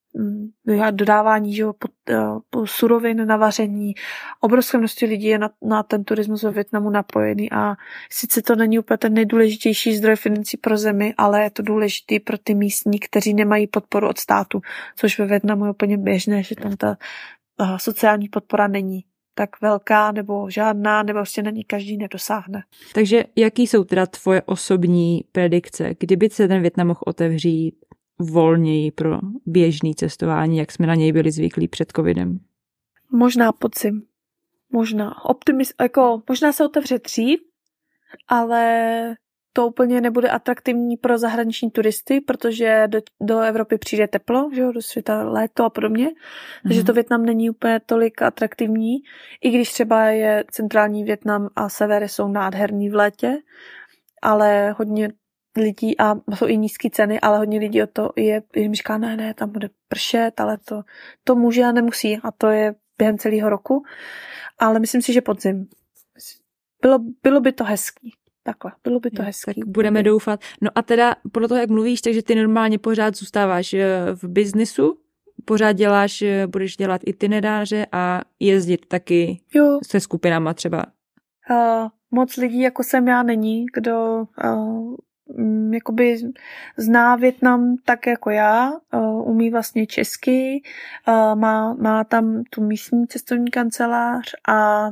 [0.91, 2.15] dodávání že, po, eh,
[2.49, 3.93] po surovin na vaření.
[4.41, 7.75] Obrovské množství lidí je na, na ten turismus ve Větnamu napojený a
[8.11, 12.37] sice to není úplně ten nejdůležitější zdroj financí pro zemi, ale je to důležitý pro
[12.37, 14.61] ty místní, kteří nemají podporu od státu,
[14.95, 16.97] což ve Větnamu je úplně běžné, že tam ta
[17.59, 19.03] uh, sociální podpora není
[19.39, 22.63] tak velká nebo žádná, nebo prostě na ní každý nedosáhne.
[22.93, 25.95] Takže jaký jsou teda tvoje osobní predikce?
[25.99, 27.75] Kdyby se ten Větnam mohl otevřít,
[28.19, 32.39] volněji pro běžný cestování, jak jsme na něj byli zvyklí před covidem?
[33.11, 34.01] Možná podzim.
[34.71, 35.25] Možná.
[35.25, 37.39] Optimis, jako, možná se otevře dřív,
[38.27, 39.15] ale
[39.53, 44.71] to úplně nebude atraktivní pro zahraniční turisty, protože do, do Evropy přijde teplo, že jo,
[44.71, 46.67] do světa léto a podobně, mm-hmm.
[46.67, 48.95] takže to Větnam není úplně tolik atraktivní,
[49.43, 53.37] i když třeba je centrální Větnam a severy jsou nádherný v létě,
[54.21, 55.09] ale hodně
[55.57, 59.17] lidí a jsou i nízké ceny, ale hodně lidí o to je, jim říká, ne,
[59.17, 60.81] ne, tam bude pršet, ale to,
[61.23, 63.83] to může a nemusí a to je během celého roku,
[64.59, 65.67] ale myslím si, že podzim.
[66.81, 68.13] Bylo, bylo by to hezký.
[68.43, 69.53] Takhle, bylo by to hezké.
[69.53, 70.39] Tak budeme doufat.
[70.61, 74.97] No a teda podle toho, jak mluvíš, takže ty normálně pořád zůstáváš eh, v biznisu,
[75.45, 79.79] pořád děláš, eh, budeš dělat itineráře a jezdit taky jo.
[79.87, 80.85] se skupinama třeba.
[81.51, 84.95] Uh, moc lidí, jako jsem já, není, kdo uh,
[85.71, 86.17] jakoby
[86.77, 90.61] zná Větnam tak jako já, uh, umí vlastně česky,
[91.07, 94.91] uh, má, má tam tu místní cestovní kancelář a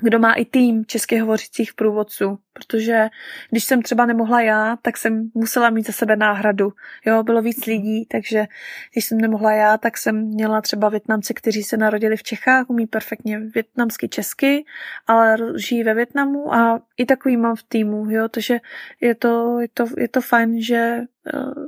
[0.00, 3.08] kdo má i tým českých hovořících průvodců, protože
[3.50, 6.72] když jsem třeba nemohla já, tak jsem musela mít za sebe náhradu.
[7.06, 8.46] Jo, bylo víc lidí, takže
[8.92, 12.86] když jsem nemohla já, tak jsem měla třeba Větnamce, kteří se narodili v Čechách, umí
[12.86, 14.64] perfektně větnamsky, česky,
[15.06, 18.60] ale žijí ve Větnamu a i takový mám v týmu, jo, takže
[19.00, 20.98] je to, je to, je to fajn, že
[21.34, 21.66] uh,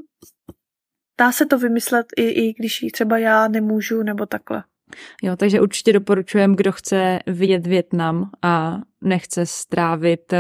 [1.19, 4.65] dá se to vymyslet i, i když třeba já nemůžu nebo takhle.
[5.23, 10.39] Jo, takže určitě doporučujem, kdo chce vidět Větnam a nechce strávit uh,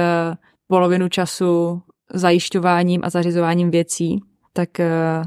[0.66, 1.82] polovinu času
[2.14, 4.20] zajišťováním a zařizováním věcí,
[4.52, 5.24] tak uh,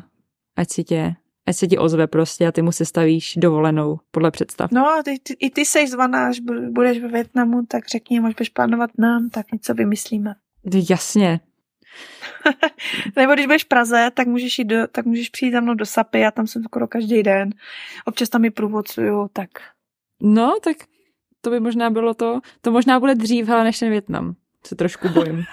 [0.55, 1.15] ať si tě
[1.47, 4.71] ať se ti ozve prostě a ty mu se stavíš dovolenou podle představ.
[4.71, 6.39] No a ty, ty, i ty seš zvaná, až
[6.69, 10.35] budeš ve Větnamu, tak řekni, až budeš plánovat nám, tak něco vymyslíme.
[10.89, 11.39] Jasně,
[13.15, 15.85] Nebo když budeš v Praze, tak můžeš, jít do, tak můžeš přijít za mnou do
[15.85, 17.49] Sapy, já tam jsem skoro každý den.
[18.05, 19.49] Občas tam i průvodcuju, tak...
[20.21, 20.77] No, tak
[21.41, 24.35] to by možná bylo to, to možná bude dřív, ale než ten Větnam.
[24.65, 25.43] Se trošku bojím.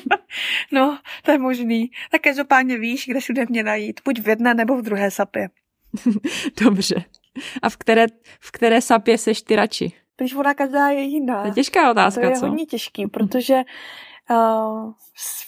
[0.72, 1.90] no, to je možný.
[2.10, 4.00] Tak každopádně víš, kde všude mě najít.
[4.04, 5.48] Buď v jedné nebo v druhé sapě.
[6.62, 7.04] Dobře.
[7.62, 8.06] A v které,
[8.40, 9.92] v které sapě seš ty radši?
[10.16, 11.40] Když ona každá je jiná.
[11.40, 12.46] To je těžká otázka, To je co?
[12.46, 13.62] hodně těžký, protože
[14.30, 14.92] uh,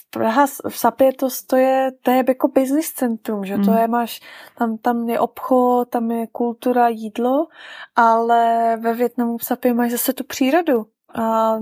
[0.09, 3.65] Praha v Sapě to, to, je, to je jako business centrum, že mm.
[3.65, 4.21] to je máš,
[4.57, 7.47] tam, tam je obchod, tam je kultura, jídlo,
[7.95, 10.85] ale ve Větnamu v Sapě máš zase tu přírodu
[11.17, 11.55] a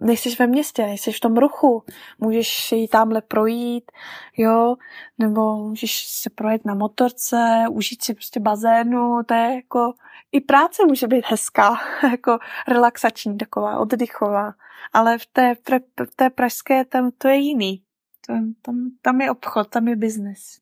[0.00, 1.84] nejsi ve městě, nejsi v tom ruchu,
[2.18, 3.92] můžeš jít tamhle projít,
[4.36, 4.76] jo,
[5.18, 9.92] nebo můžeš se projet na motorce, užít si prostě bazénu, to je jako,
[10.32, 11.78] i práce může být hezká,
[12.10, 12.38] jako
[12.68, 14.54] relaxační taková, oddychová,
[14.92, 15.54] ale v té,
[16.06, 17.82] v té pražské tam to je jiný,
[18.26, 20.58] tam, tam, tam je obchod, tam je biznes.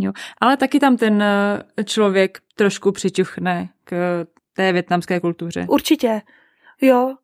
[0.00, 5.66] Jo, ale taky tam ten eh, člověk trošku přičuchne k té větnamské kultuře.
[5.68, 6.22] Určitě,
[6.80, 7.16] jo,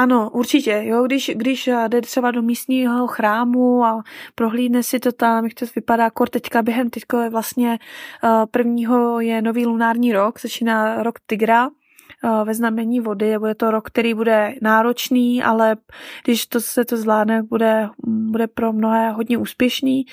[0.00, 0.82] ano, určitě.
[0.84, 4.02] Jo, když, když jde třeba do místního chrámu a
[4.34, 7.78] prohlídne si to tam, jak to vypadá, kor teďka během teďko je vlastně
[8.24, 13.38] uh, prvního je nový lunární rok, začíná rok tygra, uh, ve znamení vody.
[13.38, 15.76] Bude to rok, který bude náročný, ale
[16.24, 20.04] když to se to zvládne, bude, bude pro mnohé hodně úspěšný.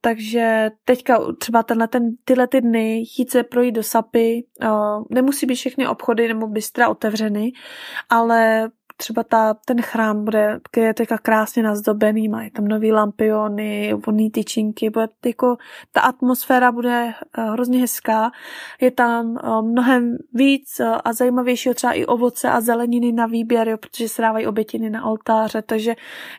[0.00, 4.44] Takže teďka třeba tenhle, ten, tyhle ty dny jít se projít do Sapy,
[5.10, 7.52] nemusí být všechny obchody nebo bystra otevřeny,
[8.10, 8.70] ale
[9.00, 14.90] třeba ta, ten chrám bude, je teďka krásně nazdobený, mají tam nový lampiony, vonný tyčinky,
[14.90, 15.56] bude jako,
[15.92, 18.30] ta atmosféra bude uh, hrozně hezká,
[18.80, 23.68] je tam uh, mnohem víc uh, a zajímavějšího třeba i ovoce a zeleniny na výběr,
[23.68, 25.94] jo, protože se dávají obětiny na oltáře, takže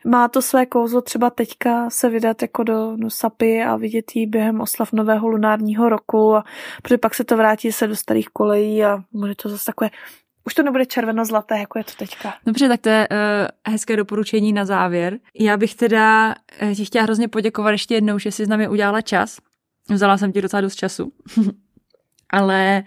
[0.06, 4.28] má to své kouzlo třeba teďka se vydat jako do, do Sapy a vidět ji
[4.28, 6.44] během oslav nového lunárního roku, a,
[6.82, 9.90] protože pak se to vrátí se do starých kolejí a bude to zase takové
[10.46, 12.34] už to nebude červeno-zlaté, jako je to teďka.
[12.46, 15.20] Dobře, tak to je uh, hezké doporučení na závěr.
[15.40, 19.02] Já bych teda uh, ti chtěla hrozně poděkovat ještě jednou, že jsi s námi udělala
[19.02, 19.38] čas.
[19.90, 21.12] Vzala jsem ti docela dost času.
[22.30, 22.84] Ale...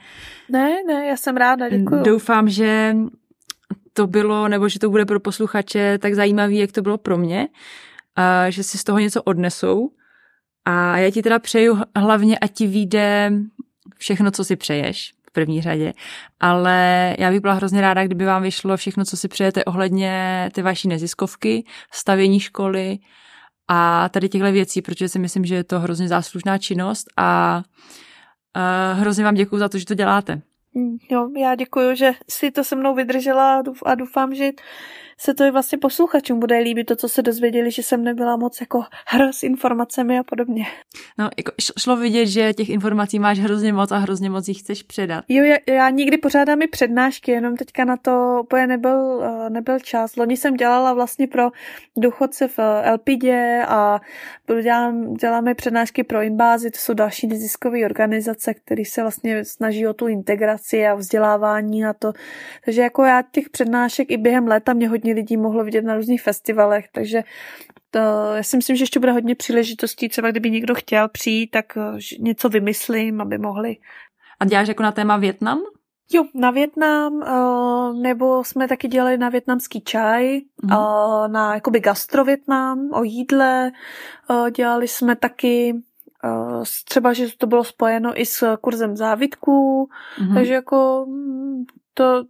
[0.48, 2.02] Ne, ne, já jsem ráda, děkuji.
[2.02, 2.96] Doufám, že
[3.92, 7.48] to bylo, nebo že to bude pro posluchače tak zajímavý, jak to bylo pro mě,
[8.16, 9.90] a že si z toho něco odnesou.
[10.64, 13.32] A já ti teda přeju hlavně, ať ti vyjde
[13.98, 15.92] všechno, co si přeješ první řadě.
[16.40, 20.62] Ale já bych byla hrozně ráda, kdyby vám vyšlo všechno, co si přejete ohledně ty
[20.62, 22.98] vaší neziskovky, stavění školy
[23.68, 27.62] a tady těchto věcí, protože si myslím, že je to hrozně záslužná činnost a
[28.92, 30.40] hrozně vám děkuji za to, že to děláte.
[31.10, 34.50] Jo, já děkuji, že si to se mnou vydržela a doufám, že
[35.22, 38.60] se to i vlastně posluchačům bude líbit, to, co se dozvěděli, že jsem nebyla moc
[38.60, 40.64] jako hra s informacemi a podobně.
[41.18, 44.82] No, jako šlo vidět, že těch informací máš hrozně moc a hrozně moc jich chceš
[44.82, 45.24] předat.
[45.28, 49.78] Jo, já, já nikdy pořádám i přednášky, jenom teďka na to úplně nebyl, eh, nebyl
[49.78, 50.16] čas.
[50.16, 51.50] Loni jsem dělala vlastně pro
[51.96, 54.00] důchodce v Elpidě a
[54.62, 59.94] dělám, děláme přednášky pro Inbázy, to jsou další neziskové organizace, které se vlastně snaží o
[59.94, 62.12] tu integraci a vzdělávání a to.
[62.64, 66.22] Takže jako já těch přednášek i během léta mě hodně lidí mohlo vidět na různých
[66.22, 67.22] festivalech, takže
[67.90, 67.98] to,
[68.34, 71.98] já si myslím, že ještě bude hodně příležitostí, třeba kdyby někdo chtěl přijít, tak eh,
[72.18, 73.76] něco vymyslím, aby mohli.
[74.40, 75.60] A děláš jako na téma Větnam?
[76.12, 80.70] Jo, na Větnam, eh, nebo jsme taky dělali na větnamský čaj, mm.
[81.32, 83.72] na jakoby gastrovětnam, o jídle,
[84.56, 85.74] dělali jsme taky
[86.84, 89.88] třeba, že to bylo spojeno i s kurzem závitků,
[90.20, 90.34] mm.
[90.34, 91.64] takže jako mm,
[91.94, 92.24] to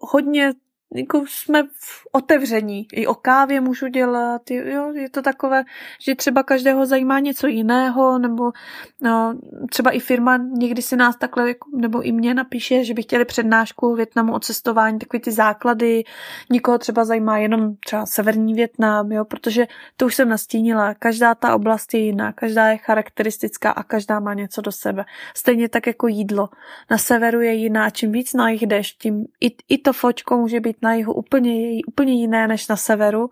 [0.00, 0.52] hodně
[0.94, 2.86] jako jsme v otevření.
[2.92, 5.64] I o kávě můžu dělat, jo, je to takové,
[6.00, 8.52] že třeba každého zajímá něco jiného, nebo
[9.00, 9.34] no,
[9.70, 13.24] třeba i firma někdy si nás takhle, jako, nebo i mě napíše, že by chtěli
[13.24, 16.04] přednášku Větnamu o cestování, takové ty základy,
[16.50, 21.54] nikoho třeba zajímá jenom třeba severní Větnam, jo, protože to už jsem nastínila, každá ta
[21.54, 25.04] oblast je jiná, každá je charakteristická a každá má něco do sebe.
[25.36, 26.48] Stejně tak jako jídlo.
[26.90, 30.60] Na severu je jiná, čím víc na jich jdeš, tím i, i to fočko může
[30.60, 33.28] být na jihu úplně, úplně jiné než na severu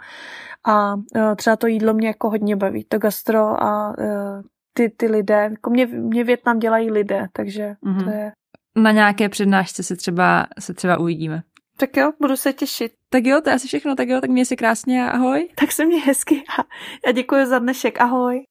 [0.64, 1.02] a uh,
[1.36, 4.42] třeba to jídlo mě jako hodně baví, to gastro a uh,
[4.72, 8.04] ty, ty lidé, jako mě, mě Větnam dělají lidé, takže mm-hmm.
[8.04, 8.32] to je...
[8.76, 11.42] Na nějaké přednášce se třeba, se třeba uvidíme.
[11.76, 12.92] Tak jo, budu se těšit.
[13.10, 15.48] Tak jo, to je asi všechno, tak jo, tak mě si krásně a ahoj.
[15.54, 16.62] Tak se mě hezky a
[17.06, 18.44] já děkuji za dnešek, ahoj.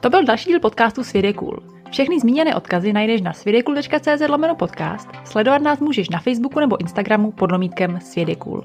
[0.00, 1.79] To byl další díl podcastu Svět je cool.
[1.90, 7.32] Všechny zmíněné odkazy najdeš na svědekul.cz lomeno podcast, sledovat nás můžeš na Facebooku nebo Instagramu
[7.32, 8.64] pod lomítkem Svědekul.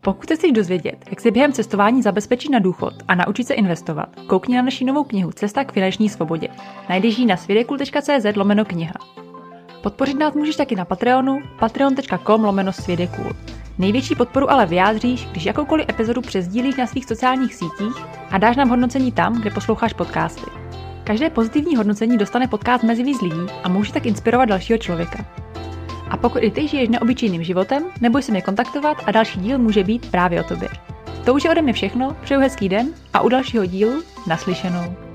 [0.00, 4.08] Pokud se chceš dozvědět, jak si během cestování zabezpečit na důchod a naučit se investovat,
[4.26, 6.48] koukni na naši novou knihu Cesta k finanční svobodě.
[6.88, 8.94] Najdeš ji na svědekul.cz lomeno kniha.
[9.82, 13.32] Podpořit nás můžeš taky na Patreonu patreon.com lomeno svědekul.
[13.78, 18.68] Největší podporu ale vyjádříš, když jakoukoliv epizodu přezdílíš na svých sociálních sítích a dáš nám
[18.68, 20.65] hodnocení tam, kde posloucháš podcasty.
[21.06, 25.26] Každé pozitivní hodnocení dostane podcast mezi víc lidí a může tak inspirovat dalšího člověka.
[26.10, 29.84] A pokud i ty žiješ neobyčejným životem, neboj se mě kontaktovat a další díl může
[29.84, 30.68] být právě o tobě.
[31.24, 35.05] To už je ode mě všechno, přeju hezký den a u dalšího dílu naslyšenou.